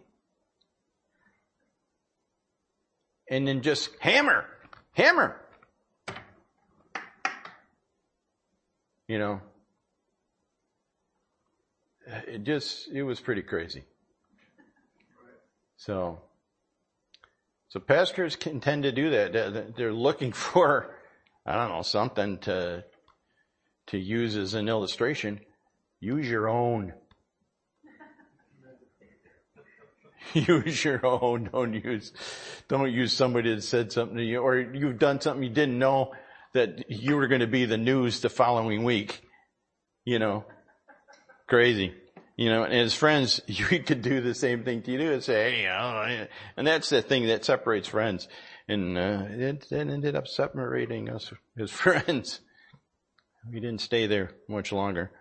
And 3.29 3.47
then 3.47 3.61
just 3.61 3.91
hammer, 3.99 4.45
hammer. 4.93 5.39
You 9.07 9.19
know, 9.19 9.41
it 12.27 12.43
just, 12.43 12.89
it 12.91 13.03
was 13.03 13.19
pretty 13.19 13.41
crazy. 13.41 13.83
So, 15.77 16.19
so 17.69 17.79
pastors 17.79 18.35
can 18.35 18.59
tend 18.59 18.83
to 18.83 18.91
do 18.91 19.11
that. 19.11 19.75
They're 19.75 19.93
looking 19.93 20.31
for, 20.33 20.95
I 21.45 21.55
don't 21.55 21.69
know, 21.69 21.81
something 21.81 22.39
to, 22.39 22.83
to 23.87 23.97
use 23.97 24.35
as 24.35 24.53
an 24.53 24.67
illustration. 24.67 25.39
Use 25.99 26.27
your 26.27 26.49
own. 26.49 26.93
use 30.33 30.83
your 30.83 31.05
own. 31.05 31.49
Don't 31.51 31.73
use, 31.73 32.13
don't 32.67 32.91
use 32.91 33.13
somebody 33.13 33.55
that 33.55 33.61
said 33.61 33.91
something 33.91 34.17
to 34.17 34.23
you 34.23 34.39
or 34.39 34.57
you've 34.59 34.99
done 34.99 35.21
something 35.21 35.43
you 35.43 35.49
didn't 35.49 35.79
know 35.79 36.13
that 36.53 36.89
you 36.89 37.15
were 37.15 37.27
going 37.27 37.41
to 37.41 37.47
be 37.47 37.65
the 37.65 37.77
news 37.77 38.19
the 38.21 38.29
following 38.29 38.83
week. 38.83 39.21
You 40.05 40.19
know, 40.19 40.45
crazy. 41.47 41.93
You 42.37 42.49
know, 42.49 42.63
and 42.63 42.73
as 42.73 42.93
friends, 42.93 43.41
you 43.47 43.65
could 43.65 44.01
do 44.01 44.21
the 44.21 44.33
same 44.33 44.63
thing 44.63 44.81
to 44.83 44.91
you 44.91 45.11
and 45.11 45.23
say, 45.23 45.51
hey, 45.51 45.63
know, 45.65 46.27
and 46.55 46.67
that's 46.67 46.89
the 46.89 47.01
thing 47.01 47.27
that 47.27 47.45
separates 47.45 47.87
friends. 47.87 48.27
And 48.67 48.97
uh, 48.97 49.25
it, 49.29 49.67
it 49.71 49.89
ended 49.89 50.15
up 50.15 50.27
separating 50.27 51.09
us 51.09 51.33
as 51.57 51.71
friends. 51.85 52.39
We 53.51 53.59
didn't 53.59 53.81
stay 53.81 54.07
there 54.07 54.31
much 54.47 54.71
longer. 54.71 55.11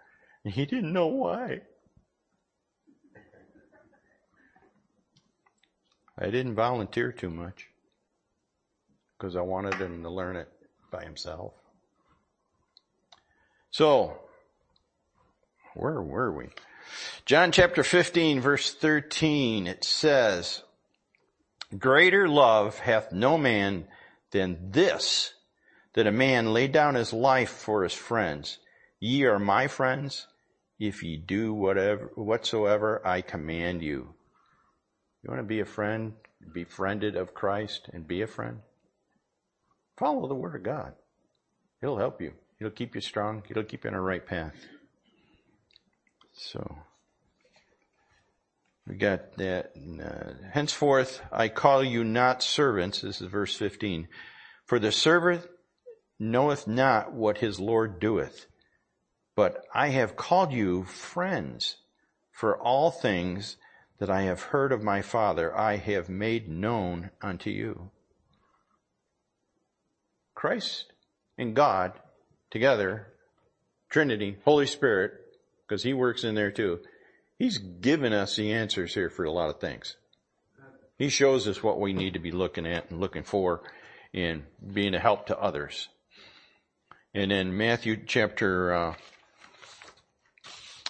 And 0.45 0.55
he 0.55 0.67
didn't 0.67 0.93
know 0.93 1.07
why. 1.07 1.63
I 6.21 6.31
didn't 6.31 6.55
volunteer 6.55 7.13
too 7.13 7.31
much 7.31 7.69
because 9.17 9.37
I 9.37 9.43
wanted 9.43 9.75
him 9.75 10.03
to 10.03 10.11
learn 10.11 10.37
it 10.37 10.49
by 10.91 11.05
himself. 11.05 11.53
So, 13.71 14.19
where 15.75 16.03
were 16.03 16.33
we? 16.33 16.49
John 17.25 17.53
chapter 17.53 17.85
15 17.85 18.41
verse 18.41 18.75
13, 18.75 19.67
it 19.69 19.85
says, 19.85 20.63
Greater 21.79 22.29
love 22.29 22.81
hath 22.81 23.13
no 23.13 23.39
man 23.39 23.87
than 24.33 24.71
this, 24.73 25.35
that 25.95 26.07
a 26.07 26.13
man 26.13 26.53
lay 26.53 26.67
down 26.67 26.95
his 26.95 27.13
life 27.13 27.51
for 27.51 27.85
his 27.85 27.93
friends. 27.93 28.59
Ye 28.99 29.25
are 29.25 29.39
my 29.39 29.69
friends, 29.69 30.27
if 30.81 31.03
ye 31.03 31.17
do 31.17 31.53
whatever, 31.55 32.11
whatsoever 32.15 33.07
I 33.07 33.21
command 33.21 33.83
you. 33.83 34.15
You 35.29 35.35
want 35.35 35.45
to 35.45 35.47
be 35.47 35.61
a 35.61 35.67
friend, 35.67 36.15
befriended 36.55 37.15
of 37.15 37.35
Christ 37.35 37.91
and 37.93 38.09
be 38.09 38.23
a 38.23 38.27
friend? 38.27 38.61
Follow 39.99 40.27
the 40.27 40.35
Word 40.35 40.55
of 40.55 40.63
God. 40.63 40.95
It'll 41.83 41.99
help 41.99 42.23
you. 42.23 42.33
It'll 42.59 42.71
keep 42.71 42.95
you 42.95 43.03
strong. 43.03 43.43
It'll 43.51 43.63
keep 43.63 43.85
you 43.85 43.91
on 43.91 43.95
the 43.95 44.01
right 44.01 44.25
path. 44.25 44.55
So, 46.33 46.79
we 48.87 48.95
got 48.95 49.37
that. 49.37 49.73
Uh, 50.03 50.49
Henceforth, 50.51 51.21
I 51.31 51.51
call 51.51 51.85
you 51.85 52.05
not 52.05 52.43
servants. 52.43 53.03
This 53.03 53.21
is 53.21 53.29
verse 53.29 53.55
15. 53.55 54.09
For 54.65 54.79
the 54.79 54.91
servant 54.91 55.47
knoweth 56.19 56.67
not 56.67 57.13
what 57.13 57.37
his 57.37 57.61
Lord 57.61 58.01
doeth, 58.01 58.47
but 59.37 59.63
I 59.75 59.89
have 59.89 60.17
called 60.17 60.55
you 60.55 60.85
friends. 60.85 61.77
For 62.33 62.57
all 62.57 62.91
things 62.91 63.59
that 63.99 64.11
I 64.11 64.23
have 64.23 64.41
heard 64.41 64.73
of 64.73 64.83
my 64.83 65.03
Father, 65.03 65.57
I 65.57 65.77
have 65.77 66.09
made 66.09 66.49
known 66.49 67.11
unto 67.21 67.51
you. 67.51 67.91
Christ 70.35 70.93
and 71.37 71.55
God 71.55 71.93
together, 72.51 73.09
Trinity, 73.91 74.37
Holy 74.45 74.67
Spirit, 74.67 75.13
because 75.67 75.83
He 75.83 75.93
works 75.93 76.23
in 76.23 76.35
there 76.35 76.53
too. 76.53 76.81
He's 77.39 77.59
given 77.59 78.13
us 78.13 78.37
the 78.37 78.53
answers 78.53 78.95
here 78.95 79.11
for 79.11 79.25
a 79.25 79.33
lot 79.33 79.51
of 79.51 79.61
things. 79.61 79.97
He 80.97 81.09
shows 81.09 81.47
us 81.47 81.63
what 81.63 81.81
we 81.81 81.93
need 81.93 82.15
to 82.15 82.19
be 82.19 82.33
looking 82.33 82.67
at 82.67 82.91
and 82.91 83.01
looking 83.01 83.23
for 83.23 83.63
in 84.13 84.45
being 84.73 84.95
a 84.95 84.99
help 84.99 85.27
to 85.27 85.39
others. 85.39 85.89
And 87.15 87.31
in 87.31 87.57
Matthew 87.57 88.05
chapter 88.05 88.73
uh, 88.73 88.95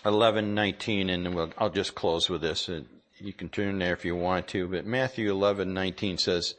11, 0.05 0.55
19, 0.55 1.11
and 1.11 1.35
we'll, 1.35 1.53
I'll 1.59 1.71
just 1.71 1.95
close 1.95 2.31
with 2.31 2.41
this. 2.41 2.71
You 3.21 3.33
can 3.33 3.49
turn 3.49 3.79
there 3.79 3.95
if 3.95 4.05
you 4.05 4.15
want 4.15 4.49
to, 4.49 4.69
but 4.69 4.87
Matthew 4.87 5.31
11, 5.31 5.75
19 5.75 6.19
says, 6.19 6.55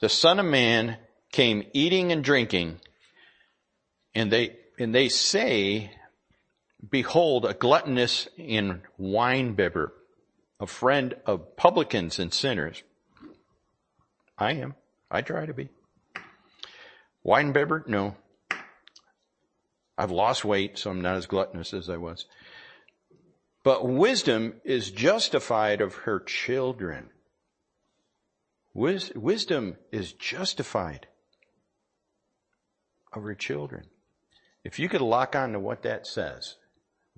The 0.00 0.08
Son 0.08 0.38
of 0.38 0.46
Man 0.46 0.98
came 1.30 1.64
eating 1.72 2.12
and 2.12 2.22
drinking, 2.22 2.80
and 4.14 4.30
they, 4.30 4.56
and 4.78 4.94
they 4.94 5.08
say, 5.08 5.90
behold, 6.88 7.46
a 7.46 7.54
gluttonous 7.54 8.28
and 8.38 8.82
wine 8.98 9.54
bibber, 9.54 9.94
a 10.60 10.66
friend 10.66 11.14
of 11.24 11.56
publicans 11.56 12.18
and 12.18 12.32
sinners. 12.32 12.82
I 14.36 14.52
am. 14.52 14.74
I 15.10 15.22
try 15.22 15.46
to 15.46 15.54
be. 15.54 15.68
Wine 17.22 17.52
bibber? 17.52 17.84
No. 17.86 18.16
I've 19.96 20.10
lost 20.10 20.44
weight, 20.44 20.78
so 20.78 20.90
I'm 20.90 21.00
not 21.00 21.16
as 21.16 21.26
gluttonous 21.26 21.72
as 21.72 21.88
I 21.88 21.96
was. 21.96 22.26
But 23.64 23.86
wisdom 23.86 24.60
is 24.64 24.90
justified 24.90 25.80
of 25.80 25.94
her 25.94 26.18
children. 26.20 27.10
Wis- 28.74 29.12
wisdom 29.14 29.76
is 29.92 30.12
justified 30.12 31.06
of 33.12 33.22
her 33.22 33.34
children. 33.34 33.86
If 34.64 34.78
you 34.78 34.88
could 34.88 35.00
lock 35.00 35.36
on 35.36 35.52
to 35.52 35.60
what 35.60 35.82
that 35.82 36.06
says, 36.06 36.56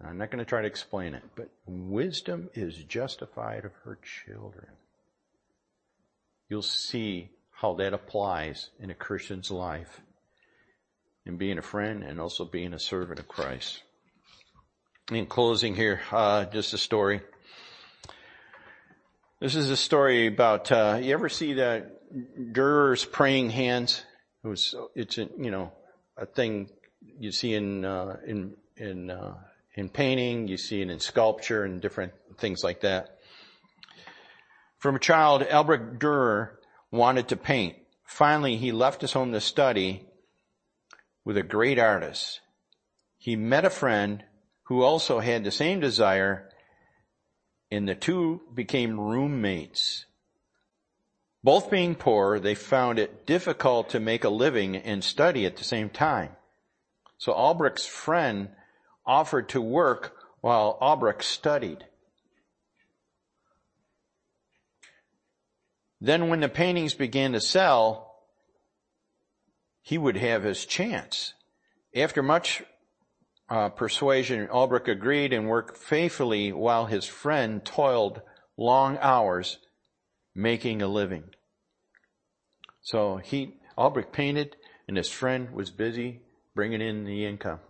I'm 0.03 0.19
not 0.19 0.31
going 0.31 0.45
to 0.45 0.49
try 0.49 0.61
to 0.61 0.67
explain 0.67 1.15
it, 1.15 1.23
but 1.37 1.51
wisdom 1.67 2.51
is 2.55 2.77
justified 2.85 3.65
of 3.65 3.73
her 3.85 3.99
children. 4.03 4.69
You'll 6.49 6.63
see 6.63 7.31
how 7.53 7.75
that 7.75 7.95
applies 7.95 8.71
in 8.81 8.91
a 8.91 8.95
Christian's 8.95 9.51
life 9.51 10.01
in 11.25 11.37
being 11.37 11.59
a 11.59 11.63
friend 11.63 12.03
and 12.03 12.21
also 12.21 12.45
being 12.45 12.75
a 12.75 12.79
servant 12.79 13.21
of 13.21 13.29
Christ. 13.29 13.83
In 15.11 15.27
closing 15.27 15.75
here, 15.75 16.01
uh, 16.11 16.47
just 16.47 16.73
a 16.73 16.79
story. 16.79 17.21
This 19.39 19.55
is 19.55 19.69
a 19.69 19.77
story 19.77 20.29
about, 20.29 20.73
uh, 20.73 20.99
you 20.99 21.13
ever 21.13 21.29
see 21.29 21.53
the 21.53 21.91
Dürer's 22.39 23.05
praying 23.05 23.51
hands? 23.51 24.03
It 24.43 24.49
was, 24.49 24.75
it's, 24.95 25.19
a, 25.19 25.29
you 25.37 25.51
know, 25.51 25.73
a 26.17 26.25
thing 26.25 26.71
you 27.19 27.33
see 27.33 27.53
in 27.55 27.85
uh, 27.85 28.17
in 28.27 28.57
in 28.79 29.11
uh, 29.11 29.35
in 29.75 29.91
painting, 29.91 30.49
you 30.49 30.57
see 30.57 30.81
it 30.81 30.89
in 30.89 31.01
sculpture 31.01 31.65
and 31.65 31.83
different 31.83 32.15
things 32.39 32.65
like 32.65 32.81
that. 32.81 33.19
From 34.79 34.97
a 34.97 35.01
child, 35.01 35.43
Albrecht 35.43 35.99
Dürer 35.99 36.53
wanted 36.91 37.29
to 37.29 37.37
paint. 37.37 37.77
Finally, 38.07 38.57
he 38.57 38.73
left 38.73 39.03
his 39.03 39.13
home 39.13 39.33
to 39.33 39.41
study 39.43 40.07
with 41.27 41.37
a 41.37 41.43
great 41.43 41.79
artist. 41.79 42.41
He 43.19 43.37
met 43.37 43.67
a 43.67 43.71
friend 43.71 44.25
who 44.65 44.83
also 44.83 45.21
had 45.21 45.45
the 45.45 45.51
same 45.51 45.81
desire, 45.81 46.49
and 47.71 47.89
the 47.89 47.95
two 47.95 48.41
became 48.55 48.99
roommates. 49.01 50.07
Both 51.43 51.71
being 51.71 51.95
poor, 51.95 52.39
they 52.39 52.55
found 52.55 52.99
it 52.99 53.27
difficult 53.27 53.91
to 53.91 54.01
make 54.01 54.25
a 54.25 54.31
living 54.31 54.77
and 54.77 55.05
study 55.05 55.45
at 55.45 55.57
the 55.57 55.65
same 55.65 55.91
time. 55.91 56.31
So 57.19 57.33
Albrecht's 57.33 57.87
friend 57.87 58.49
offered 59.07 59.51
to 59.51 59.61
work 59.61 60.17
while 60.41 60.79
Albrecht 60.81 61.25
studied. 61.25 61.85
then 66.05 66.29
when 66.29 66.41
the 66.41 66.49
paintings 66.51 66.93
began 66.93 67.33
to 67.33 67.41
sell, 67.41 68.15
he 69.81 69.97
would 69.97 70.19
have 70.19 70.43
his 70.43 70.67
chance. 70.67 71.33
After 71.97 72.23
much 72.23 72.63
uh, 73.49 73.69
persuasion, 73.71 74.49
Albrecht 74.49 74.89
agreed 74.89 75.33
and 75.33 75.49
worked 75.49 75.77
faithfully 75.77 76.53
while 76.53 76.87
his 76.87 77.05
friend 77.05 77.65
toiled 77.65 78.23
long 78.57 78.99
hours 79.01 79.59
making 80.35 80.83
a 80.83 80.89
living. 80.89 81.25
So 82.83 83.17
he, 83.17 83.55
Albrecht 83.77 84.13
painted 84.13 84.57
and 84.89 84.97
his 84.97 85.09
friend 85.09 85.51
was 85.53 85.71
busy 85.71 86.21
bringing 86.55 86.81
in 86.81 87.05
the 87.05 87.27
income. 87.27 87.61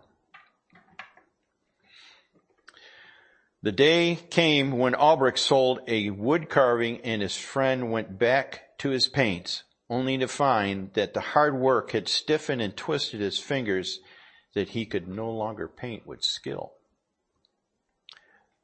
The 3.63 3.71
day 3.71 4.19
came 4.29 4.77
when 4.77 4.93
Albrecht 4.93 5.39
sold 5.39 5.79
a 5.87 6.11
wood 6.11 6.49
carving 6.49 7.01
and 7.01 7.21
his 7.21 7.35
friend 7.35 7.91
went 7.91 8.19
back 8.19 8.77
to 8.79 8.89
his 8.89 9.07
paints, 9.07 9.63
only 9.89 10.19
to 10.19 10.27
find 10.27 10.93
that 10.93 11.15
the 11.15 11.21
hard 11.21 11.57
work 11.57 11.91
had 11.91 12.07
stiffened 12.07 12.61
and 12.61 12.77
twisted 12.77 13.21
his 13.21 13.39
fingers 13.39 14.01
that 14.55 14.69
he 14.69 14.85
could 14.85 15.07
no 15.07 15.29
longer 15.29 15.67
paint 15.67 16.07
with 16.07 16.23
skill. 16.23 16.73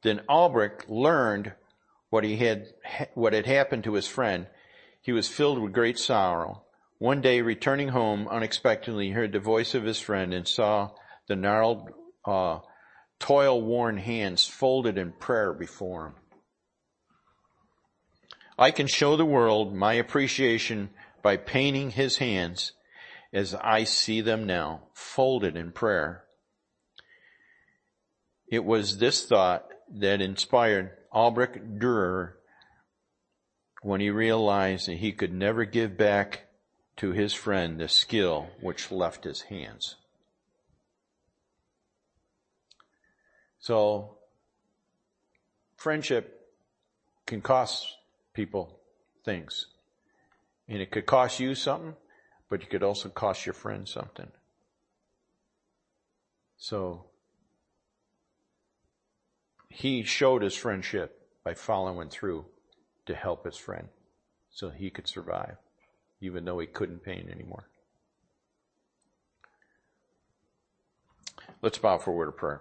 Then 0.02 0.22
Albrecht 0.28 0.90
learned 0.90 1.52
what 2.10 2.24
he 2.24 2.36
had, 2.38 2.66
what 3.14 3.32
had 3.32 3.46
happened 3.46 3.84
to 3.84 3.94
his 3.94 4.08
friend. 4.08 4.46
He 5.00 5.12
was 5.12 5.28
filled 5.28 5.60
with 5.60 5.72
great 5.72 5.98
sorrow. 5.98 6.64
One 6.98 7.20
day, 7.20 7.40
returning 7.40 7.88
home 7.88 8.26
unexpectedly, 8.28 9.06
he 9.06 9.12
heard 9.12 9.32
the 9.32 9.40
voice 9.40 9.74
of 9.74 9.84
his 9.84 10.00
friend 10.00 10.34
and 10.34 10.46
saw 10.46 10.90
the 11.28 11.36
gnarled, 11.36 11.90
uh, 12.24 12.58
toil-worn 13.18 13.98
hands 13.98 14.46
folded 14.46 14.98
in 14.98 15.12
prayer 15.12 15.52
before 15.52 16.06
him. 16.06 16.14
I 18.58 18.70
can 18.70 18.86
show 18.86 19.16
the 19.16 19.24
world 19.24 19.74
my 19.74 19.94
appreciation 19.94 20.90
by 21.22 21.36
painting 21.36 21.90
his 21.90 22.16
hands 22.18 22.72
as 23.32 23.54
I 23.54 23.84
see 23.84 24.20
them 24.20 24.46
now, 24.46 24.82
folded 24.92 25.56
in 25.56 25.72
prayer. 25.72 26.24
It 28.46 28.64
was 28.64 28.98
this 28.98 29.24
thought 29.24 29.66
that 29.90 30.20
inspired 30.20 30.90
Albrecht 31.10 31.78
Dürer 31.78 32.32
when 33.82 34.00
he 34.00 34.10
realized 34.10 34.88
that 34.88 34.98
he 34.98 35.12
could 35.12 35.32
never 35.32 35.64
give 35.64 35.96
back 35.96 36.44
to 36.96 37.12
his 37.12 37.32
friend 37.32 37.78
the 37.78 37.88
skill 37.88 38.48
which 38.60 38.90
left 38.90 39.24
his 39.24 39.42
hands. 39.42 39.96
So, 43.58 44.18
friendship 45.76 46.48
can 47.26 47.40
cost 47.40 47.86
people 48.34 48.80
things. 49.24 49.66
And 50.68 50.80
it 50.80 50.90
could 50.90 51.06
cost 51.06 51.40
you 51.40 51.54
something, 51.54 51.94
but 52.52 52.60
you 52.60 52.66
could 52.66 52.82
also 52.82 53.08
cost 53.08 53.46
your 53.46 53.54
friend 53.54 53.88
something. 53.88 54.30
So, 56.58 57.06
he 59.70 60.02
showed 60.02 60.42
his 60.42 60.54
friendship 60.54 61.30
by 61.44 61.54
following 61.54 62.10
through 62.10 62.44
to 63.06 63.14
help 63.14 63.46
his 63.46 63.56
friend 63.56 63.88
so 64.50 64.68
he 64.68 64.90
could 64.90 65.08
survive, 65.08 65.56
even 66.20 66.44
though 66.44 66.58
he 66.58 66.66
couldn't 66.66 67.02
paint 67.02 67.30
anymore. 67.30 67.70
Let's 71.62 71.78
bow 71.78 71.96
for 71.96 72.10
a 72.10 72.14
word 72.14 72.28
of 72.28 72.36
prayer. 72.36 72.60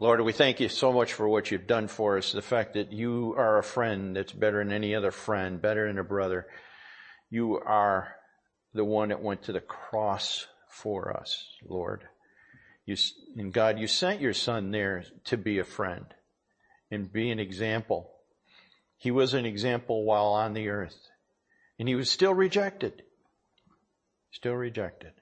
Lord, 0.00 0.20
we 0.20 0.34
thank 0.34 0.60
you 0.60 0.68
so 0.68 0.92
much 0.92 1.14
for 1.14 1.26
what 1.26 1.50
you've 1.50 1.66
done 1.66 1.88
for 1.88 2.18
us. 2.18 2.32
The 2.32 2.42
fact 2.42 2.74
that 2.74 2.92
you 2.92 3.34
are 3.38 3.56
a 3.56 3.62
friend 3.62 4.14
that's 4.14 4.32
better 4.32 4.62
than 4.62 4.70
any 4.70 4.94
other 4.94 5.12
friend, 5.12 5.62
better 5.62 5.86
than 5.86 5.98
a 5.98 6.04
brother. 6.04 6.46
You 7.30 7.58
are 7.58 8.15
the 8.76 8.84
one 8.84 9.08
that 9.08 9.22
went 9.22 9.42
to 9.44 9.52
the 9.52 9.60
cross 9.60 10.46
for 10.68 11.16
us, 11.16 11.46
Lord. 11.66 12.02
You, 12.84 12.96
and 13.36 13.52
God, 13.52 13.78
you 13.78 13.86
sent 13.88 14.20
your 14.20 14.34
son 14.34 14.70
there 14.70 15.04
to 15.24 15.36
be 15.36 15.58
a 15.58 15.64
friend 15.64 16.06
and 16.90 17.12
be 17.12 17.30
an 17.30 17.40
example. 17.40 18.12
He 18.96 19.10
was 19.10 19.34
an 19.34 19.44
example 19.44 20.04
while 20.04 20.26
on 20.26 20.54
the 20.54 20.68
earth 20.68 21.08
and 21.78 21.88
he 21.88 21.94
was 21.94 22.10
still 22.10 22.34
rejected. 22.34 23.02
Still 24.30 24.54
rejected. 24.54 25.12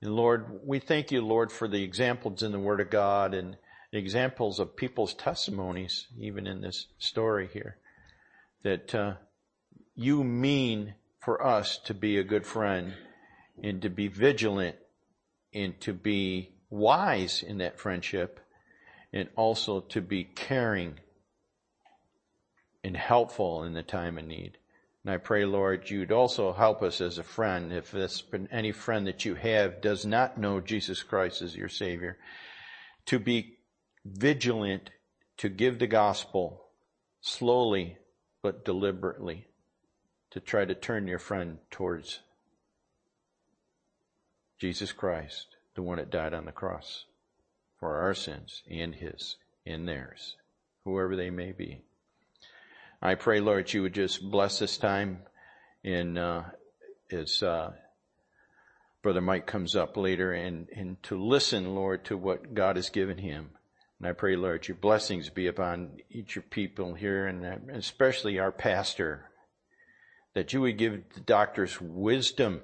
And 0.00 0.14
Lord, 0.14 0.60
we 0.64 0.78
thank 0.78 1.10
you, 1.10 1.22
Lord, 1.22 1.50
for 1.50 1.68
the 1.68 1.82
examples 1.82 2.42
in 2.42 2.52
the 2.52 2.58
Word 2.58 2.80
of 2.80 2.90
God 2.90 3.34
and 3.34 3.56
examples 3.92 4.58
of 4.58 4.76
people's 4.76 5.14
testimonies, 5.14 6.06
even 6.18 6.46
in 6.46 6.60
this 6.60 6.86
story 6.98 7.48
here, 7.52 7.78
that 8.62 8.94
uh, 8.94 9.14
you 9.94 10.22
mean 10.22 10.94
for 11.26 11.44
us 11.44 11.78
to 11.78 11.92
be 11.92 12.18
a 12.18 12.22
good 12.22 12.46
friend 12.46 12.94
and 13.60 13.82
to 13.82 13.90
be 13.90 14.06
vigilant 14.06 14.76
and 15.52 15.78
to 15.80 15.92
be 15.92 16.52
wise 16.70 17.42
in 17.42 17.58
that 17.58 17.80
friendship 17.80 18.38
and 19.12 19.28
also 19.34 19.80
to 19.80 20.00
be 20.00 20.22
caring 20.22 20.94
and 22.84 22.96
helpful 22.96 23.64
in 23.64 23.74
the 23.74 23.82
time 23.82 24.16
of 24.16 24.24
need. 24.24 24.56
And 25.04 25.12
I 25.12 25.16
pray, 25.16 25.44
Lord, 25.44 25.90
you'd 25.90 26.12
also 26.12 26.52
help 26.52 26.80
us 26.80 27.00
as 27.00 27.18
a 27.18 27.24
friend. 27.24 27.72
If 27.72 27.90
this, 27.90 28.22
any 28.52 28.70
friend 28.70 29.08
that 29.08 29.24
you 29.24 29.34
have 29.34 29.80
does 29.80 30.06
not 30.06 30.38
know 30.38 30.60
Jesus 30.60 31.02
Christ 31.02 31.42
as 31.42 31.56
your 31.56 31.68
Savior, 31.68 32.18
to 33.06 33.18
be 33.18 33.56
vigilant 34.04 34.90
to 35.38 35.48
give 35.48 35.80
the 35.80 35.88
gospel 35.88 36.66
slowly 37.20 37.96
but 38.44 38.64
deliberately 38.64 39.45
to 40.36 40.40
try 40.40 40.66
to 40.66 40.74
turn 40.74 41.08
your 41.08 41.18
friend 41.18 41.56
towards 41.70 42.20
Jesus 44.58 44.92
Christ, 44.92 45.56
the 45.74 45.80
one 45.80 45.96
that 45.96 46.10
died 46.10 46.34
on 46.34 46.44
the 46.44 46.52
cross 46.52 47.06
for 47.80 47.96
our 47.96 48.12
sins 48.12 48.62
and 48.70 48.94
his 48.94 49.36
and 49.64 49.88
theirs, 49.88 50.36
whoever 50.84 51.16
they 51.16 51.30
may 51.30 51.52
be. 51.52 51.80
I 53.00 53.14
pray, 53.14 53.40
Lord, 53.40 53.72
you 53.72 53.80
would 53.80 53.94
just 53.94 54.30
bless 54.30 54.58
this 54.58 54.76
time 54.76 55.22
in 55.82 56.18
uh, 56.18 56.50
as 57.10 57.42
uh, 57.42 57.72
Brother 59.00 59.22
Mike 59.22 59.46
comes 59.46 59.74
up 59.74 59.96
later 59.96 60.34
and, 60.34 60.68
and 60.68 61.02
to 61.04 61.18
listen, 61.18 61.74
Lord, 61.74 62.04
to 62.04 62.16
what 62.18 62.52
God 62.52 62.76
has 62.76 62.90
given 62.90 63.16
him. 63.16 63.52
And 63.98 64.06
I 64.06 64.12
pray, 64.12 64.36
Lord, 64.36 64.68
your 64.68 64.76
blessings 64.76 65.30
be 65.30 65.46
upon 65.46 65.92
each 66.10 66.32
of 66.32 66.36
your 66.36 66.50
people 66.50 66.92
here 66.92 67.26
and 67.26 67.70
especially 67.70 68.38
our 68.38 68.52
pastor, 68.52 69.30
that 70.36 70.52
you 70.52 70.60
would 70.60 70.76
give 70.76 71.02
the 71.14 71.20
doctors 71.20 71.80
wisdom, 71.80 72.60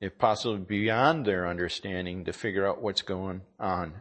if 0.00 0.18
possible 0.18 0.58
beyond 0.58 1.24
their 1.24 1.46
understanding, 1.46 2.24
to 2.24 2.32
figure 2.32 2.66
out 2.66 2.82
what's 2.82 3.02
going 3.02 3.40
on 3.60 3.94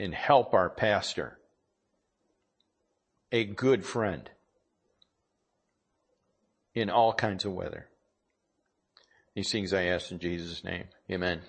and 0.00 0.12
help 0.12 0.54
our 0.54 0.68
pastor 0.68 1.38
a 3.30 3.44
good 3.44 3.86
friend 3.86 4.28
in 6.74 6.90
all 6.90 7.12
kinds 7.12 7.44
of 7.44 7.52
weather. 7.52 7.86
These 9.36 9.52
things 9.52 9.72
I 9.72 9.84
ask 9.84 10.10
in 10.10 10.18
Jesus' 10.18 10.64
name. 10.64 10.86
Amen. 11.08 11.40